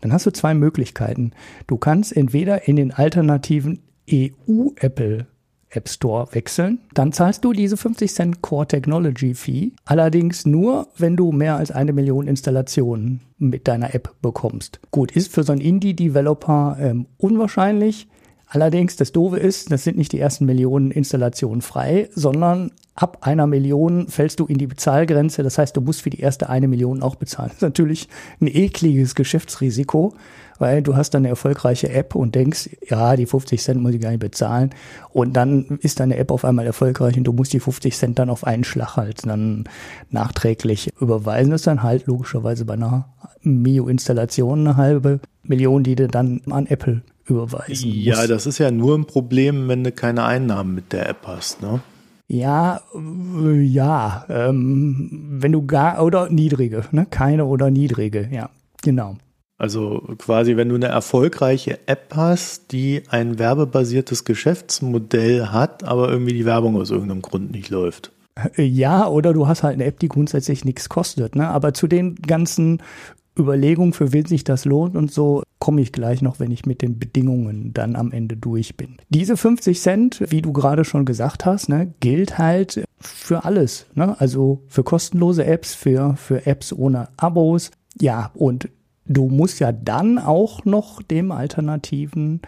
dann 0.00 0.12
hast 0.12 0.26
du 0.26 0.32
zwei 0.32 0.54
Möglichkeiten. 0.54 1.32
Du 1.66 1.76
kannst 1.76 2.16
entweder 2.16 2.68
in 2.68 2.76
den 2.76 2.92
alternativen 2.92 3.80
EU-Apple 4.10 5.26
App 5.70 5.88
Store 5.88 6.28
wechseln, 6.32 6.78
dann 6.94 7.12
zahlst 7.12 7.44
du 7.44 7.52
diese 7.52 7.76
50 7.76 8.12
Cent 8.12 8.42
Core 8.42 8.66
Technology 8.66 9.34
Fee. 9.34 9.72
Allerdings 9.84 10.46
nur, 10.46 10.88
wenn 10.96 11.16
du 11.16 11.32
mehr 11.32 11.56
als 11.56 11.70
eine 11.70 11.92
Million 11.92 12.26
Installationen 12.26 13.20
mit 13.38 13.68
deiner 13.68 13.94
App 13.94 14.14
bekommst. 14.22 14.80
Gut, 14.90 15.12
ist 15.12 15.32
für 15.32 15.42
so 15.42 15.52
einen 15.52 15.60
Indie-Developer 15.60 16.78
ähm, 16.80 17.06
unwahrscheinlich. 17.18 18.08
Allerdings, 18.48 18.94
das 18.94 19.10
Doofe 19.10 19.38
ist, 19.38 19.72
das 19.72 19.82
sind 19.82 19.98
nicht 19.98 20.12
die 20.12 20.20
ersten 20.20 20.46
Millionen 20.46 20.92
Installationen 20.92 21.62
frei, 21.62 22.08
sondern 22.14 22.70
ab 22.94 23.18
einer 23.22 23.46
Million 23.48 24.06
fällst 24.06 24.38
du 24.38 24.46
in 24.46 24.56
die 24.56 24.68
Bezahlgrenze. 24.68 25.42
Das 25.42 25.58
heißt, 25.58 25.76
du 25.76 25.80
musst 25.80 26.02
für 26.02 26.10
die 26.10 26.20
erste 26.20 26.48
eine 26.48 26.68
Million 26.68 27.02
auch 27.02 27.16
bezahlen. 27.16 27.48
Das 27.48 27.56
ist 27.56 27.62
natürlich 27.62 28.08
ein 28.40 28.46
ekliges 28.46 29.16
Geschäftsrisiko, 29.16 30.14
weil 30.58 30.80
du 30.80 30.94
hast 30.94 31.10
dann 31.10 31.22
eine 31.22 31.28
erfolgreiche 31.28 31.90
App 31.90 32.14
und 32.14 32.36
denkst, 32.36 32.70
ja, 32.88 33.16
die 33.16 33.26
50 33.26 33.60
Cent 33.60 33.82
muss 33.82 33.94
ich 33.94 34.00
gar 34.00 34.10
nicht 34.10 34.20
bezahlen. 34.20 34.70
Und 35.10 35.36
dann 35.36 35.80
ist 35.82 35.98
deine 35.98 36.16
App 36.16 36.30
auf 36.30 36.44
einmal 36.44 36.66
erfolgreich 36.66 37.18
und 37.18 37.24
du 37.24 37.32
musst 37.32 37.52
die 37.52 37.60
50 37.60 37.96
Cent 37.96 38.18
dann 38.20 38.30
auf 38.30 38.44
einen 38.44 38.62
Schlag 38.62 38.96
halt 38.96 39.26
dann 39.26 39.64
nachträglich 40.10 40.90
überweisen. 41.00 41.50
Das 41.50 41.62
ist 41.62 41.66
dann 41.66 41.82
halt 41.82 42.06
logischerweise 42.06 42.64
bei 42.64 42.74
einer 42.74 43.08
Mio-Installation 43.42 44.60
eine 44.60 44.76
halbe 44.76 45.20
Million, 45.42 45.82
die 45.82 45.96
du 45.96 46.06
dann 46.06 46.42
an 46.48 46.66
Apple 46.66 47.02
überweisen 47.28 47.90
Ja, 47.92 48.16
musst. 48.16 48.30
das 48.30 48.46
ist 48.46 48.58
ja 48.58 48.70
nur 48.70 48.96
ein 48.96 49.04
Problem, 49.06 49.68
wenn 49.68 49.84
du 49.84 49.92
keine 49.92 50.24
Einnahmen 50.24 50.74
mit 50.74 50.92
der 50.92 51.08
App 51.08 51.26
hast, 51.26 51.62
ne? 51.62 51.80
Ja, 52.28 52.80
äh, 52.94 53.60
ja, 53.60 54.24
ähm, 54.28 55.28
wenn 55.40 55.52
du 55.52 55.64
gar 55.66 56.02
oder 56.04 56.28
niedrige, 56.28 56.84
ne? 56.90 57.06
Keine 57.08 57.44
oder 57.44 57.70
niedrige, 57.70 58.28
ja, 58.32 58.50
genau. 58.82 59.16
Also 59.58 60.02
quasi, 60.18 60.56
wenn 60.56 60.68
du 60.68 60.74
eine 60.74 60.86
erfolgreiche 60.88 61.78
App 61.86 62.12
hast, 62.14 62.72
die 62.72 63.04
ein 63.08 63.38
werbebasiertes 63.38 64.24
Geschäftsmodell 64.24 65.46
hat, 65.46 65.84
aber 65.84 66.10
irgendwie 66.10 66.34
die 66.34 66.44
Werbung 66.44 66.76
aus 66.76 66.90
irgendeinem 66.90 67.22
Grund 67.22 67.52
nicht 67.52 67.70
läuft. 67.70 68.12
Ja, 68.58 69.06
oder 69.08 69.32
du 69.32 69.46
hast 69.48 69.62
halt 69.62 69.74
eine 69.74 69.84
App, 69.86 69.98
die 69.98 70.08
grundsätzlich 70.08 70.66
nichts 70.66 70.90
kostet. 70.90 71.36
Ne? 71.36 71.48
Aber 71.48 71.72
zu 71.72 71.86
den 71.86 72.16
ganzen 72.16 72.82
Überlegung, 73.38 73.92
für 73.92 74.12
wen 74.12 74.26
sich 74.26 74.44
das 74.44 74.64
lohnt 74.64 74.96
und 74.96 75.12
so, 75.12 75.42
komme 75.58 75.80
ich 75.80 75.92
gleich 75.92 76.22
noch, 76.22 76.40
wenn 76.40 76.50
ich 76.50 76.66
mit 76.66 76.82
den 76.82 76.98
Bedingungen 76.98 77.72
dann 77.72 77.96
am 77.96 78.12
Ende 78.12 78.36
durch 78.36 78.76
bin. 78.76 78.96
Diese 79.08 79.36
50 79.36 79.80
Cent, 79.80 80.24
wie 80.28 80.42
du 80.42 80.52
gerade 80.52 80.84
schon 80.84 81.04
gesagt 81.04 81.44
hast, 81.44 81.68
ne, 81.68 81.92
gilt 82.00 82.38
halt 82.38 82.84
für 82.98 83.44
alles. 83.44 83.86
Ne? 83.94 84.18
Also 84.20 84.62
für 84.68 84.82
kostenlose 84.82 85.44
Apps, 85.44 85.74
für, 85.74 86.16
für 86.16 86.46
Apps 86.46 86.72
ohne 86.72 87.08
Abos. 87.16 87.70
Ja, 88.00 88.30
und 88.34 88.68
du 89.06 89.28
musst 89.28 89.60
ja 89.60 89.72
dann 89.72 90.18
auch 90.18 90.64
noch 90.64 91.02
dem 91.02 91.32
alternativen, 91.32 92.40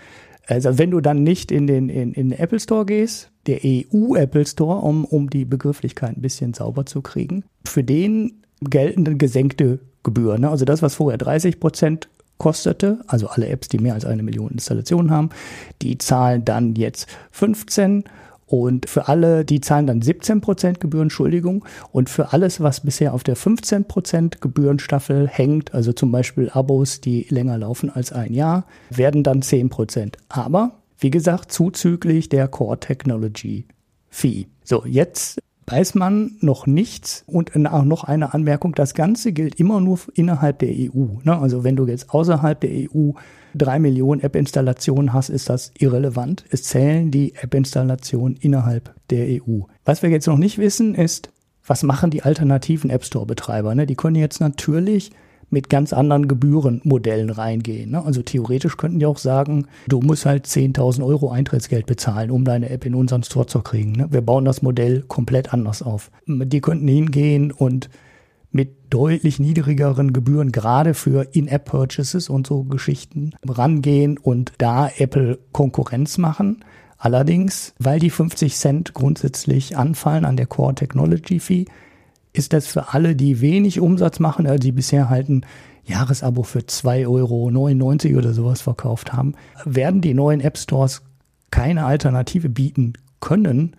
also 0.46 0.78
wenn 0.78 0.90
du 0.90 1.00
dann 1.00 1.22
nicht 1.22 1.52
in 1.52 1.66
den, 1.66 1.88
in, 1.88 2.12
in 2.12 2.30
den 2.30 2.38
Apple 2.38 2.60
Store 2.60 2.86
gehst, 2.86 3.30
der 3.46 3.60
EU 3.64 4.14
Apple 4.14 4.46
Store, 4.46 4.80
um, 4.80 5.04
um 5.04 5.30
die 5.30 5.44
Begrifflichkeit 5.44 6.16
ein 6.16 6.22
bisschen 6.22 6.54
sauber 6.54 6.86
zu 6.86 7.00
kriegen, 7.00 7.44
für 7.64 7.82
den 7.82 8.42
gelten 8.60 9.04
dann 9.04 9.18
gesenkte 9.18 9.80
Gebühr. 10.02 10.38
Ne? 10.38 10.48
Also 10.48 10.64
das, 10.64 10.82
was 10.82 10.94
vorher 10.94 11.18
30 11.18 11.60
Prozent 11.60 12.08
kostete, 12.38 13.00
also 13.06 13.28
alle 13.28 13.48
Apps, 13.48 13.68
die 13.68 13.78
mehr 13.78 13.94
als 13.94 14.04
eine 14.04 14.22
Million 14.22 14.52
Installationen 14.52 15.10
haben, 15.10 15.30
die 15.82 15.98
zahlen 15.98 16.44
dann 16.44 16.74
jetzt 16.76 17.08
15 17.32 18.04
und 18.48 18.88
für 18.88 19.08
alle, 19.08 19.44
die 19.44 19.60
zahlen 19.60 19.86
dann 19.86 20.00
17 20.00 20.40
Prozent 20.40 20.80
Gebühren, 20.80 21.04
Entschuldigung. 21.04 21.66
Und 21.92 22.08
für 22.08 22.32
alles, 22.32 22.60
was 22.60 22.80
bisher 22.80 23.12
auf 23.12 23.22
der 23.22 23.36
15 23.36 23.84
Prozent 23.84 24.40
Gebührenstaffel 24.40 25.28
hängt, 25.28 25.74
also 25.74 25.92
zum 25.92 26.10
Beispiel 26.10 26.48
Abos, 26.48 27.02
die 27.02 27.26
länger 27.28 27.58
laufen 27.58 27.90
als 27.90 28.10
ein 28.10 28.32
Jahr, 28.32 28.64
werden 28.88 29.22
dann 29.22 29.42
10 29.42 29.68
Prozent. 29.68 30.16
Aber, 30.30 30.72
wie 30.98 31.10
gesagt, 31.10 31.52
zuzüglich 31.52 32.30
der 32.30 32.48
Core 32.48 32.80
Technology 32.80 33.66
Fee. 34.08 34.46
So, 34.64 34.84
jetzt 34.86 35.38
weiß 35.70 35.94
man 35.94 36.36
noch 36.40 36.66
nichts. 36.66 37.24
Und 37.26 37.54
noch 37.56 38.04
eine 38.04 38.34
Anmerkung, 38.34 38.74
das 38.74 38.94
Ganze 38.94 39.32
gilt 39.32 39.60
immer 39.60 39.80
nur 39.80 39.98
innerhalb 40.14 40.58
der 40.60 40.70
EU. 40.70 41.18
Ne? 41.22 41.38
Also 41.38 41.64
wenn 41.64 41.76
du 41.76 41.86
jetzt 41.86 42.10
außerhalb 42.10 42.60
der 42.60 42.70
EU 42.70 43.12
drei 43.54 43.78
Millionen 43.78 44.22
App-Installationen 44.22 45.12
hast, 45.12 45.28
ist 45.28 45.48
das 45.48 45.72
irrelevant. 45.78 46.44
Es 46.50 46.64
zählen 46.64 47.10
die 47.10 47.34
App-Installationen 47.34 48.36
innerhalb 48.36 48.94
der 49.10 49.42
EU. 49.42 49.62
Was 49.84 50.02
wir 50.02 50.10
jetzt 50.10 50.26
noch 50.26 50.38
nicht 50.38 50.58
wissen, 50.58 50.94
ist, 50.94 51.30
was 51.66 51.82
machen 51.82 52.10
die 52.10 52.22
alternativen 52.22 52.90
App 52.90 53.04
Store-Betreiber? 53.04 53.74
Ne? 53.74 53.86
Die 53.86 53.96
können 53.96 54.16
jetzt 54.16 54.40
natürlich 54.40 55.10
mit 55.50 55.70
ganz 55.70 55.92
anderen 55.92 56.28
Gebührenmodellen 56.28 57.30
reingehen. 57.30 57.92
Ne? 57.92 58.04
Also 58.04 58.22
theoretisch 58.22 58.76
könnten 58.76 58.98
die 58.98 59.06
auch 59.06 59.18
sagen, 59.18 59.66
du 59.88 60.00
musst 60.00 60.26
halt 60.26 60.46
10.000 60.46 61.04
Euro 61.04 61.30
Eintrittsgeld 61.30 61.86
bezahlen, 61.86 62.30
um 62.30 62.44
deine 62.44 62.70
App 62.70 62.84
in 62.84 62.94
unseren 62.94 63.22
Store 63.22 63.46
zu 63.46 63.60
kriegen. 63.60 63.92
Ne? 63.92 64.08
Wir 64.10 64.20
bauen 64.20 64.44
das 64.44 64.62
Modell 64.62 65.02
komplett 65.02 65.52
anders 65.52 65.82
auf. 65.82 66.10
Die 66.26 66.60
könnten 66.60 66.88
hingehen 66.88 67.52
und 67.52 67.88
mit 68.50 68.76
deutlich 68.90 69.38
niedrigeren 69.38 70.12
Gebühren 70.12 70.52
gerade 70.52 70.94
für 70.94 71.28
In-App-Purchases 71.32 72.28
und 72.28 72.46
so 72.46 72.64
Geschichten 72.64 73.34
rangehen 73.46 74.16
und 74.18 74.52
da 74.58 74.90
Apple 74.96 75.38
Konkurrenz 75.52 76.18
machen. 76.18 76.64
Allerdings, 76.96 77.74
weil 77.78 78.00
die 78.00 78.10
50 78.10 78.56
Cent 78.56 78.94
grundsätzlich 78.94 79.76
anfallen 79.76 80.24
an 80.24 80.36
der 80.36 80.46
Core 80.46 80.74
Technology 80.74 81.38
Fee, 81.38 81.66
ist 82.32 82.52
das 82.52 82.66
für 82.66 82.92
alle, 82.92 83.16
die 83.16 83.40
wenig 83.40 83.80
Umsatz 83.80 84.20
machen, 84.20 84.46
also 84.46 84.58
die 84.58 84.72
bisher 84.72 85.08
halt 85.08 85.28
ein 85.28 85.46
Jahresabo 85.84 86.42
für 86.42 86.60
2,99 86.60 87.06
Euro 87.06 88.18
oder 88.18 88.34
sowas 88.34 88.60
verkauft 88.60 89.12
haben, 89.12 89.34
werden 89.64 90.00
die 90.00 90.14
neuen 90.14 90.40
App 90.40 90.58
Stores 90.58 91.02
keine 91.50 91.86
Alternative 91.86 92.48
bieten 92.48 92.92
können, 93.20 93.74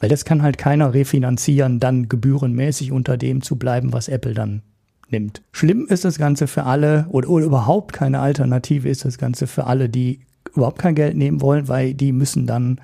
weil 0.00 0.08
das 0.08 0.24
kann 0.24 0.42
halt 0.42 0.58
keiner 0.58 0.92
refinanzieren, 0.92 1.78
dann 1.78 2.08
gebührenmäßig 2.08 2.90
unter 2.90 3.16
dem 3.16 3.42
zu 3.42 3.56
bleiben, 3.56 3.92
was 3.92 4.08
Apple 4.08 4.34
dann 4.34 4.62
nimmt. 5.10 5.42
Schlimm 5.52 5.86
ist 5.88 6.04
das 6.04 6.18
Ganze 6.18 6.48
für 6.48 6.64
alle 6.64 7.06
oder, 7.10 7.28
oder 7.28 7.44
überhaupt 7.44 7.92
keine 7.92 8.18
Alternative 8.18 8.88
ist 8.88 9.04
das 9.04 9.18
Ganze 9.18 9.46
für 9.46 9.66
alle, 9.66 9.88
die 9.88 10.20
überhaupt 10.54 10.78
kein 10.78 10.96
Geld 10.96 11.16
nehmen 11.16 11.40
wollen, 11.40 11.68
weil 11.68 11.94
die 11.94 12.12
müssen 12.12 12.46
dann 12.46 12.80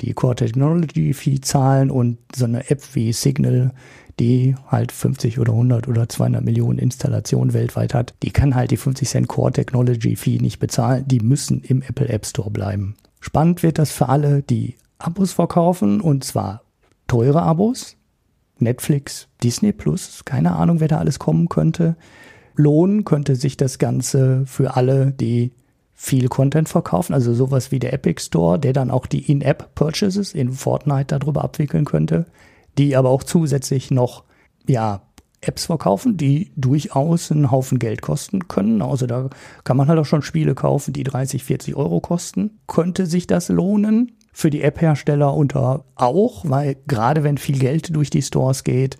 die 0.00 0.14
Core 0.14 0.36
Technology 0.36 1.12
Fee 1.12 1.40
zahlen 1.40 1.90
und 1.90 2.18
so 2.34 2.46
eine 2.46 2.68
App 2.70 2.82
wie 2.94 3.12
Signal 3.12 3.72
die 4.18 4.54
halt 4.68 4.92
50 4.92 5.38
oder 5.38 5.52
100 5.52 5.88
oder 5.88 6.08
200 6.08 6.44
Millionen 6.44 6.78
Installationen 6.78 7.54
weltweit 7.54 7.94
hat, 7.94 8.14
die 8.22 8.30
kann 8.30 8.54
halt 8.54 8.70
die 8.70 8.76
50 8.76 9.08
Cent 9.08 9.28
Core 9.28 9.52
Technology 9.52 10.16
Fee 10.16 10.38
nicht 10.38 10.58
bezahlen. 10.58 11.04
Die 11.06 11.20
müssen 11.20 11.62
im 11.62 11.82
Apple 11.82 12.08
App 12.08 12.26
Store 12.26 12.50
bleiben. 12.50 12.96
Spannend 13.20 13.62
wird 13.62 13.78
das 13.78 13.90
für 13.90 14.08
alle, 14.08 14.42
die 14.42 14.76
Abos 14.98 15.32
verkaufen 15.32 16.00
und 16.00 16.24
zwar 16.24 16.62
teure 17.06 17.42
Abos. 17.42 17.96
Netflix, 18.58 19.28
Disney 19.42 19.72
Plus, 19.72 20.24
keine 20.24 20.54
Ahnung, 20.54 20.78
wer 20.78 20.88
da 20.88 20.98
alles 20.98 21.18
kommen 21.18 21.48
könnte. 21.48 21.96
Lohnen 22.54 23.04
könnte 23.04 23.34
sich 23.34 23.56
das 23.56 23.78
Ganze 23.78 24.44
für 24.46 24.76
alle, 24.76 25.10
die 25.10 25.52
viel 25.94 26.28
Content 26.28 26.68
verkaufen, 26.68 27.12
also 27.12 27.34
sowas 27.34 27.72
wie 27.72 27.78
der 27.78 27.92
Epic 27.92 28.22
Store, 28.22 28.58
der 28.58 28.72
dann 28.72 28.90
auch 28.90 29.06
die 29.06 29.30
In-App-Purchases 29.30 30.34
in 30.34 30.52
Fortnite 30.52 31.18
darüber 31.18 31.42
abwickeln 31.42 31.84
könnte 31.84 32.26
die 32.78 32.96
aber 32.96 33.10
auch 33.10 33.22
zusätzlich 33.22 33.90
noch 33.90 34.24
ja, 34.66 35.02
Apps 35.42 35.66
verkaufen, 35.66 36.16
die 36.16 36.52
durchaus 36.56 37.30
einen 37.30 37.50
Haufen 37.50 37.78
Geld 37.78 38.00
kosten 38.00 38.48
können. 38.48 38.80
Also 38.80 39.06
da 39.06 39.28
kann 39.64 39.76
man 39.76 39.88
halt 39.88 39.98
auch 39.98 40.06
schon 40.06 40.22
Spiele 40.22 40.54
kaufen, 40.54 40.92
die 40.92 41.02
30, 41.02 41.44
40 41.44 41.74
Euro 41.74 42.00
kosten. 42.00 42.58
Könnte 42.66 43.06
sich 43.06 43.26
das 43.26 43.48
lohnen? 43.48 44.12
Für 44.32 44.48
die 44.48 44.62
App-Hersteller 44.62 45.34
unter 45.34 45.84
auch, 45.94 46.44
weil 46.48 46.76
gerade 46.86 47.22
wenn 47.22 47.36
viel 47.36 47.58
Geld 47.58 47.94
durch 47.94 48.08
die 48.08 48.22
Stores 48.22 48.64
geht, 48.64 48.96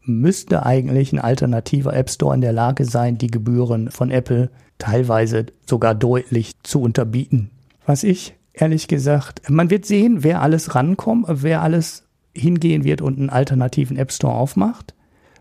müsste 0.00 0.64
eigentlich 0.64 1.12
ein 1.12 1.18
alternativer 1.18 1.94
App 1.94 2.08
Store 2.08 2.34
in 2.34 2.40
der 2.40 2.52
Lage 2.52 2.86
sein, 2.86 3.18
die 3.18 3.26
Gebühren 3.26 3.90
von 3.90 4.10
Apple 4.10 4.50
teilweise 4.78 5.46
sogar 5.66 5.94
deutlich 5.94 6.52
zu 6.62 6.80
unterbieten. 6.80 7.50
Was 7.84 8.04
ich 8.04 8.36
ehrlich 8.54 8.88
gesagt, 8.88 9.50
man 9.50 9.68
wird 9.68 9.84
sehen, 9.84 10.22
wer 10.22 10.40
alles 10.40 10.74
rankommt, 10.74 11.26
wer 11.28 11.62
alles 11.62 12.03
hingehen 12.34 12.84
wird 12.84 13.00
und 13.00 13.18
einen 13.18 13.30
alternativen 13.30 13.96
App 13.96 14.12
Store 14.12 14.34
aufmacht. 14.34 14.94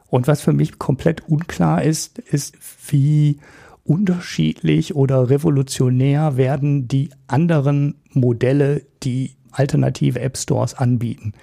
Und 0.07 0.27
was 0.27 0.41
für 0.41 0.53
mich 0.53 0.77
komplett 0.77 1.27
unklar 1.27 1.83
ist, 1.83 2.19
ist, 2.19 2.55
wie 2.87 3.39
unterschiedlich 3.83 4.95
oder 4.95 5.29
revolutionär 5.29 6.37
werden 6.37 6.87
die 6.87 7.09
anderen 7.27 7.95
Modelle, 8.11 8.83
die 9.03 9.35
alternative 9.51 10.19
App 10.19 10.37
Stores 10.37 10.73
anbieten. 10.75 11.33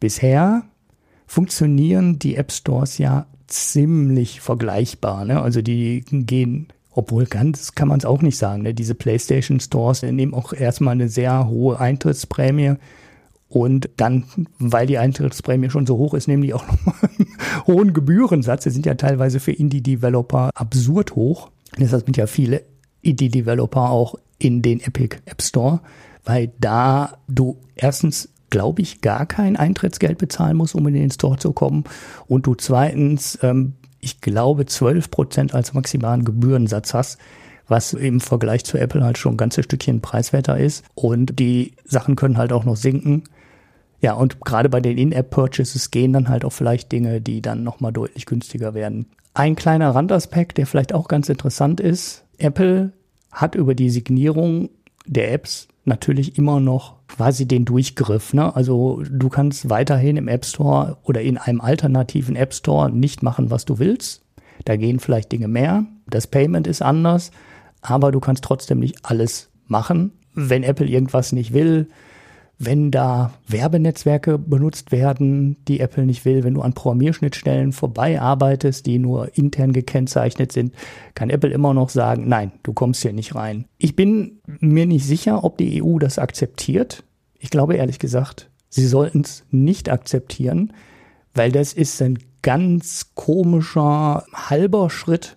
Bisher 0.00 0.64
funktionieren 1.26 2.18
die 2.18 2.36
App 2.36 2.52
Stores 2.52 2.98
ja 2.98 3.26
ziemlich 3.46 4.40
vergleichbar. 4.40 5.24
Ne? 5.24 5.40
Also 5.40 5.62
die 5.62 6.04
gehen, 6.08 6.68
obwohl 6.90 7.26
ganz 7.26 7.74
kann 7.74 7.88
man 7.88 7.98
es 7.98 8.04
auch 8.04 8.22
nicht 8.22 8.38
sagen. 8.38 8.62
Ne? 8.62 8.74
Diese 8.74 8.94
PlayStation 8.94 9.60
Stores 9.60 10.02
nehmen 10.02 10.34
auch 10.34 10.52
erstmal 10.52 10.92
eine 10.92 11.08
sehr 11.08 11.48
hohe 11.48 11.78
Eintrittsprämie 11.78 12.74
und 13.48 13.90
dann, 13.96 14.24
weil 14.58 14.86
die 14.86 14.98
Eintrittsprämie 14.98 15.70
schon 15.70 15.86
so 15.86 15.96
hoch 15.96 16.14
ist, 16.14 16.28
nehmen 16.28 16.42
die 16.42 16.54
auch 16.54 16.66
nochmal 16.86 16.94
einen 17.02 17.66
hohen 17.66 17.92
Gebührensatz. 17.92 18.64
Die 18.64 18.70
sind 18.70 18.86
ja 18.86 18.94
teilweise 18.94 19.40
für 19.40 19.52
Indie-Developer 19.52 20.50
absurd 20.54 21.14
hoch. 21.14 21.50
Deshalb 21.78 22.04
sind 22.04 22.16
ja 22.16 22.26
viele 22.26 22.64
Indie-Developer 23.02 23.90
auch 23.90 24.16
in 24.38 24.62
den 24.62 24.80
Epic 24.80 25.18
App 25.26 25.42
Store, 25.42 25.80
weil 26.24 26.52
da 26.58 27.18
du 27.28 27.58
erstens 27.76 28.28
glaube 28.54 28.82
ich, 28.82 29.00
gar 29.00 29.26
kein 29.26 29.56
Eintrittsgeld 29.56 30.16
bezahlen 30.16 30.56
musst, 30.56 30.76
um 30.76 30.86
in 30.86 30.94
den 30.94 31.10
Store 31.10 31.36
zu 31.38 31.52
kommen. 31.52 31.82
Und 32.28 32.46
du 32.46 32.54
zweitens, 32.54 33.36
ähm, 33.42 33.72
ich 33.98 34.20
glaube, 34.20 34.64
12 34.64 35.10
Prozent 35.10 35.54
als 35.54 35.74
maximalen 35.74 36.24
Gebührensatz 36.24 36.94
hast, 36.94 37.18
was 37.68 37.92
im 37.92 38.20
Vergleich 38.20 38.64
zu 38.64 38.78
Apple 38.78 39.04
halt 39.04 39.18
schon 39.18 39.34
ein 39.34 39.38
ganzes 39.38 39.64
Stückchen 39.64 40.00
preiswerter 40.00 40.58
ist. 40.58 40.84
Und 40.94 41.38
die 41.38 41.72
Sachen 41.84 42.16
können 42.16 42.36
halt 42.36 42.52
auch 42.52 42.64
noch 42.64 42.76
sinken. 42.76 43.24
Ja, 44.00 44.12
und 44.14 44.40
gerade 44.40 44.68
bei 44.68 44.80
den 44.80 44.98
In-App-Purchases 44.98 45.90
gehen 45.90 46.12
dann 46.12 46.28
halt 46.28 46.44
auch 46.44 46.52
vielleicht 46.52 46.92
Dinge, 46.92 47.20
die 47.20 47.40
dann 47.40 47.64
nochmal 47.64 47.92
deutlich 47.92 48.26
günstiger 48.26 48.74
werden. 48.74 49.06
Ein 49.32 49.56
kleiner 49.56 49.94
Randaspekt, 49.94 50.58
der 50.58 50.66
vielleicht 50.66 50.92
auch 50.92 51.08
ganz 51.08 51.28
interessant 51.28 51.80
ist. 51.80 52.24
Apple 52.38 52.92
hat 53.32 53.54
über 53.54 53.74
die 53.74 53.90
Signierung 53.90 54.68
der 55.06 55.32
Apps 55.32 55.68
natürlich 55.84 56.38
immer 56.38 56.60
noch 56.60 56.96
quasi 57.08 57.46
den 57.46 57.64
Durchgriff. 57.64 58.32
Ne? 58.32 58.54
Also 58.54 59.02
du 59.08 59.28
kannst 59.28 59.70
weiterhin 59.70 60.16
im 60.16 60.28
App 60.28 60.44
Store 60.44 60.98
oder 61.02 61.20
in 61.20 61.38
einem 61.38 61.60
alternativen 61.60 62.36
App 62.36 62.54
Store 62.54 62.90
nicht 62.90 63.22
machen, 63.22 63.50
was 63.50 63.64
du 63.64 63.78
willst. 63.78 64.22
Da 64.64 64.76
gehen 64.76 65.00
vielleicht 65.00 65.32
Dinge 65.32 65.48
mehr. 65.48 65.84
Das 66.06 66.26
Payment 66.26 66.66
ist 66.66 66.82
anders, 66.82 67.30
aber 67.84 68.10
du 68.10 68.18
kannst 68.18 68.42
trotzdem 68.42 68.80
nicht 68.80 69.04
alles 69.04 69.50
machen. 69.66 70.12
Wenn 70.32 70.62
Apple 70.62 70.86
irgendwas 70.86 71.32
nicht 71.32 71.52
will, 71.52 71.88
wenn 72.58 72.90
da 72.90 73.34
Werbenetzwerke 73.46 74.38
benutzt 74.38 74.90
werden, 74.90 75.56
die 75.68 75.80
Apple 75.80 76.06
nicht 76.06 76.24
will, 76.24 76.44
wenn 76.44 76.54
du 76.54 76.62
an 76.62 76.72
Programmierschnittstellen 76.72 77.72
vorbei 77.72 78.20
arbeitest, 78.20 78.86
die 78.86 78.98
nur 78.98 79.36
intern 79.36 79.72
gekennzeichnet 79.72 80.50
sind, 80.50 80.72
kann 81.14 81.30
Apple 81.30 81.50
immer 81.50 81.74
noch 81.74 81.90
sagen, 81.90 82.26
nein, 82.26 82.52
du 82.62 82.72
kommst 82.72 83.02
hier 83.02 83.12
nicht 83.12 83.34
rein. 83.34 83.66
Ich 83.76 83.96
bin 83.96 84.40
mir 84.46 84.86
nicht 84.86 85.04
sicher, 85.04 85.44
ob 85.44 85.58
die 85.58 85.82
EU 85.82 85.98
das 85.98 86.18
akzeptiert. 86.18 87.04
Ich 87.38 87.50
glaube 87.50 87.74
ehrlich 87.74 87.98
gesagt, 87.98 88.50
sie 88.70 88.86
sollten 88.86 89.20
es 89.20 89.44
nicht 89.50 89.90
akzeptieren, 89.90 90.72
weil 91.34 91.52
das 91.52 91.74
ist 91.74 92.00
ein 92.00 92.18
ganz 92.40 93.10
komischer 93.14 94.24
halber 94.32 94.88
Schritt 94.88 95.36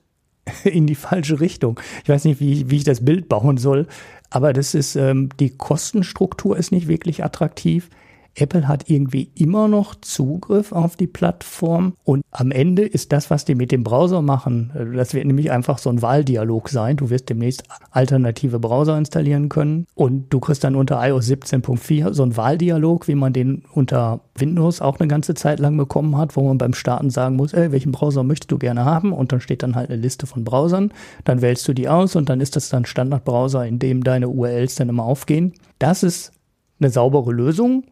in 0.64 0.88
die 0.88 0.96
falsche 0.96 1.40
Richtung. 1.40 1.80
Ich 2.04 2.10
weiß 2.10 2.26
nicht, 2.26 2.40
wie, 2.40 2.70
wie 2.70 2.78
ich 2.78 2.84
das 2.84 3.04
Bild 3.04 3.30
bauen 3.30 3.58
soll. 3.58 3.88
Aber 4.30 4.54
das 4.54 4.74
ist, 4.74 4.96
ähm, 4.96 5.30
die 5.40 5.52
Kostenstruktur 5.52 6.58
ist 6.58 6.72
nicht 6.72 6.88
wirklich 6.88 7.24
attraktiv. 7.24 7.90
Apple 8.38 8.68
hat 8.68 8.90
irgendwie 8.90 9.30
immer 9.36 9.68
noch 9.68 9.96
Zugriff 9.96 10.72
auf 10.72 10.96
die 10.96 11.08
Plattform 11.08 11.94
und 12.04 12.24
am 12.32 12.52
Ende 12.52 12.84
ist 12.84 13.12
das, 13.12 13.30
was 13.30 13.46
die 13.46 13.56
mit 13.56 13.72
dem 13.72 13.84
Browser 13.84 14.22
machen, 14.22 14.72
äh, 14.76 14.96
das 14.96 15.14
wird 15.14 15.26
nämlich 15.26 15.52
einfach 15.52 15.78
so 15.78 15.90
ein 15.90 16.02
Wahldialog 16.02 16.70
sein. 16.70 16.98
Du 16.98 17.10
wirst 17.10 17.30
demnächst 17.30 17.64
alternative 17.92 18.60
Browser 18.60 18.98
installieren 18.98 19.50
können 19.50 19.88
und 19.96 20.32
du 20.32 20.40
kriegst 20.40 20.64
dann 20.64 20.76
unter 20.76 21.06
iOS 21.06 21.28
17.4 21.28 22.14
so 22.14 22.24
einen 22.24 22.38
Wahldialog, 22.38 23.08
wie 23.08 23.16
man 23.16 23.34
den 23.34 23.64
unter 23.74 24.22
Windows 24.36 24.82
auch 24.82 25.00
eine 25.00 25.08
ganze 25.08 25.34
Zeit 25.34 25.60
lang 25.60 25.78
bekommen 25.78 26.18
hat, 26.18 26.36
wo 26.36 26.44
man 26.44 26.58
beim 26.58 26.74
Starten 26.74 27.10
sagen 27.10 27.36
muss, 27.36 27.54
ey, 27.54 27.72
welchen 27.72 27.92
Browser 27.92 28.24
möchtest 28.24 28.52
du 28.52 28.58
gerne 28.58 28.86
haben? 28.86 29.14
Und 29.14 29.32
dann 29.32 29.42
steht 29.42 29.64
dann 29.64 29.76
halt 29.76 29.90
eine 29.90 30.02
Liste 30.02 30.28
von 30.28 30.44
Browsern. 30.44 30.92
Dann 31.24 31.42
wählst 31.42 31.68
du 31.68 31.74
die 31.74 31.90
aus 31.90 32.16
und 32.16 32.30
dann 32.30 32.42
ist 32.42 32.56
das 32.56 32.70
dann 32.70 32.86
Standardbrowser, 32.86 33.66
in 33.66 33.80
dem 33.80 34.04
deine 34.04 34.30
URLs 34.30 34.76
dann 34.76 34.90
immer 34.90 35.04
aufgehen. 35.04 35.54
Das 35.80 36.04
ist 36.04 36.32
eine 36.80 36.90
saubere 36.90 37.32
Lösung. 37.32 37.84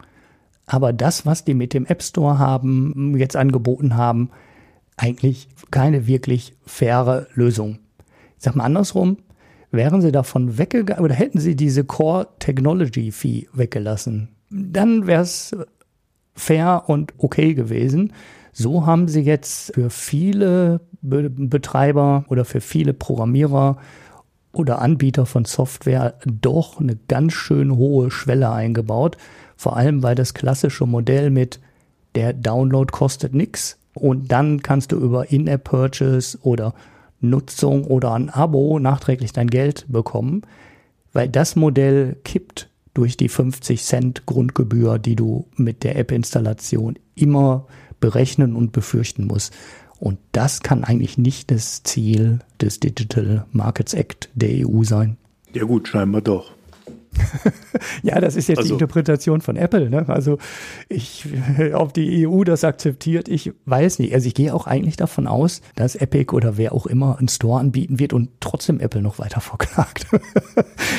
Aber 0.68 0.93
das, 0.93 1.26
was 1.26 1.43
die 1.43 1.53
mit 1.53 1.74
dem 1.74 1.86
App 1.86 2.01
Store 2.01 2.39
haben, 2.39 3.16
jetzt 3.18 3.36
angeboten 3.36 3.95
haben, 3.95 4.32
eigentlich 4.97 5.47
keine 5.72 6.07
wirklich 6.07 6.53
faire 6.66 7.28
Lösung. 7.34 7.80
Ich 8.38 8.43
sag 8.43 8.55
mal 8.55 8.63
andersrum, 8.63 9.18
wären 9.72 10.01
sie 10.01 10.11
davon 10.11 10.57
weggegangen 10.57 11.03
oder 11.03 11.16
hätten 11.16 11.39
sie 11.39 11.55
diese 11.55 11.84
Core 11.84 12.28
Technology 12.39 13.11
Fee 13.11 13.47
weggelassen, 13.53 14.30
dann 14.49 15.07
wäre 15.07 15.22
es 15.22 15.55
fair 16.34 16.84
und 16.88 17.13
okay 17.18 17.53
gewesen. 17.53 18.13
So 18.51 18.86
haben 18.86 19.07
sie 19.07 19.22
jetzt 19.22 19.74
für 19.74 19.89
viele 19.89 20.82
Be 21.01 21.30
Betreiber 21.30 22.26
oder 22.30 22.45
für 22.45 22.61
viele 22.61 22.93
Programmierer 22.93 23.78
oder 24.53 24.82
Anbieter 24.82 25.26
von 25.26 25.45
Software 25.45 26.16
doch 26.26 26.80
eine 26.80 26.97
ganz 27.07 27.34
schön 27.34 27.76
hohe 27.76 28.09
Schwelle 28.11 28.51
eingebaut. 28.51 29.18
Vor 29.56 29.78
allem, 29.78 30.03
weil 30.03 30.16
das 30.16 30.34
klassische 30.34 30.86
Modell 30.86 31.30
mit 31.30 31.60
der 32.16 32.34
Download 32.34 32.91
kostet 32.91 33.34
nichts 33.34 33.78
und 33.93 34.32
dann 34.32 34.62
kannst 34.62 34.91
du 34.91 34.97
über 34.97 35.32
In-App-Purchase 35.32 36.38
oder 36.41 36.74
Nutzung 37.22 37.86
oder 37.86 38.14
ein 38.14 38.30
Abo 38.30 38.80
nachträglich 38.80 39.32
dein 39.34 39.49
Geld 39.49 39.86
bekommen, 39.88 40.43
weil 41.14 41.30
das 41.30 41.56
Modell 41.56 42.18
kippt 42.24 42.70
durch 42.93 43.18
die 43.18 43.30
50 43.30 43.84
Cent 43.84 44.26
Grundgebühr, 44.26 44.99
die 44.99 45.16
du 45.16 45.47
mit 45.56 45.84
der 45.84 45.97
App-Installation 45.97 46.97
immer 47.16 47.68
berechnen 47.99 48.56
und 48.56 48.72
befürchten 48.72 49.26
musst. 49.26 49.53
Und 49.99 50.20
das 50.34 50.62
kann 50.62 50.84
eigentlich 50.84 51.18
nicht 51.18 51.51
das 51.51 51.84
Ziel 51.84 52.39
des 52.60 52.80
Digital 52.80 53.45
Markets 53.51 53.93
Act 53.93 54.30
der 54.34 54.68
EU 54.68 54.84
sein. 54.84 55.18
Ja 55.53 55.64
gut, 55.64 55.88
scheinbar 55.88 56.22
doch. 56.22 56.51
Ja, 58.03 58.20
das 58.20 58.36
ist 58.36 58.47
jetzt 58.47 58.59
also, 58.59 58.70
die 58.70 58.74
Interpretation 58.74 59.41
von 59.41 59.55
Apple. 59.55 59.89
Ne? 59.89 60.07
Also 60.07 60.38
ich, 60.89 61.26
ob 61.74 61.93
die 61.93 62.28
EU 62.28 62.43
das 62.43 62.63
akzeptiert, 62.63 63.28
ich 63.28 63.53
weiß 63.66 63.99
nicht. 63.99 64.13
Also 64.13 64.28
ich 64.28 64.34
gehe 64.34 64.53
auch 64.53 64.68
eigentlich 64.68 64.97
davon 64.97 65.28
aus, 65.28 65.61
dass 65.76 65.95
Epic 65.95 66.34
oder 66.34 66.57
wer 66.57 66.74
auch 66.74 66.86
immer 66.86 67.18
einen 67.18 67.28
Store 67.28 67.59
anbieten 67.59 67.99
wird 67.99 68.13
und 68.13 68.30
trotzdem 68.39 68.80
Apple 68.80 69.01
noch 69.01 69.20
weiter 69.20 69.41
verklagt. 69.41 70.07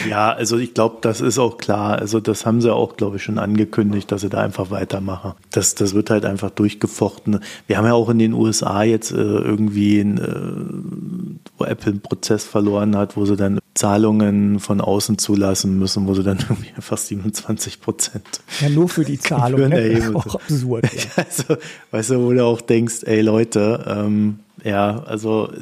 ja, 0.08 0.32
also 0.32 0.58
ich 0.58 0.74
glaube, 0.74 0.98
das 1.00 1.20
ist 1.20 1.38
auch 1.38 1.58
klar. 1.58 1.98
Also 1.98 2.20
das 2.20 2.46
haben 2.46 2.60
sie 2.60 2.72
auch, 2.72 2.96
glaube 2.96 3.16
ich, 3.16 3.22
schon 3.22 3.38
angekündigt, 3.38 4.10
dass 4.12 4.20
sie 4.22 4.28
da 4.28 4.40
einfach 4.42 4.70
weitermachen. 4.70 5.34
Das, 5.50 5.74
das 5.74 5.94
wird 5.94 6.10
halt 6.10 6.24
einfach 6.24 6.50
durchgefochten. 6.50 7.40
Wir 7.66 7.78
haben 7.78 7.86
ja 7.86 7.94
auch 7.94 8.08
in 8.08 8.18
den 8.18 8.32
USA 8.32 8.82
jetzt 8.82 9.12
äh, 9.12 9.16
irgendwie, 9.16 10.00
ein, 10.00 10.18
äh, 10.18 11.48
wo 11.58 11.64
Apple 11.64 11.92
einen 11.92 12.00
Prozess 12.00 12.44
verloren 12.44 12.96
hat, 12.96 13.16
wo 13.16 13.24
sie 13.24 13.36
dann 13.36 13.58
Zahlungen 13.76 14.58
von 14.58 14.80
außen 14.80 15.18
zulassen 15.18 15.78
müssen, 15.78 16.05
wo 16.06 16.14
sie 16.14 16.22
dann 16.22 16.38
irgendwie 16.48 16.70
fast 16.80 17.08
27 17.08 17.80
Prozent. 17.80 18.40
Ja, 18.60 18.68
nur 18.68 18.88
für 18.88 19.04
die 19.04 19.18
Zahlung. 19.18 19.68
Ne? 19.68 20.10
Auch 20.14 20.34
absurd. 20.34 20.84
Ja. 20.92 21.24
also, 21.24 21.56
weißt 21.90 22.10
du, 22.10 22.24
wo 22.24 22.32
du 22.32 22.44
auch 22.44 22.60
denkst, 22.60 23.04
ey 23.04 23.20
Leute, 23.20 23.84
ähm, 23.86 24.40
ja, 24.64 25.02
also 25.04 25.52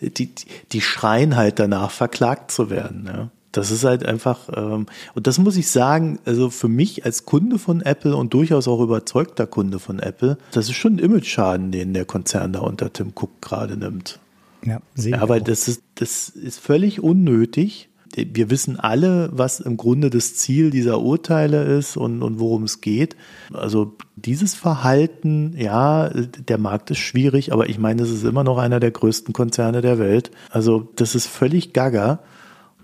die, 0.00 0.30
die, 0.72 0.80
schreien 0.80 1.36
halt 1.36 1.58
danach, 1.58 1.90
verklagt 1.90 2.50
zu 2.50 2.70
werden. 2.70 3.04
Ja. 3.06 3.30
Das 3.52 3.70
ist 3.70 3.84
halt 3.84 4.06
einfach, 4.06 4.48
ähm, 4.56 4.86
und 5.14 5.26
das 5.26 5.38
muss 5.38 5.56
ich 5.56 5.70
sagen, 5.70 6.18
also 6.24 6.48
für 6.48 6.68
mich 6.68 7.04
als 7.04 7.26
Kunde 7.26 7.58
von 7.58 7.82
Apple 7.82 8.16
und 8.16 8.32
durchaus 8.32 8.66
auch 8.66 8.80
überzeugter 8.80 9.46
Kunde 9.46 9.78
von 9.78 9.98
Apple, 9.98 10.38
das 10.52 10.70
ist 10.70 10.76
schon 10.76 10.94
ein 10.94 10.98
Image-Schaden, 10.98 11.70
den 11.70 11.92
der 11.92 12.06
Konzern 12.06 12.54
da 12.54 12.60
unter 12.60 12.92
Tim 12.92 13.12
Cook 13.14 13.42
gerade 13.42 13.76
nimmt. 13.76 14.18
Ja, 14.64 14.80
sehe 14.94 15.12
ja, 15.12 15.28
weil 15.28 15.42
das 15.42 15.68
ist, 15.68 15.82
das 15.96 16.28
ist 16.30 16.60
völlig 16.60 17.02
unnötig 17.02 17.88
wir 18.16 18.50
wissen 18.50 18.78
alle, 18.78 19.30
was 19.32 19.60
im 19.60 19.76
Grunde 19.76 20.10
das 20.10 20.34
Ziel 20.34 20.70
dieser 20.70 21.00
Urteile 21.00 21.62
ist 21.64 21.96
und, 21.96 22.22
und 22.22 22.38
worum 22.38 22.64
es 22.64 22.80
geht. 22.80 23.16
Also 23.52 23.96
dieses 24.16 24.54
Verhalten, 24.54 25.54
ja, 25.56 26.10
der 26.10 26.58
Markt 26.58 26.90
ist 26.90 26.98
schwierig, 26.98 27.52
aber 27.52 27.68
ich 27.68 27.78
meine, 27.78 28.02
es 28.02 28.10
ist 28.10 28.24
immer 28.24 28.44
noch 28.44 28.58
einer 28.58 28.80
der 28.80 28.90
größten 28.90 29.32
Konzerne 29.32 29.80
der 29.80 29.98
Welt. 29.98 30.30
Also 30.50 30.90
das 30.96 31.14
ist 31.14 31.26
völlig 31.26 31.72
gaga. 31.72 32.20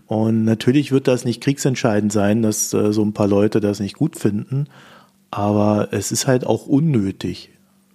Und 0.06 0.44
natürlich 0.44 0.90
wird 0.90 1.06
das 1.06 1.26
nicht 1.26 1.42
kriegsentscheidend 1.42 2.10
sein, 2.10 2.40
dass 2.42 2.72
äh, 2.72 2.92
so 2.92 3.02
ein 3.02 3.12
paar 3.12 3.28
Leute 3.28 3.60
das 3.60 3.78
nicht 3.78 3.96
gut 3.96 4.16
finden. 4.16 4.66
Aber 5.30 5.88
es 5.90 6.10
ist 6.10 6.26
halt 6.26 6.46
auch 6.46 6.66
unnötig, 6.66 7.50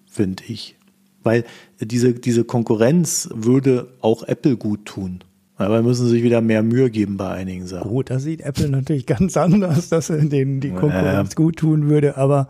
finde 0.05 0.43
ich. 0.47 0.75
Weil 1.23 1.45
diese, 1.79 2.13
diese 2.13 2.43
Konkurrenz 2.43 3.29
würde 3.34 3.88
auch 4.01 4.23
Apple 4.23 4.57
gut 4.57 4.86
tun. 4.86 5.23
Aber 5.56 5.82
müssen 5.84 6.08
sich 6.08 6.24
wieder 6.24 6.41
mehr 6.41 6.64
Mühe 6.64 6.89
geben 6.89 7.18
bei 7.18 7.30
einigen 7.30 7.68
Sachen. 7.68 7.89
Gut, 7.89 8.10
da 8.10 8.20
sieht 8.20 8.41
Apple 8.41 8.70
natürlich 8.70 9.06
ganz 9.06 9.38
anders, 9.38 9.89
dass 9.89 10.08
denen 10.08 10.60
die 10.60 10.72
Konkurrenz 10.72 11.34
äh. 11.34 11.36
gut 11.36 11.58
tun 11.58 11.89
würde. 11.89 12.18
Aber 12.18 12.47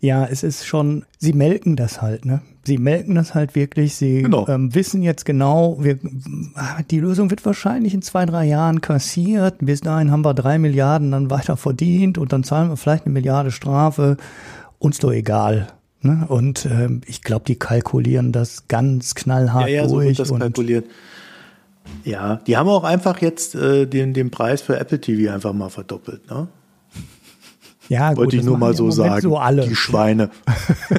ja, 0.00 0.26
es 0.26 0.42
ist 0.42 0.66
schon, 0.66 1.04
sie 1.18 1.32
melken 1.32 1.76
das 1.76 2.02
halt, 2.02 2.24
ne? 2.24 2.40
Sie 2.64 2.78
melken 2.78 3.14
das 3.16 3.34
halt 3.34 3.54
wirklich. 3.54 3.94
Sie 3.94 4.22
genau. 4.22 4.46
ähm, 4.48 4.74
wissen 4.74 5.02
jetzt 5.02 5.24
genau, 5.24 5.78
wir, 5.80 5.98
die 6.90 7.00
Lösung 7.00 7.30
wird 7.30 7.44
wahrscheinlich 7.44 7.92
in 7.92 8.02
zwei, 8.02 8.24
drei 8.24 8.44
Jahren 8.44 8.80
kassiert. 8.80 9.56
Bis 9.60 9.80
dahin 9.80 10.10
haben 10.10 10.24
wir 10.24 10.34
drei 10.34 10.58
Milliarden 10.58 11.10
dann 11.10 11.30
weiter 11.30 11.56
verdient 11.56 12.18
und 12.18 12.32
dann 12.32 12.44
zahlen 12.44 12.68
wir 12.68 12.76
vielleicht 12.76 13.06
eine 13.06 13.12
Milliarde 13.12 13.50
Strafe. 13.50 14.16
Uns 14.78 14.98
doch 14.98 15.12
egal. 15.12 15.68
Ne? 16.02 16.24
Und 16.28 16.66
ähm, 16.66 17.00
ich 17.06 17.22
glaube, 17.22 17.44
die 17.46 17.56
kalkulieren 17.56 18.32
das 18.32 18.68
ganz 18.68 19.14
knallhart 19.14 19.68
ja, 19.68 19.82
ja, 19.82 19.86
durch. 19.86 20.16
So 20.16 20.24
wird 20.24 20.30
das 20.30 20.38
kalkuliert. 20.38 20.86
Ja, 22.04 22.36
die 22.36 22.56
haben 22.56 22.68
auch 22.68 22.84
einfach 22.84 23.20
jetzt 23.20 23.54
äh, 23.54 23.86
den, 23.86 24.14
den 24.14 24.30
Preis 24.30 24.62
für 24.62 24.78
Apple 24.78 25.00
TV 25.00 25.32
einfach 25.32 25.52
mal 25.52 25.68
verdoppelt. 25.68 26.28
Ne? 26.30 26.48
Ja, 27.92 28.08
gut, 28.08 28.18
Wollte 28.18 28.36
ich 28.36 28.44
nur 28.44 28.56
mal 28.56 28.74
so 28.74 28.90
sagen. 28.90 29.20
So 29.20 29.36
alle. 29.36 29.68
Die 29.68 29.76
Schweine. 29.76 30.30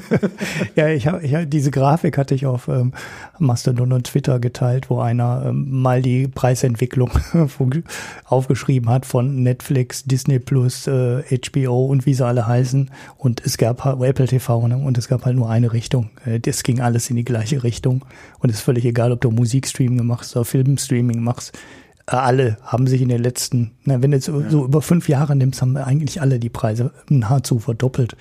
ja, 0.75 0.89
ich 0.89 1.07
habe 1.07 1.25
ich 1.25 1.33
hab, 1.33 1.49
diese 1.49 1.71
Grafik 1.71 2.19
hatte 2.19 2.35
ich 2.35 2.45
auf 2.45 2.67
ähm, 2.67 2.93
Mastodon 3.39 3.93
und 3.93 4.03
Twitter 4.03 4.39
geteilt, 4.39 4.91
wo 4.91 4.99
einer 4.99 5.43
ähm, 5.47 5.81
mal 5.81 6.03
die 6.03 6.27
Preisentwicklung 6.27 7.09
aufgeschrieben 8.25 8.91
hat 8.91 9.07
von 9.07 9.41
Netflix, 9.41 10.03
Disney 10.03 10.37
Plus, 10.37 10.85
äh, 10.85 11.23
HBO 11.23 11.87
und 11.87 12.05
wie 12.05 12.13
sie 12.13 12.23
alle 12.23 12.45
heißen. 12.45 12.91
Und 13.17 13.41
es 13.43 13.57
gab 13.57 13.83
halt 13.83 13.99
Apple 13.99 14.27
TV 14.27 14.67
ne? 14.67 14.77
und 14.77 14.95
es 14.99 15.07
gab 15.07 15.25
halt 15.25 15.35
nur 15.35 15.49
eine 15.49 15.73
Richtung. 15.73 16.11
Äh, 16.25 16.39
das 16.39 16.61
ging 16.61 16.79
alles 16.79 17.09
in 17.09 17.15
die 17.15 17.25
gleiche 17.25 17.63
Richtung. 17.63 18.05
Und 18.37 18.51
es 18.51 18.57
ist 18.57 18.61
völlig 18.61 18.85
egal, 18.85 19.11
ob 19.11 19.19
du 19.19 19.31
Musikstreaming 19.31 20.05
machst 20.05 20.35
oder 20.35 20.45
Filmstreaming 20.45 21.23
machst 21.23 21.57
alle 22.05 22.57
haben 22.63 22.87
sich 22.87 23.01
in 23.01 23.09
den 23.09 23.21
letzten, 23.21 23.71
na, 23.83 24.01
wenn 24.01 24.11
du 24.11 24.17
jetzt 24.17 24.27
ja. 24.27 24.49
so 24.49 24.65
über 24.65 24.81
fünf 24.81 25.07
Jahre 25.07 25.35
nimmst, 25.35 25.61
haben 25.61 25.77
eigentlich 25.77 26.21
alle 26.21 26.39
die 26.39 26.49
Preise 26.49 26.91
nahezu 27.09 27.59
verdoppelt. 27.59 28.15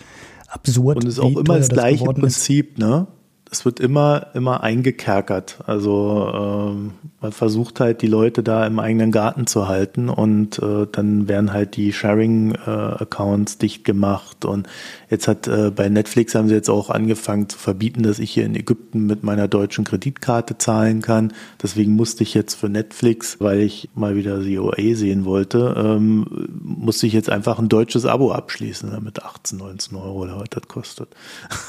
Absurd. 0.49 0.99
Und 0.99 1.07
es 1.07 1.15
ist 1.15 1.21
auch 1.21 1.37
immer 1.37 1.59
das 1.59 1.71
gleiche 1.71 2.05
Prinzip, 2.05 2.79
ne? 2.79 3.07
Es 3.53 3.67
wird 3.67 3.81
immer, 3.81 4.29
immer 4.33 4.63
eingekerkert. 4.63 5.59
Also 5.67 6.33
ähm, 6.35 6.93
man 7.21 7.33
versucht 7.33 7.81
halt 7.81 8.01
die 8.01 8.07
Leute 8.07 8.43
da 8.43 8.67
im 8.67 8.79
eigenen 8.79 9.13
Garten 9.13 9.47
zu 9.47 9.69
halten 9.69 10.09
und 10.09 10.59
äh, 10.59 10.87
dann 10.91 11.29
werden 11.29 11.53
halt 11.53 11.77
die 11.77 11.93
Sharing-Accounts 11.93 13.55
äh, 13.55 13.59
dicht 13.59 13.85
gemacht. 13.85 14.47
Und 14.47 14.69
jetzt 15.11 15.29
hat 15.29 15.49
äh, 15.49 15.71
bei 15.71 15.91
Netflix 15.91 16.35
haben 16.35 16.49
sie 16.49 16.55
jetzt 16.55 16.71
auch 16.71 16.89
angefangen 16.89 17.51
zu 17.51 17.59
verbieten, 17.59 18.03
dass 18.03 18.21
ich 18.21 18.31
hier 18.31 18.47
in 18.47 18.57
Ägypten 18.57 19.05
mit 19.05 19.23
meiner 19.23 19.49
deutschen 19.49 19.85
Kreditkarte 19.85 20.57
zahlen 20.57 21.03
kann. 21.03 21.35
Deswegen 21.63 21.93
musste 21.93 22.23
ich 22.23 22.33
jetzt 22.33 22.55
für 22.55 22.71
Netflix, 22.71 23.39
weil 23.39 23.61
ich 23.61 23.91
mal 23.95 24.17
wieder 24.17 24.39
die 24.39 24.59
OA 24.59 24.95
sehen 24.95 25.27
wollte, 25.27 25.75
ähm, 25.77 26.49
musste 26.63 27.07
ich 27.07 27.13
jetzt 27.13 27.29
einfach 27.29 27.59
ein 27.59 27.69
deutsches 27.69 28.07
Abo 28.07 28.33
abschließen 28.33 28.99
mit 29.05 29.23
18, 29.23 29.59
19 29.59 29.99
Euro 29.99 30.23
oder 30.23 30.41
was 30.41 30.49
das 30.49 30.67
kostet. 30.69 31.09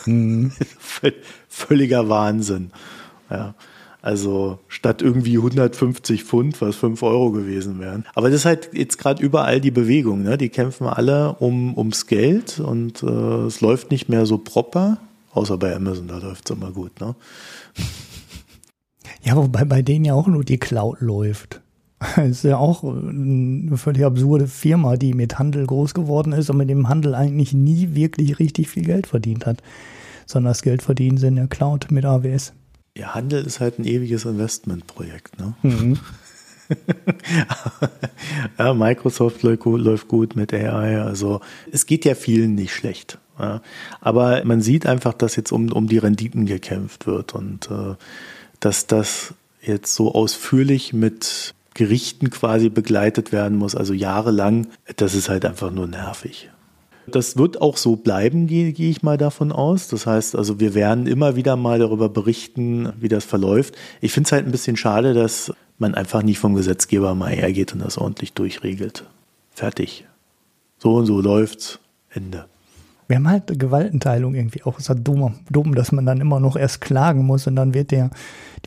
Mhm. 0.05 0.53
völliger 1.73 2.07
Wahnsinn. 2.07 2.69
Ja. 3.31 3.55
Also 4.03 4.59
statt 4.67 5.01
irgendwie 5.01 5.37
150 5.37 6.23
Pfund, 6.23 6.61
was 6.61 6.75
5 6.75 7.01
Euro 7.01 7.31
gewesen 7.31 7.79
wären. 7.79 8.05
Aber 8.13 8.29
das 8.29 8.41
ist 8.41 8.45
halt 8.45 8.69
jetzt 8.73 8.99
gerade 8.99 9.23
überall 9.23 9.59
die 9.59 9.71
Bewegung. 9.71 10.21
Ne? 10.21 10.37
Die 10.37 10.49
kämpfen 10.49 10.85
alle 10.85 11.33
um, 11.39 11.75
ums 11.75 12.05
Geld 12.05 12.59
und 12.59 13.01
äh, 13.01 13.45
es 13.47 13.61
läuft 13.61 13.89
nicht 13.89 14.09
mehr 14.09 14.27
so 14.27 14.37
proper, 14.37 14.97
außer 15.33 15.57
bei 15.57 15.75
Amazon, 15.75 16.09
da 16.09 16.17
läuft 16.19 16.47
es 16.47 16.55
immer 16.55 16.69
gut. 16.71 16.99
Ne? 17.01 17.15
Ja, 19.23 19.35
wobei 19.35 19.65
bei 19.65 19.81
denen 19.81 20.05
ja 20.05 20.13
auch 20.13 20.27
nur 20.27 20.43
die 20.43 20.59
Cloud 20.59 20.99
läuft. 20.99 21.61
Das 22.17 22.27
ist 22.27 22.43
ja 22.43 22.57
auch 22.57 22.83
eine 22.83 23.77
völlig 23.77 24.03
absurde 24.03 24.47
Firma, 24.47 24.97
die 24.97 25.13
mit 25.13 25.39
Handel 25.39 25.65
groß 25.65 25.93
geworden 25.95 26.33
ist 26.33 26.49
und 26.49 26.57
mit 26.57 26.69
dem 26.69 26.89
Handel 26.89 27.15
eigentlich 27.15 27.53
nie 27.53 27.95
wirklich 27.95 28.37
richtig 28.37 28.69
viel 28.69 28.83
Geld 28.83 29.07
verdient 29.07 29.47
hat 29.47 29.63
sondern 30.25 30.51
das 30.51 30.61
Geld 30.61 30.81
verdienen 30.81 31.17
sie 31.17 31.27
in 31.27 31.35
der 31.35 31.47
Cloud 31.47 31.91
mit 31.91 32.05
AWS. 32.05 32.53
Ja, 32.97 33.15
Handel 33.15 33.43
ist 33.43 33.59
halt 33.59 33.79
ein 33.79 33.85
ewiges 33.85 34.25
Investmentprojekt. 34.25 35.39
Ne? 35.39 35.53
Mhm. 35.63 35.99
ja, 38.57 38.73
Microsoft 38.73 39.43
läuft 39.43 40.07
gut 40.07 40.35
mit 40.35 40.53
AI. 40.53 41.01
Also 41.01 41.41
es 41.71 41.85
geht 41.85 42.05
ja 42.05 42.15
vielen 42.15 42.55
nicht 42.55 42.73
schlecht. 42.73 43.17
Ja. 43.39 43.61
Aber 43.99 44.43
man 44.45 44.61
sieht 44.61 44.85
einfach, 44.85 45.13
dass 45.13 45.35
jetzt 45.35 45.51
um, 45.51 45.71
um 45.71 45.87
die 45.87 45.97
Renditen 45.97 46.45
gekämpft 46.45 47.07
wird 47.07 47.33
und 47.33 47.69
äh, 47.71 47.95
dass 48.59 48.87
das 48.87 49.33
jetzt 49.61 49.95
so 49.95 50.13
ausführlich 50.13 50.93
mit 50.93 51.55
Gerichten 51.73 52.29
quasi 52.29 52.69
begleitet 52.69 53.31
werden 53.31 53.57
muss, 53.57 53.75
also 53.75 53.93
jahrelang, 53.93 54.67
das 54.95 55.15
ist 55.15 55.29
halt 55.29 55.45
einfach 55.45 55.71
nur 55.71 55.87
nervig. 55.87 56.51
Das 57.07 57.37
wird 57.37 57.61
auch 57.61 57.77
so 57.77 57.95
bleiben, 57.95 58.47
gehe, 58.47 58.71
gehe 58.71 58.89
ich 58.89 59.03
mal 59.03 59.17
davon 59.17 59.51
aus. 59.51 59.87
Das 59.87 60.05
heißt, 60.05 60.35
also 60.35 60.59
wir 60.59 60.73
werden 60.73 61.07
immer 61.07 61.35
wieder 61.35 61.55
mal 61.55 61.79
darüber 61.79 62.09
berichten, 62.09 62.93
wie 62.99 63.09
das 63.09 63.25
verläuft. 63.25 63.75
Ich 64.01 64.13
finde 64.13 64.27
es 64.27 64.31
halt 64.31 64.45
ein 64.45 64.51
bisschen 64.51 64.77
schade, 64.77 65.13
dass 65.13 65.51
man 65.77 65.95
einfach 65.95 66.23
nicht 66.23 66.39
vom 66.39 66.53
Gesetzgeber 66.55 67.13
mal 67.15 67.31
hergeht 67.31 67.73
und 67.73 67.79
das 67.79 67.97
ordentlich 67.97 68.33
durchregelt. 68.33 69.05
Fertig. 69.51 70.05
So 70.77 70.95
und 70.95 71.05
so 71.05 71.21
läuft's. 71.21 71.79
Ende. 72.09 72.45
Wir 73.07 73.17
haben 73.17 73.27
halt 73.27 73.59
Gewaltenteilung 73.59 74.33
irgendwie 74.33 74.63
auch. 74.63 74.79
Ist 74.79 74.89
halt 74.89 75.05
dumm, 75.05 75.35
dumm, 75.49 75.75
dass 75.75 75.91
man 75.91 76.05
dann 76.05 76.21
immer 76.21 76.39
noch 76.39 76.55
erst 76.55 76.81
klagen 76.81 77.25
muss 77.25 77.47
und 77.47 77.55
dann 77.55 77.73
wird 77.73 77.91
der, 77.91 78.11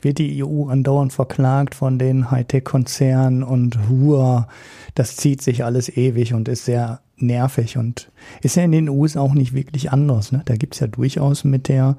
wird 0.02 0.18
die 0.18 0.44
EU 0.44 0.68
andauernd 0.68 1.12
verklagt 1.12 1.74
von 1.74 1.98
den 1.98 2.30
Hightech-Konzernen 2.30 3.42
und 3.42 3.88
hua, 3.88 4.48
das 4.94 5.16
zieht 5.16 5.42
sich 5.42 5.64
alles 5.64 5.88
ewig 5.96 6.34
und 6.34 6.48
ist 6.48 6.64
sehr 6.64 7.00
nervig 7.16 7.76
und 7.76 8.10
ist 8.42 8.56
ja 8.56 8.62
in 8.62 8.72
den 8.72 8.88
USA 8.88 9.20
auch 9.20 9.34
nicht 9.34 9.54
wirklich 9.54 9.92
anders. 9.92 10.32
Ne? 10.32 10.42
Da 10.44 10.56
gibt's 10.56 10.80
ja 10.80 10.86
durchaus 10.86 11.44
mit 11.44 11.68
der 11.68 11.96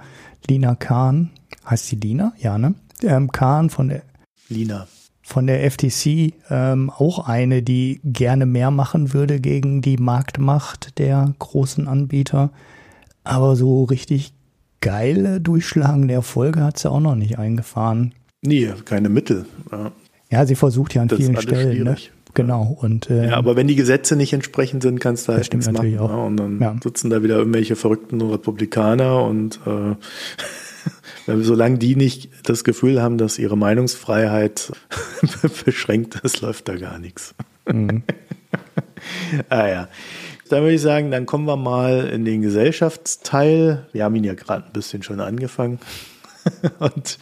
Lina 0.47 0.75
Kahn, 0.75 1.31
heißt 1.69 1.87
sie 1.87 1.95
Lina? 1.95 2.33
Ja, 2.39 2.57
ne? 2.57 2.75
Ähm, 3.03 3.31
Kahn 3.31 3.69
von 3.69 3.89
der 3.89 4.03
Lina. 4.49 4.87
Von 5.21 5.47
der 5.47 5.69
FTC 5.69 6.33
ähm, 6.49 6.89
auch 6.89 7.27
eine, 7.27 7.61
die 7.61 7.99
gerne 8.03 8.45
mehr 8.45 8.71
machen 8.71 9.13
würde 9.13 9.41
gegen 9.41 9.81
die 9.81 9.97
Marktmacht 9.97 10.97
der 10.99 11.33
großen 11.37 11.87
Anbieter. 11.87 12.51
Aber 13.25 13.57
so 13.57 13.83
richtig 13.83 14.33
geile, 14.79 15.41
durchschlagende 15.41 16.13
Erfolge 16.13 16.63
hat 16.63 16.79
sie 16.79 16.89
auch 16.89 17.01
noch 17.01 17.15
nicht 17.15 17.37
eingefahren. 17.37 18.13
Nee, 18.41 18.71
keine 18.85 19.09
Mittel. 19.09 19.45
Ja, 19.69 19.91
ja 20.29 20.45
sie 20.45 20.55
versucht 20.55 20.93
ja 20.93 21.01
an 21.01 21.09
das 21.09 21.19
vielen 21.19 21.35
Stellen. 21.41 21.83
Ne? 21.83 21.97
Genau. 22.37 22.77
Und, 22.79 23.09
äh, 23.09 23.29
ja, 23.29 23.37
aber 23.37 23.55
wenn 23.55 23.65
die 23.65 23.75
Gesetze 23.75 24.15
nicht 24.15 24.31
entsprechend 24.31 24.83
sind, 24.83 24.99
kannst 24.99 25.27
du 25.27 25.33
halt 25.33 25.51
nichts 25.51 25.71
machen. 25.71 25.97
Auch. 25.97 26.11
Ne? 26.11 26.23
Und 26.23 26.37
dann 26.37 26.61
ja. 26.61 26.75
sitzen 26.83 27.09
da 27.09 27.23
wieder 27.23 27.35
irgendwelche 27.35 27.75
verrückten 27.75 28.21
Republikaner 28.21 29.23
und 29.23 29.59
äh, 29.65 29.95
solange 31.41 31.79
die 31.79 31.95
nicht 31.95 32.29
das 32.43 32.63
Gefühl 32.63 33.01
haben, 33.01 33.17
dass 33.17 33.39
ihre 33.39 33.57
Meinungsfreiheit 33.57 34.71
beschränkt 35.65 36.17
ist, 36.17 36.41
läuft 36.41 36.67
da 36.67 36.75
gar 36.75 36.99
nichts. 36.99 37.33
Mhm. 37.65 38.03
ah 39.49 39.67
ja. 39.67 39.87
Dann 40.49 40.61
würde 40.61 40.75
ich 40.75 40.81
sagen, 40.81 41.09
dann 41.09 41.25
kommen 41.25 41.45
wir 41.45 41.57
mal 41.57 42.05
in 42.05 42.23
den 42.23 42.43
Gesellschaftsteil. 42.43 43.87
Wir 43.93 44.03
haben 44.03 44.15
ihn 44.15 44.25
ja 44.25 44.35
gerade 44.35 44.67
ein 44.67 44.73
bisschen 44.73 45.01
schon 45.01 45.21
angefangen. 45.21 45.79
Und 46.77 47.17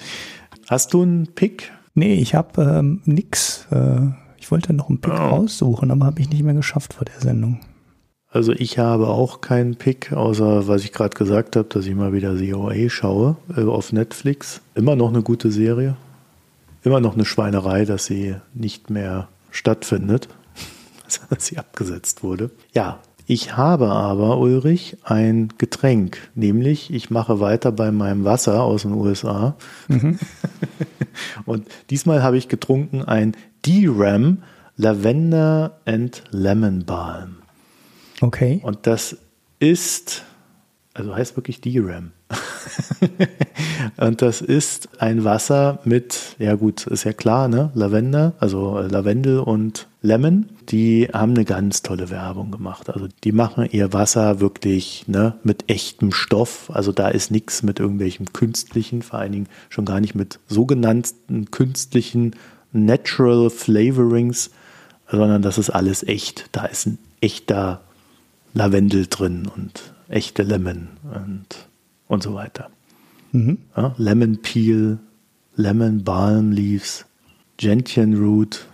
hast 0.67 0.93
du 0.93 1.03
einen 1.03 1.27
Pick? 1.27 1.71
Nee, 1.93 2.15
ich 2.15 2.35
habe 2.35 2.61
ähm, 2.61 3.01
nix. 3.05 3.65
Äh 3.71 4.24
ich 4.45 4.51
wollte 4.51 4.73
noch 4.73 4.89
einen 4.89 5.01
Pick 5.01 5.11
oh. 5.11 5.17
raussuchen, 5.17 5.89
aber 5.89 6.05
habe 6.05 6.21
ich 6.21 6.29
nicht 6.29 6.43
mehr 6.43 6.53
geschafft 6.53 6.93
vor 6.93 7.03
der 7.03 7.19
Sendung. 7.19 7.61
Also 8.29 8.51
ich 8.51 8.77
habe 8.77 9.07
auch 9.07 9.41
keinen 9.41 9.75
Pick, 9.75 10.13
außer 10.13 10.67
was 10.67 10.83
ich 10.83 10.91
gerade 10.91 11.17
gesagt 11.17 11.55
habe, 11.55 11.67
dass 11.67 11.87
ich 11.87 11.95
mal 11.95 12.13
wieder 12.13 12.35
COA 12.37 12.87
schaue 12.87 13.37
äh, 13.57 13.63
auf 13.63 13.91
Netflix. 13.91 14.61
Immer 14.75 14.95
noch 14.95 15.09
eine 15.09 15.23
gute 15.23 15.51
Serie. 15.51 15.97
Immer 16.83 16.99
noch 16.99 17.15
eine 17.15 17.25
Schweinerei, 17.25 17.85
dass 17.85 18.05
sie 18.05 18.35
nicht 18.53 18.91
mehr 18.91 19.29
stattfindet, 19.49 20.27
dass 21.31 21.47
sie 21.47 21.57
abgesetzt 21.57 22.21
wurde. 22.21 22.51
Ja, 22.75 22.99
ich 23.25 23.57
habe 23.57 23.87
aber, 23.87 24.37
Ulrich, 24.37 24.97
ein 25.03 25.49
Getränk, 25.57 26.19
nämlich 26.35 26.93
ich 26.93 27.09
mache 27.09 27.39
weiter 27.39 27.71
bei 27.71 27.91
meinem 27.91 28.23
Wasser 28.25 28.61
aus 28.61 28.83
den 28.83 28.93
USA. 28.93 29.55
Mhm. 29.87 30.19
Und 31.47 31.67
diesmal 31.89 32.21
habe 32.21 32.37
ich 32.37 32.47
getrunken 32.47 33.01
ein 33.01 33.35
DRAM 33.65 34.43
Lavender 34.77 35.79
and 35.85 36.21
Lemon 36.31 36.85
Balm. 36.85 37.37
Okay. 38.21 38.59
Und 38.61 38.87
das 38.87 39.17
ist, 39.59 40.23
also 40.93 41.15
heißt 41.15 41.35
wirklich 41.37 41.61
DRAM. 41.61 42.11
und 43.97 44.21
das 44.21 44.41
ist 44.41 45.01
ein 45.01 45.23
Wasser 45.23 45.79
mit, 45.85 46.35
ja 46.39 46.55
gut, 46.55 46.87
ist 46.87 47.05
ja 47.05 47.13
klar, 47.13 47.47
ne? 47.47 47.71
Lavender, 47.73 48.33
also 48.39 48.79
Lavendel 48.79 49.39
und 49.39 49.87
Lemon. 50.01 50.49
Die 50.69 51.07
haben 51.13 51.31
eine 51.31 51.45
ganz 51.45 51.81
tolle 51.83 52.09
Werbung 52.09 52.51
gemacht. 52.51 52.89
Also 52.89 53.07
die 53.23 53.31
machen 53.31 53.67
ihr 53.71 53.93
Wasser 53.93 54.39
wirklich 54.39 55.05
ne, 55.07 55.35
mit 55.43 55.69
echtem 55.69 56.11
Stoff. 56.11 56.69
Also 56.73 56.91
da 56.91 57.07
ist 57.07 57.31
nichts 57.31 57.63
mit 57.63 57.79
irgendwelchem 57.79 58.33
künstlichen, 58.33 59.01
vor 59.01 59.19
allen 59.19 59.31
Dingen 59.31 59.49
schon 59.69 59.85
gar 59.85 59.99
nicht 59.99 60.15
mit 60.15 60.39
sogenannten 60.47 61.51
künstlichen 61.51 62.35
Natural 62.75 63.49
Flavorings, 63.49 64.51
sondern 65.09 65.41
das 65.41 65.57
ist 65.57 65.69
alles 65.69 66.03
echt. 66.03 66.49
Da 66.51 66.65
ist 66.65 66.87
ein 66.87 66.97
echter 67.21 67.81
Lavendel 68.53 69.07
drin 69.07 69.49
und 69.55 69.93
echte 70.09 70.43
Lemon 70.43 70.89
und, 71.03 71.67
und 72.07 72.23
so 72.23 72.33
weiter. 72.33 72.69
Mhm. 73.31 73.59
Ja, 73.75 73.95
Lemon 73.97 74.41
Peel, 74.41 74.99
Lemon 75.55 76.03
Balm 76.03 76.51
Leaves, 76.51 77.05
Gentian 77.57 78.15
Root. 78.15 78.65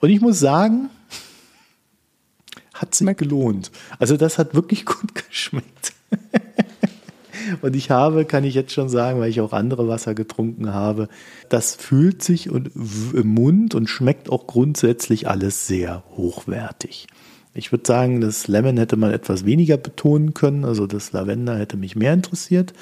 Und 0.00 0.10
ich 0.10 0.20
muss 0.20 0.38
sagen, 0.38 0.90
hat 2.74 2.94
sich 2.94 3.16
gelohnt. 3.16 3.70
Also 3.98 4.16
das 4.16 4.38
hat 4.38 4.54
wirklich 4.54 4.84
gut 4.84 5.14
geschmeckt. 5.14 5.92
Und 7.62 7.76
ich 7.76 7.90
habe, 7.90 8.24
kann 8.24 8.44
ich 8.44 8.54
jetzt 8.54 8.72
schon 8.72 8.88
sagen, 8.88 9.20
weil 9.20 9.30
ich 9.30 9.40
auch 9.40 9.52
andere 9.52 9.88
Wasser 9.88 10.14
getrunken 10.14 10.72
habe, 10.72 11.08
das 11.48 11.74
fühlt 11.74 12.22
sich 12.22 12.50
und 12.50 12.70
im 13.14 13.28
Mund 13.28 13.74
und 13.74 13.88
schmeckt 13.88 14.30
auch 14.30 14.46
grundsätzlich 14.46 15.28
alles 15.28 15.66
sehr 15.66 16.02
hochwertig. 16.16 17.06
Ich 17.52 17.72
würde 17.72 17.84
sagen, 17.86 18.20
das 18.20 18.46
Lemon 18.46 18.76
hätte 18.76 18.96
man 18.96 19.12
etwas 19.12 19.44
weniger 19.44 19.76
betonen 19.76 20.34
können, 20.34 20.64
also 20.64 20.86
das 20.86 21.12
Lavender 21.12 21.58
hätte 21.58 21.76
mich 21.76 21.96
mehr 21.96 22.14
interessiert, 22.14 22.72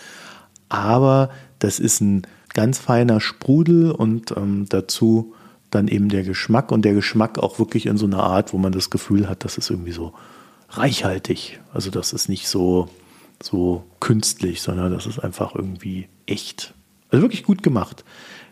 aber 0.68 1.30
das 1.58 1.78
ist 1.78 2.00
ein 2.00 2.22
ganz 2.52 2.78
feiner 2.78 3.20
Sprudel 3.20 3.90
und 3.90 4.36
ähm, 4.36 4.66
dazu 4.68 5.34
dann 5.70 5.88
eben 5.88 6.08
der 6.08 6.22
Geschmack 6.22 6.72
und 6.72 6.84
der 6.84 6.94
Geschmack 6.94 7.38
auch 7.38 7.58
wirklich 7.58 7.86
in 7.86 7.96
so 7.96 8.06
einer 8.06 8.22
Art, 8.22 8.52
wo 8.52 8.58
man 8.58 8.72
das 8.72 8.90
Gefühl 8.90 9.28
hat, 9.28 9.44
das 9.44 9.58
ist 9.58 9.70
irgendwie 9.70 9.92
so 9.92 10.12
reichhaltig. 10.70 11.60
Also 11.72 11.90
das 11.90 12.12
ist 12.12 12.28
nicht 12.28 12.48
so, 12.48 12.88
so 13.42 13.84
künstlich, 14.00 14.62
sondern 14.62 14.92
das 14.92 15.06
ist 15.06 15.18
einfach 15.18 15.54
irgendwie 15.54 16.08
echt. 16.26 16.74
Also 17.10 17.22
wirklich 17.22 17.44
gut 17.44 17.62
gemacht. 17.62 18.04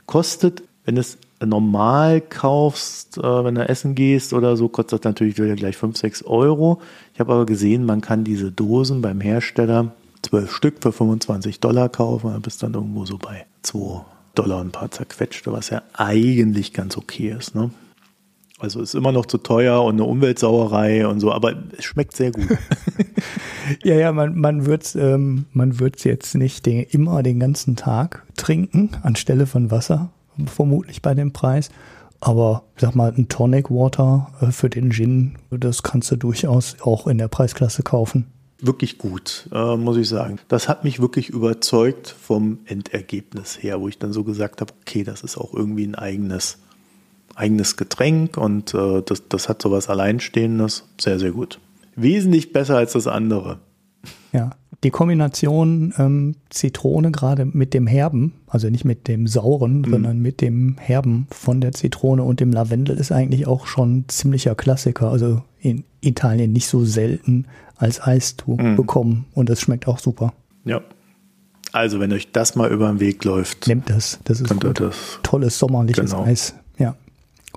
Kostet, 0.06 0.62
wenn 0.84 0.96
es 0.96 1.18
normal 1.44 2.20
kaufst, 2.20 3.18
äh, 3.18 3.44
wenn 3.44 3.56
du 3.56 3.68
essen 3.68 3.94
gehst 3.94 4.32
oder 4.32 4.56
so, 4.56 4.68
kostet 4.68 5.00
das 5.00 5.04
natürlich 5.04 5.36
wieder 5.38 5.56
gleich 5.56 5.76
5, 5.76 5.96
6 5.96 6.22
Euro. 6.24 6.80
Ich 7.14 7.20
habe 7.20 7.32
aber 7.32 7.46
gesehen, 7.46 7.84
man 7.84 8.00
kann 8.00 8.24
diese 8.24 8.52
Dosen 8.52 9.02
beim 9.02 9.20
Hersteller 9.20 9.92
12 10.22 10.52
Stück 10.52 10.82
für 10.82 10.92
25 10.92 11.60
Dollar 11.60 11.88
kaufen, 11.88 12.32
dann 12.32 12.42
bist 12.42 12.62
dann 12.62 12.74
irgendwo 12.74 13.04
so 13.04 13.18
bei 13.18 13.46
2 13.62 14.04
Dollar 14.34 14.60
und 14.60 14.68
ein 14.68 14.72
paar 14.72 14.90
zerquetschte, 14.90 15.52
was 15.52 15.70
ja 15.70 15.82
eigentlich 15.94 16.72
ganz 16.72 16.96
okay 16.96 17.34
ist. 17.36 17.54
Ne? 17.54 17.70
Also 18.58 18.80
ist 18.80 18.94
immer 18.94 19.12
noch 19.12 19.26
zu 19.26 19.36
teuer 19.36 19.82
und 19.82 19.96
eine 19.96 20.04
Umweltsauerei 20.04 21.06
und 21.06 21.20
so, 21.20 21.30
aber 21.30 21.54
es 21.76 21.84
schmeckt 21.84 22.16
sehr 22.16 22.30
gut. 22.30 22.48
ja, 23.84 23.96
ja, 23.96 24.12
man, 24.12 24.38
man 24.38 24.64
wird 24.64 24.84
es 24.84 24.94
ähm, 24.94 25.44
jetzt 26.02 26.34
nicht 26.34 26.64
den, 26.64 26.84
immer 26.84 27.22
den 27.22 27.38
ganzen 27.38 27.76
Tag 27.76 28.24
trinken, 28.36 28.90
anstelle 29.02 29.46
von 29.46 29.70
Wasser, 29.70 30.10
vermutlich 30.46 31.02
bei 31.02 31.14
dem 31.14 31.32
Preis. 31.32 31.68
Aber 32.20 32.64
sag 32.76 32.94
mal, 32.94 33.12
ein 33.12 33.28
Tonic 33.28 33.70
Water 33.70 34.32
äh, 34.40 34.50
für 34.50 34.70
den 34.70 34.90
Gin, 34.90 35.36
das 35.50 35.82
kannst 35.82 36.10
du 36.10 36.16
durchaus 36.16 36.76
auch 36.80 37.06
in 37.06 37.18
der 37.18 37.28
Preisklasse 37.28 37.82
kaufen. 37.82 38.26
Wirklich 38.58 38.96
gut, 38.96 39.50
äh, 39.52 39.76
muss 39.76 39.98
ich 39.98 40.08
sagen. 40.08 40.38
Das 40.48 40.66
hat 40.66 40.82
mich 40.82 40.98
wirklich 40.98 41.28
überzeugt 41.28 42.08
vom 42.08 42.60
Endergebnis 42.64 43.62
her, 43.62 43.82
wo 43.82 43.88
ich 43.88 43.98
dann 43.98 44.14
so 44.14 44.24
gesagt 44.24 44.62
habe, 44.62 44.72
okay, 44.80 45.04
das 45.04 45.22
ist 45.22 45.36
auch 45.36 45.52
irgendwie 45.52 45.86
ein 45.86 45.94
eigenes, 45.94 46.58
eigenes 47.36 47.76
Getränk 47.76 48.36
und 48.36 48.74
äh, 48.74 49.02
das, 49.02 49.28
das 49.28 49.48
hat 49.48 49.62
sowas 49.62 49.88
Alleinstehendes. 49.88 50.84
Sehr, 51.00 51.18
sehr 51.18 51.30
gut. 51.30 51.60
Wesentlich 51.94 52.52
besser 52.52 52.76
als 52.76 52.92
das 52.92 53.06
andere. 53.06 53.58
Ja, 54.32 54.50
die 54.84 54.90
Kombination 54.90 55.94
ähm, 55.98 56.36
Zitrone 56.50 57.10
gerade 57.10 57.44
mit 57.44 57.74
dem 57.74 57.86
Herben, 57.86 58.34
also 58.46 58.68
nicht 58.68 58.84
mit 58.84 59.08
dem 59.08 59.26
sauren, 59.26 59.80
mhm. 59.80 59.90
sondern 59.90 60.18
mit 60.18 60.40
dem 60.40 60.76
Herben 60.78 61.26
von 61.30 61.60
der 61.60 61.72
Zitrone 61.72 62.22
und 62.22 62.40
dem 62.40 62.52
Lavendel 62.52 62.96
ist 62.96 63.12
eigentlich 63.12 63.46
auch 63.46 63.66
schon 63.66 64.04
ziemlicher 64.08 64.54
Klassiker. 64.54 65.10
Also 65.10 65.42
in 65.60 65.84
Italien 66.00 66.52
nicht 66.52 66.68
so 66.68 66.84
selten 66.84 67.46
als 67.76 68.00
Eis 68.00 68.36
zu 68.36 68.52
mhm. 68.52 68.76
bekommen 68.76 69.26
und 69.32 69.48
das 69.48 69.60
schmeckt 69.60 69.88
auch 69.88 69.98
super. 69.98 70.32
Ja. 70.64 70.80
Also 71.72 72.00
wenn 72.00 72.12
euch 72.12 72.32
das 72.32 72.54
mal 72.54 72.70
über 72.70 72.88
den 72.88 73.00
Weg 73.00 73.24
läuft, 73.24 73.66
nehmt 73.66 73.90
das. 73.90 74.18
Das 74.24 74.40
ist. 74.40 74.54
Das 74.74 74.96
tolles 75.22 75.58
sommerliches 75.58 76.12
genau. 76.12 76.24
Eis. 76.24 76.54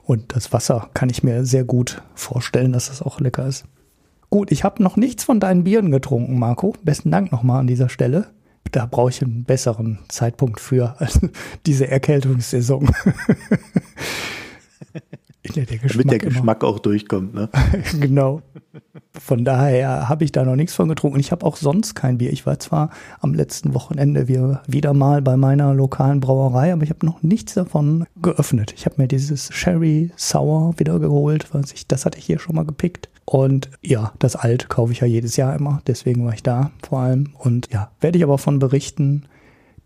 Und 0.09 0.35
das 0.35 0.51
Wasser 0.51 0.89
kann 0.95 1.11
ich 1.11 1.21
mir 1.21 1.45
sehr 1.45 1.63
gut 1.63 2.01
vorstellen, 2.15 2.73
dass 2.73 2.87
das 2.87 3.03
auch 3.03 3.19
lecker 3.19 3.45
ist. 3.45 3.65
Gut, 4.31 4.51
ich 4.51 4.63
habe 4.63 4.81
noch 4.81 4.97
nichts 4.97 5.23
von 5.23 5.39
deinen 5.39 5.65
Bieren 5.65 5.91
getrunken, 5.91 6.39
Marco. 6.39 6.73
Besten 6.83 7.11
Dank 7.11 7.31
nochmal 7.31 7.59
an 7.59 7.67
dieser 7.67 7.89
Stelle. 7.89 8.25
Da 8.71 8.87
brauche 8.87 9.11
ich 9.11 9.21
einen 9.21 9.43
besseren 9.43 9.99
Zeitpunkt 10.07 10.61
für 10.61 10.99
als 10.99 11.19
diese 11.67 11.89
Erkältungssaison. 11.89 12.89
der 15.55 15.65
Geschmack 15.65 15.91
Damit 15.91 16.11
der 16.11 16.29
Geschmack 16.29 16.63
immer. 16.63 16.71
auch 16.71 16.79
durchkommt, 16.79 17.33
ne? 17.33 17.49
genau. 17.99 18.41
Von 19.19 19.45
daher 19.45 20.09
habe 20.09 20.23
ich 20.23 20.31
da 20.31 20.43
noch 20.43 20.55
nichts 20.55 20.73
von 20.75 20.89
getrunken. 20.89 21.19
Ich 21.19 21.31
habe 21.31 21.45
auch 21.45 21.55
sonst 21.55 21.95
kein 21.95 22.17
Bier. 22.17 22.31
Ich 22.31 22.45
war 22.45 22.59
zwar 22.59 22.89
am 23.19 23.33
letzten 23.33 23.73
Wochenende 23.73 24.27
wieder 24.27 24.93
mal 24.93 25.21
bei 25.21 25.37
meiner 25.37 25.73
lokalen 25.73 26.19
Brauerei, 26.19 26.73
aber 26.73 26.83
ich 26.83 26.89
habe 26.89 27.05
noch 27.05 27.21
nichts 27.23 27.53
davon 27.53 28.05
geöffnet. 28.21 28.73
Ich 28.75 28.85
habe 28.85 28.95
mir 28.97 29.07
dieses 29.07 29.53
Sherry 29.53 30.11
Sour 30.15 30.73
wieder 30.77 30.99
geholt, 30.99 31.53
was 31.53 31.71
ich, 31.73 31.87
das 31.87 32.05
hatte 32.05 32.17
ich 32.17 32.25
hier 32.25 32.39
schon 32.39 32.55
mal 32.55 32.65
gepickt. 32.65 33.09
Und 33.25 33.69
ja, 33.83 34.13
das 34.17 34.35
Alt 34.35 34.69
kaufe 34.69 34.91
ich 34.91 35.01
ja 35.01 35.07
jedes 35.07 35.35
Jahr 35.37 35.55
immer, 35.55 35.81
deswegen 35.85 36.25
war 36.25 36.33
ich 36.33 36.41
da 36.41 36.71
vor 36.81 36.99
allem. 37.01 37.33
Und 37.37 37.71
ja, 37.71 37.91
werde 38.01 38.17
ich 38.17 38.23
aber 38.23 38.39
von 38.39 38.57
berichten, 38.57 39.25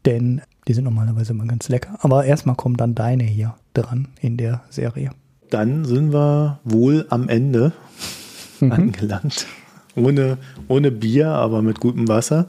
denn 0.05 0.41
die 0.68 0.74
sind 0.74 0.86
normalerweise 0.86 1.34
immer 1.34 1.45
ganz 1.45 1.68
lecker. 1.70 1.97
Aber 1.99 2.26
erstmal 2.26 2.55
kommen 2.55 2.78
dann 2.78 2.95
deine 2.95 3.24
hier 3.24 3.55
dran 3.74 4.07
in 4.22 4.38
der 4.38 4.61
Serie. 4.70 5.11
Dann 5.54 5.86
sind 5.86 6.12
wir 6.12 6.60
wohl 6.64 7.06
am 7.10 7.30
Ende 7.30 7.74
mhm. 8.60 8.72
angelangt. 8.72 9.45
Ohne, 9.95 10.39
ohne 10.68 10.89
Bier, 10.89 11.28
aber 11.28 11.62
mit 11.62 11.80
gutem 11.80 12.08
Wasser 12.08 12.47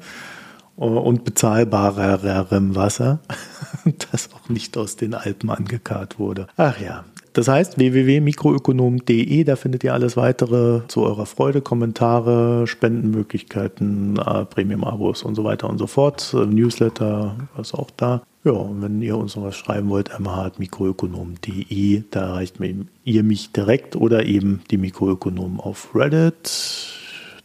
und 0.76 1.24
bezahlbarerem 1.24 2.74
Wasser, 2.74 3.18
das 4.10 4.30
auch 4.32 4.48
nicht 4.48 4.78
aus 4.78 4.96
den 4.96 5.12
Alpen 5.12 5.50
angekarrt 5.50 6.18
wurde. 6.18 6.46
Ach 6.56 6.80
ja, 6.80 7.04
das 7.34 7.46
heißt 7.46 7.76
www.mikroökonom.de, 7.76 9.44
da 9.44 9.56
findet 9.56 9.84
ihr 9.84 9.92
alles 9.92 10.16
weitere 10.16 10.80
zu 10.88 11.02
eurer 11.02 11.26
Freude, 11.26 11.60
Kommentare, 11.60 12.66
Spendenmöglichkeiten, 12.66 14.16
äh, 14.16 14.46
Premium-Abos 14.46 15.24
und 15.24 15.34
so 15.34 15.44
weiter 15.44 15.68
und 15.68 15.76
so 15.76 15.86
fort. 15.86 16.32
Äh, 16.32 16.46
Newsletter 16.46 17.36
ist 17.60 17.74
auch 17.74 17.90
da. 17.98 18.22
Ja, 18.44 18.52
und 18.52 18.82
wenn 18.82 19.00
ihr 19.00 19.16
uns 19.16 19.36
noch 19.36 19.44
was 19.44 19.56
schreiben 19.56 19.88
wollt, 19.88 20.10
mh.mikroökonom.de, 20.18 22.02
da 22.10 22.20
erreicht 22.20 22.56
ihr 23.04 23.22
mich 23.22 23.52
direkt 23.52 23.96
oder 23.96 24.26
eben 24.26 24.60
die 24.70 24.76
Mikroökonomen 24.76 25.58
auf 25.60 25.94
Reddit. 25.94 26.92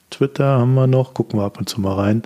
Twitter 0.10 0.60
haben 0.60 0.74
wir 0.74 0.88
noch, 0.88 1.14
gucken 1.14 1.40
wir 1.40 1.46
ab 1.46 1.58
und 1.58 1.70
zu 1.70 1.80
mal 1.80 1.94
rein. 1.94 2.24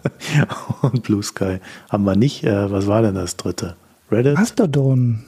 und 0.80 1.02
Blue 1.02 1.22
Sky 1.22 1.58
haben 1.90 2.04
wir 2.04 2.16
nicht. 2.16 2.42
Äh, 2.42 2.70
was 2.70 2.86
war 2.86 3.02
denn 3.02 3.16
das 3.16 3.36
dritte? 3.36 3.76
Reddit? 4.10 4.34
Mastodon. 4.34 5.22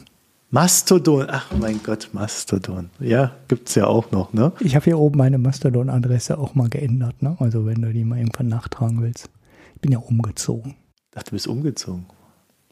Mastodon, 0.51 1.27
ach 1.29 1.51
mein 1.61 1.83
Gott, 1.83 2.09
Mastodon. 2.13 2.89
Ja, 3.01 3.33
gibt 3.49 3.69
es 3.69 3.75
ja 3.75 3.87
auch 3.87 4.13
noch, 4.13 4.33
ne? 4.33 4.53
Ich 4.61 4.77
habe 4.77 4.85
hier 4.87 4.99
oben 4.99 5.19
meine 5.19 5.37
Mastodon-Adresse 5.37 6.39
auch 6.39 6.55
mal 6.55 6.71
geändert, 6.71 7.23
ne? 7.23 7.37
Also 7.39 7.67
wenn 7.67 7.83
du 7.83 7.93
die 7.93 8.05
mal 8.05 8.19
irgendwann 8.19 8.49
nachtragen 8.49 9.03
willst. 9.03 9.29
Ich 9.75 9.81
bin 9.83 9.93
ja 9.93 9.99
umgezogen. 9.99 10.77
Ach, 11.15 11.23
du 11.23 11.33
bist 11.33 11.47
umgezogen. 11.47 12.07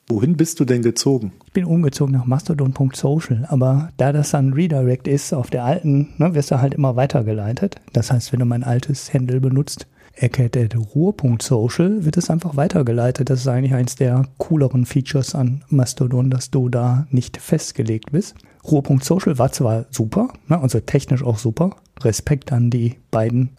Wohin 0.09 0.37
bist 0.37 0.59
du 0.59 0.65
denn 0.65 0.83
gezogen? 0.83 1.33
Ich 1.47 1.53
bin 1.53 1.65
umgezogen 1.65 2.13
nach 2.13 2.27
mastodon.social, 2.27 3.47
aber 3.49 3.91
da 3.97 4.13
das 4.13 4.31
dann 4.31 4.53
Redirect 4.53 5.07
ist 5.07 5.33
auf 5.33 5.49
der 5.49 5.65
alten, 5.65 6.13
ne, 6.19 6.35
wirst 6.35 6.51
du 6.51 6.61
halt 6.61 6.75
immer 6.75 6.97
weitergeleitet. 6.97 7.77
Das 7.93 8.11
heißt, 8.11 8.33
wenn 8.33 8.41
du 8.41 8.45
mein 8.45 8.65
altes 8.65 9.15
Handle 9.15 9.41
benutzt, 9.41 9.87
Ruhr.social 10.95 12.05
wird 12.05 12.17
es 12.17 12.29
einfach 12.29 12.57
weitergeleitet. 12.57 13.31
Das 13.31 13.41
ist 13.41 13.49
eigentlich 13.49 13.75
eins 13.75 13.97
der 13.97 14.27
cooleren 14.39 14.85
Features 14.85 15.35
an 15.35 15.65
Mastodon, 15.69 16.31
dass 16.31 16.51
du 16.51 16.69
da 16.69 17.07
nicht 17.11 17.39
festgelegt 17.39 18.13
bist. 18.13 18.35
Ruhr.social 18.65 19.39
war 19.39 19.53
zwar 19.53 19.87
super, 19.91 20.29
ne, 20.49 20.61
also 20.61 20.81
technisch 20.81 21.25
auch 21.25 21.39
super. 21.39 21.77
Respekt 22.01 22.53
an 22.53 22.71
die 22.71 22.97
beiden 23.11 23.51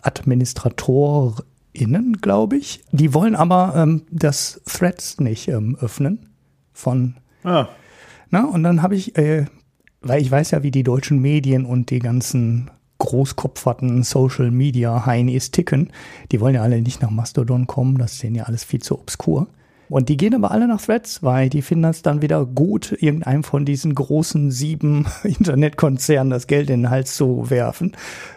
AdministratorInnen, 1.76 2.21
glaube 2.21 2.57
ich. 2.57 2.84
Die 2.91 3.13
wollen 3.13 3.36
aber 3.36 3.74
ähm, 3.76 4.03
das 4.09 4.61
Threads 4.65 5.19
nicht 5.19 5.47
ähm, 5.47 5.78
öffnen 5.80 6.30
von. 6.71 7.15
Ah. 7.43 7.67
Na, 8.30 8.45
und 8.45 8.63
dann 8.63 8.82
habe 8.82 8.95
ich 8.95 9.17
äh, 9.17 9.45
weil 10.03 10.21
ich 10.21 10.30
weiß 10.30 10.51
ja, 10.51 10.63
wie 10.63 10.71
die 10.71 10.84
deutschen 10.84 11.19
Medien 11.19 11.65
und 11.65 11.89
die 11.89 11.99
ganzen 11.99 12.69
großkopferten 12.99 14.03
Social 14.03 14.51
Media 14.51 15.05
Heinis 15.05 15.51
ticken. 15.51 15.91
Die 16.32 16.39
wollen 16.39 16.55
ja 16.55 16.61
alle 16.61 16.82
nicht 16.82 17.01
nach 17.01 17.09
Mastodon 17.09 17.67
kommen, 17.67 17.97
das 17.97 18.13
ist 18.13 18.24
denen 18.24 18.36
ja 18.36 18.43
alles 18.43 18.63
viel 18.63 18.82
zu 18.82 18.99
obskur. 18.99 19.47
Und 19.89 20.09
die 20.09 20.17
gehen 20.17 20.34
aber 20.34 20.51
alle 20.51 20.67
nach 20.67 20.82
Threads, 20.82 21.24
weil 21.24 21.49
die 21.49 21.61
finden 21.61 21.86
es 21.86 22.01
dann 22.01 22.21
wieder 22.21 22.45
gut, 22.45 22.95
irgendeinem 22.99 23.43
von 23.43 23.65
diesen 23.65 23.93
großen 23.93 24.51
sieben 24.51 25.05
Internetkonzernen 25.24 26.32
das 26.32 26.47
Geld 26.47 26.69
in 26.69 26.82
den 26.84 26.89
Hals 26.89 27.15
zu 27.15 27.49
werfen. 27.49 27.95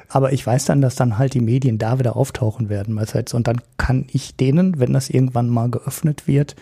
Aber 0.09 0.33
ich 0.33 0.47
weiß 0.47 0.67
dann, 0.67 0.81
dass 0.81 0.95
dann 0.95 1.19
halt 1.19 1.35
die 1.35 1.41
Medien 1.41 1.79
da 1.79 1.99
wieder 1.99 2.17
auftauchen 2.17 2.69
werden. 2.69 2.99
Und 3.33 3.47
dann 3.49 3.61
kann 3.77 4.07
ich 4.13 4.37
denen, 4.37 4.79
wenn 4.79 4.93
das 4.93 5.11
irgendwann 5.11 5.49
mal 5.49 5.71
geöffnet 5.71 6.27
wird, 6.27 6.57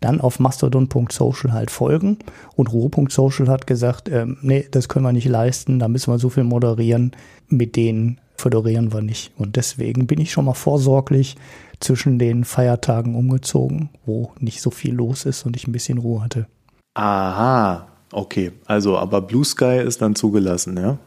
dann 0.00 0.20
auf 0.20 0.38
mastodon.social 0.38 1.52
halt 1.52 1.70
folgen. 1.70 2.18
Und 2.56 2.72
Ruhe.social 2.72 3.48
hat 3.48 3.66
gesagt, 3.66 4.08
ähm, 4.10 4.36
nee, 4.42 4.66
das 4.70 4.88
können 4.88 5.04
wir 5.04 5.12
nicht 5.12 5.28
leisten, 5.28 5.78
da 5.78 5.88
müssen 5.88 6.12
wir 6.12 6.18
so 6.18 6.28
viel 6.28 6.44
moderieren, 6.44 7.12
mit 7.48 7.76
denen 7.76 8.20
föderieren 8.36 8.92
wir 8.92 9.00
nicht. 9.00 9.32
Und 9.38 9.56
deswegen 9.56 10.06
bin 10.06 10.20
ich 10.20 10.32
schon 10.32 10.44
mal 10.44 10.54
vorsorglich 10.54 11.36
zwischen 11.80 12.18
den 12.18 12.44
Feiertagen 12.44 13.14
umgezogen, 13.14 13.90
wo 14.04 14.32
nicht 14.38 14.60
so 14.60 14.70
viel 14.70 14.94
los 14.94 15.24
ist 15.24 15.46
und 15.46 15.56
ich 15.56 15.66
ein 15.66 15.72
bisschen 15.72 15.98
Ruhe 15.98 16.22
hatte. 16.22 16.46
Aha, 16.94 17.86
okay. 18.12 18.52
Also, 18.66 18.98
aber 18.98 19.22
Blue 19.22 19.44
Sky 19.44 19.80
ist 19.84 20.02
dann 20.02 20.14
zugelassen, 20.14 20.76
ja? 20.76 20.98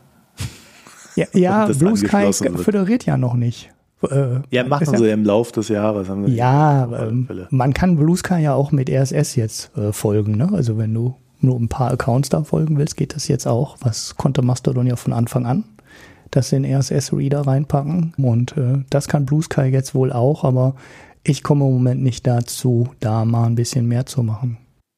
Ja, 1.18 1.26
ja 1.34 1.66
Blue 1.66 1.98
Sky 1.98 2.32
föderiert 2.32 3.06
ja 3.06 3.18
noch 3.18 3.34
nicht. 3.34 3.70
Äh, 4.04 4.42
ja, 4.52 4.64
machen 4.64 4.96
sie 4.96 5.08
ja, 5.08 5.14
im 5.14 5.26
Laufe 5.26 5.52
des 5.54 5.70
Jahres. 5.70 6.08
ja, 6.28 7.08
ähm, 7.08 7.28
man 7.50 7.74
kann 7.74 7.98
Blue 7.98 8.16
Sky 8.16 8.42
ja 8.42 8.54
auch 8.54 8.72
mit 8.72 8.90
RSS 8.90 9.36
jetzt 9.36 9.76
äh, 9.76 9.92
folgen. 9.92 10.38
Ne? 10.38 10.50
Also 10.54 10.78
wenn 10.78 10.94
du 10.94 11.16
nur 11.40 11.60
ein 11.60 11.68
paar 11.68 11.92
Accounts 11.92 12.30
da 12.30 12.44
folgen 12.44 12.78
willst, 12.78 12.96
geht 12.96 13.16
das 13.16 13.28
jetzt 13.28 13.48
auch. 13.48 13.78
Was 13.82 14.16
konnte 14.16 14.44
Mastodon 14.44 14.86
ja 14.86 14.96
von 14.96 15.14
Anfang 15.14 15.48
an, 15.48 15.64
dass 16.30 16.50
sie 16.50 16.62
den 16.62 16.76
RSS-Reader 16.76 17.42
reinpacken. 17.42 18.14
Und 18.18 18.56
äh, 18.56 18.84
das 18.92 19.08
kann 19.08 19.26
Blue 19.26 19.42
Sky 19.42 19.64
jetzt 19.64 19.96
wohl 19.96 20.12
auch, 20.14 20.44
aber 20.44 20.76
ich 21.24 21.42
komme 21.42 21.66
im 21.66 21.74
Moment 21.74 22.04
nicht 22.04 22.28
dazu, 22.28 22.90
da 23.00 23.26
mal 23.26 23.46
ein 23.46 23.56
bisschen 23.56 23.88
mehr 23.88 24.06
zu 24.06 24.22
machen. 24.24 24.58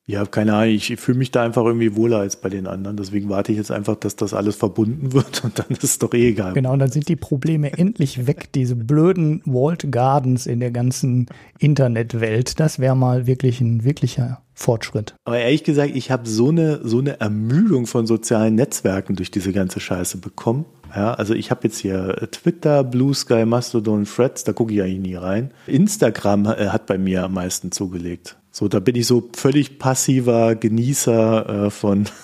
Ja, 0.09 0.25
keine 0.25 0.55
Ahnung, 0.55 0.73
ich 0.73 0.95
fühle 0.95 1.19
mich 1.19 1.29
da 1.29 1.43
einfach 1.43 1.63
irgendwie 1.63 1.95
wohler 1.95 2.17
als 2.17 2.35
bei 2.35 2.49
den 2.49 2.65
anderen. 2.65 2.97
Deswegen 2.97 3.29
warte 3.29 3.51
ich 3.51 3.59
jetzt 3.59 3.69
einfach, 3.69 3.95
dass 3.95 4.15
das 4.15 4.33
alles 4.33 4.55
verbunden 4.55 5.13
wird 5.13 5.43
und 5.43 5.59
dann 5.59 5.67
ist 5.69 5.83
es 5.83 5.99
doch 5.99 6.15
eh 6.15 6.29
egal. 6.29 6.53
Genau, 6.53 6.73
und 6.73 6.79
dann 6.79 6.89
sind 6.89 7.07
die 7.09 7.15
Probleme 7.15 7.77
endlich 7.77 8.25
weg, 8.25 8.51
diese 8.51 8.75
blöden 8.75 9.43
Walled 9.45 9.91
Gardens 9.91 10.47
in 10.47 10.61
der 10.61 10.71
ganzen 10.71 11.27
Internetwelt. 11.59 12.59
Das 12.59 12.79
wäre 12.79 12.95
mal 12.95 13.27
wirklich 13.27 13.61
ein 13.61 13.83
wirklicher 13.83 14.41
Fortschritt. 14.55 15.13
Aber 15.25 15.37
ehrlich 15.37 15.63
gesagt, 15.63 15.95
ich 15.95 16.09
habe 16.09 16.27
so 16.27 16.49
eine, 16.49 16.79
so 16.83 16.97
eine 16.97 17.19
Ermüdung 17.19 17.85
von 17.85 18.07
sozialen 18.07 18.55
Netzwerken 18.55 19.15
durch 19.15 19.29
diese 19.29 19.53
ganze 19.53 19.79
Scheiße 19.79 20.17
bekommen. 20.17 20.65
Ja, 20.95 21.13
also 21.13 21.35
ich 21.35 21.51
habe 21.51 21.61
jetzt 21.65 21.77
hier 21.77 22.15
Twitter, 22.31 22.83
Blue 22.83 23.13
Sky, 23.13 23.45
Mastodon, 23.45 24.05
Threads, 24.05 24.43
da 24.43 24.53
gucke 24.53 24.73
ich 24.73 24.81
eigentlich 24.81 25.11
nie 25.11 25.15
rein. 25.15 25.51
Instagram 25.67 26.47
äh, 26.47 26.69
hat 26.69 26.87
bei 26.87 26.97
mir 26.97 27.25
am 27.25 27.35
meisten 27.35 27.71
zugelegt. 27.71 28.38
So, 28.51 28.67
da 28.67 28.79
bin 28.79 28.95
ich 28.95 29.07
so 29.07 29.29
völlig 29.35 29.79
passiver 29.79 30.55
Genießer 30.55 31.65
äh, 31.65 31.69
von. 31.69 32.05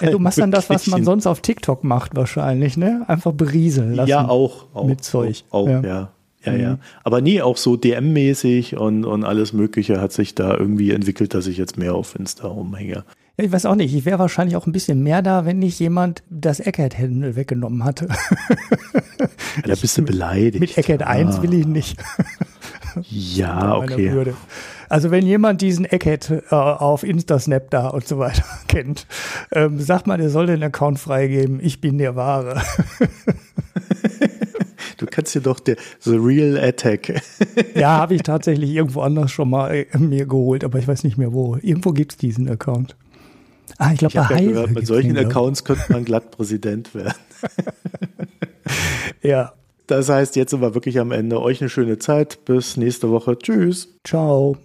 Ja, 0.00 0.10
du 0.10 0.18
machst 0.18 0.38
dann 0.38 0.50
das, 0.50 0.70
was 0.70 0.86
man 0.86 1.04
sonst 1.04 1.26
auf 1.26 1.42
TikTok 1.42 1.84
macht, 1.84 2.16
wahrscheinlich, 2.16 2.78
ne? 2.78 3.04
Einfach 3.08 3.32
berieseln 3.32 3.92
lassen. 3.92 4.08
Ja, 4.08 4.26
auch. 4.26 4.66
auch 4.72 4.86
mit 4.86 5.04
Zeug. 5.04 5.44
Auch, 5.50 5.66
auch 5.66 5.68
ja. 5.68 5.82
ja. 5.82 6.12
Ja, 6.44 6.52
mhm. 6.52 6.60
ja. 6.60 6.78
Aber 7.04 7.20
nie 7.20 7.42
auch 7.42 7.56
so 7.56 7.76
DM-mäßig 7.76 8.76
und, 8.76 9.04
und 9.04 9.24
alles 9.24 9.52
Mögliche 9.52 10.00
hat 10.00 10.12
sich 10.12 10.34
da 10.34 10.56
irgendwie 10.56 10.90
entwickelt, 10.90 11.34
dass 11.34 11.46
ich 11.46 11.56
jetzt 11.56 11.78
mehr 11.78 11.94
auf 11.94 12.16
Insta 12.18 12.48
umhänge. 12.48 13.04
Ja, 13.38 13.44
ich 13.44 13.52
weiß 13.52 13.66
auch 13.66 13.74
nicht. 13.74 13.94
Ich 13.94 14.04
wäre 14.04 14.18
wahrscheinlich 14.18 14.56
auch 14.56 14.66
ein 14.66 14.72
bisschen 14.72 15.02
mehr 15.02 15.22
da, 15.22 15.46
wenn 15.46 15.58
nicht 15.58 15.78
jemand 15.78 16.22
das 16.30 16.60
Eckhead-Handle 16.60 17.36
weggenommen 17.36 17.84
hatte. 17.84 18.08
Ja, 18.08 19.26
da 19.66 19.74
bist 19.74 19.96
du 19.96 20.02
beleidigt. 20.02 20.60
Mit 20.60 20.76
Eckhead 20.76 21.02
ah. 21.02 21.06
1 21.06 21.42
will 21.42 21.54
ich 21.54 21.66
nicht. 21.66 22.02
Ja, 23.08 23.76
okay. 23.76 24.34
Also 24.92 25.10
wenn 25.10 25.24
jemand 25.24 25.62
diesen 25.62 25.86
Eckhead 25.86 26.30
äh, 26.50 26.54
auf 26.54 27.02
Instasnap 27.02 27.70
da 27.70 27.88
und 27.88 28.06
so 28.06 28.18
weiter 28.18 28.44
kennt, 28.68 29.06
ähm, 29.50 29.80
sagt 29.80 30.06
mal, 30.06 30.18
der 30.18 30.28
soll 30.28 30.44
den 30.44 30.62
Account 30.62 30.98
freigeben. 30.98 31.60
Ich 31.62 31.80
bin 31.80 31.96
der 31.96 32.14
Wahre. 32.14 32.60
Du 34.98 35.06
kannst 35.06 35.34
dir 35.34 35.40
doch 35.40 35.58
der 35.58 35.76
The 36.00 36.14
Real 36.16 36.56
Attack. 36.56 37.20
ja, 37.74 37.96
habe 37.98 38.14
ich 38.14 38.22
tatsächlich 38.22 38.70
irgendwo 38.70 39.00
anders 39.00 39.32
schon 39.32 39.50
mal 39.50 39.74
äh, 39.74 39.98
mir 39.98 40.26
geholt, 40.26 40.62
aber 40.62 40.78
ich 40.78 40.86
weiß 40.86 41.02
nicht 41.02 41.18
mehr 41.18 41.32
wo. 41.32 41.56
Irgendwo 41.56 41.90
gibt 41.90 42.12
es 42.12 42.18
diesen 42.18 42.48
Account. 42.48 42.94
Ah, 43.78 43.90
ich 43.92 43.98
glaube, 43.98 44.14
bei 44.14 44.40
ja 44.40 44.48
gehört, 44.48 44.70
Mit 44.70 44.86
solchen 44.86 45.16
Accounts 45.16 45.64
könnte 45.64 45.92
man 45.92 46.04
glatt 46.04 46.30
Präsident 46.30 46.94
werden. 46.94 47.14
ja. 49.22 49.54
Das 49.88 50.08
heißt, 50.08 50.36
jetzt 50.36 50.50
sind 50.50 50.60
wir 50.60 50.74
wirklich 50.74 51.00
am 51.00 51.10
Ende. 51.10 51.40
Euch 51.40 51.60
eine 51.60 51.70
schöne 51.70 51.98
Zeit. 51.98 52.44
Bis 52.44 52.76
nächste 52.76 53.10
Woche. 53.10 53.36
Tschüss. 53.36 53.88
Ciao. 54.04 54.56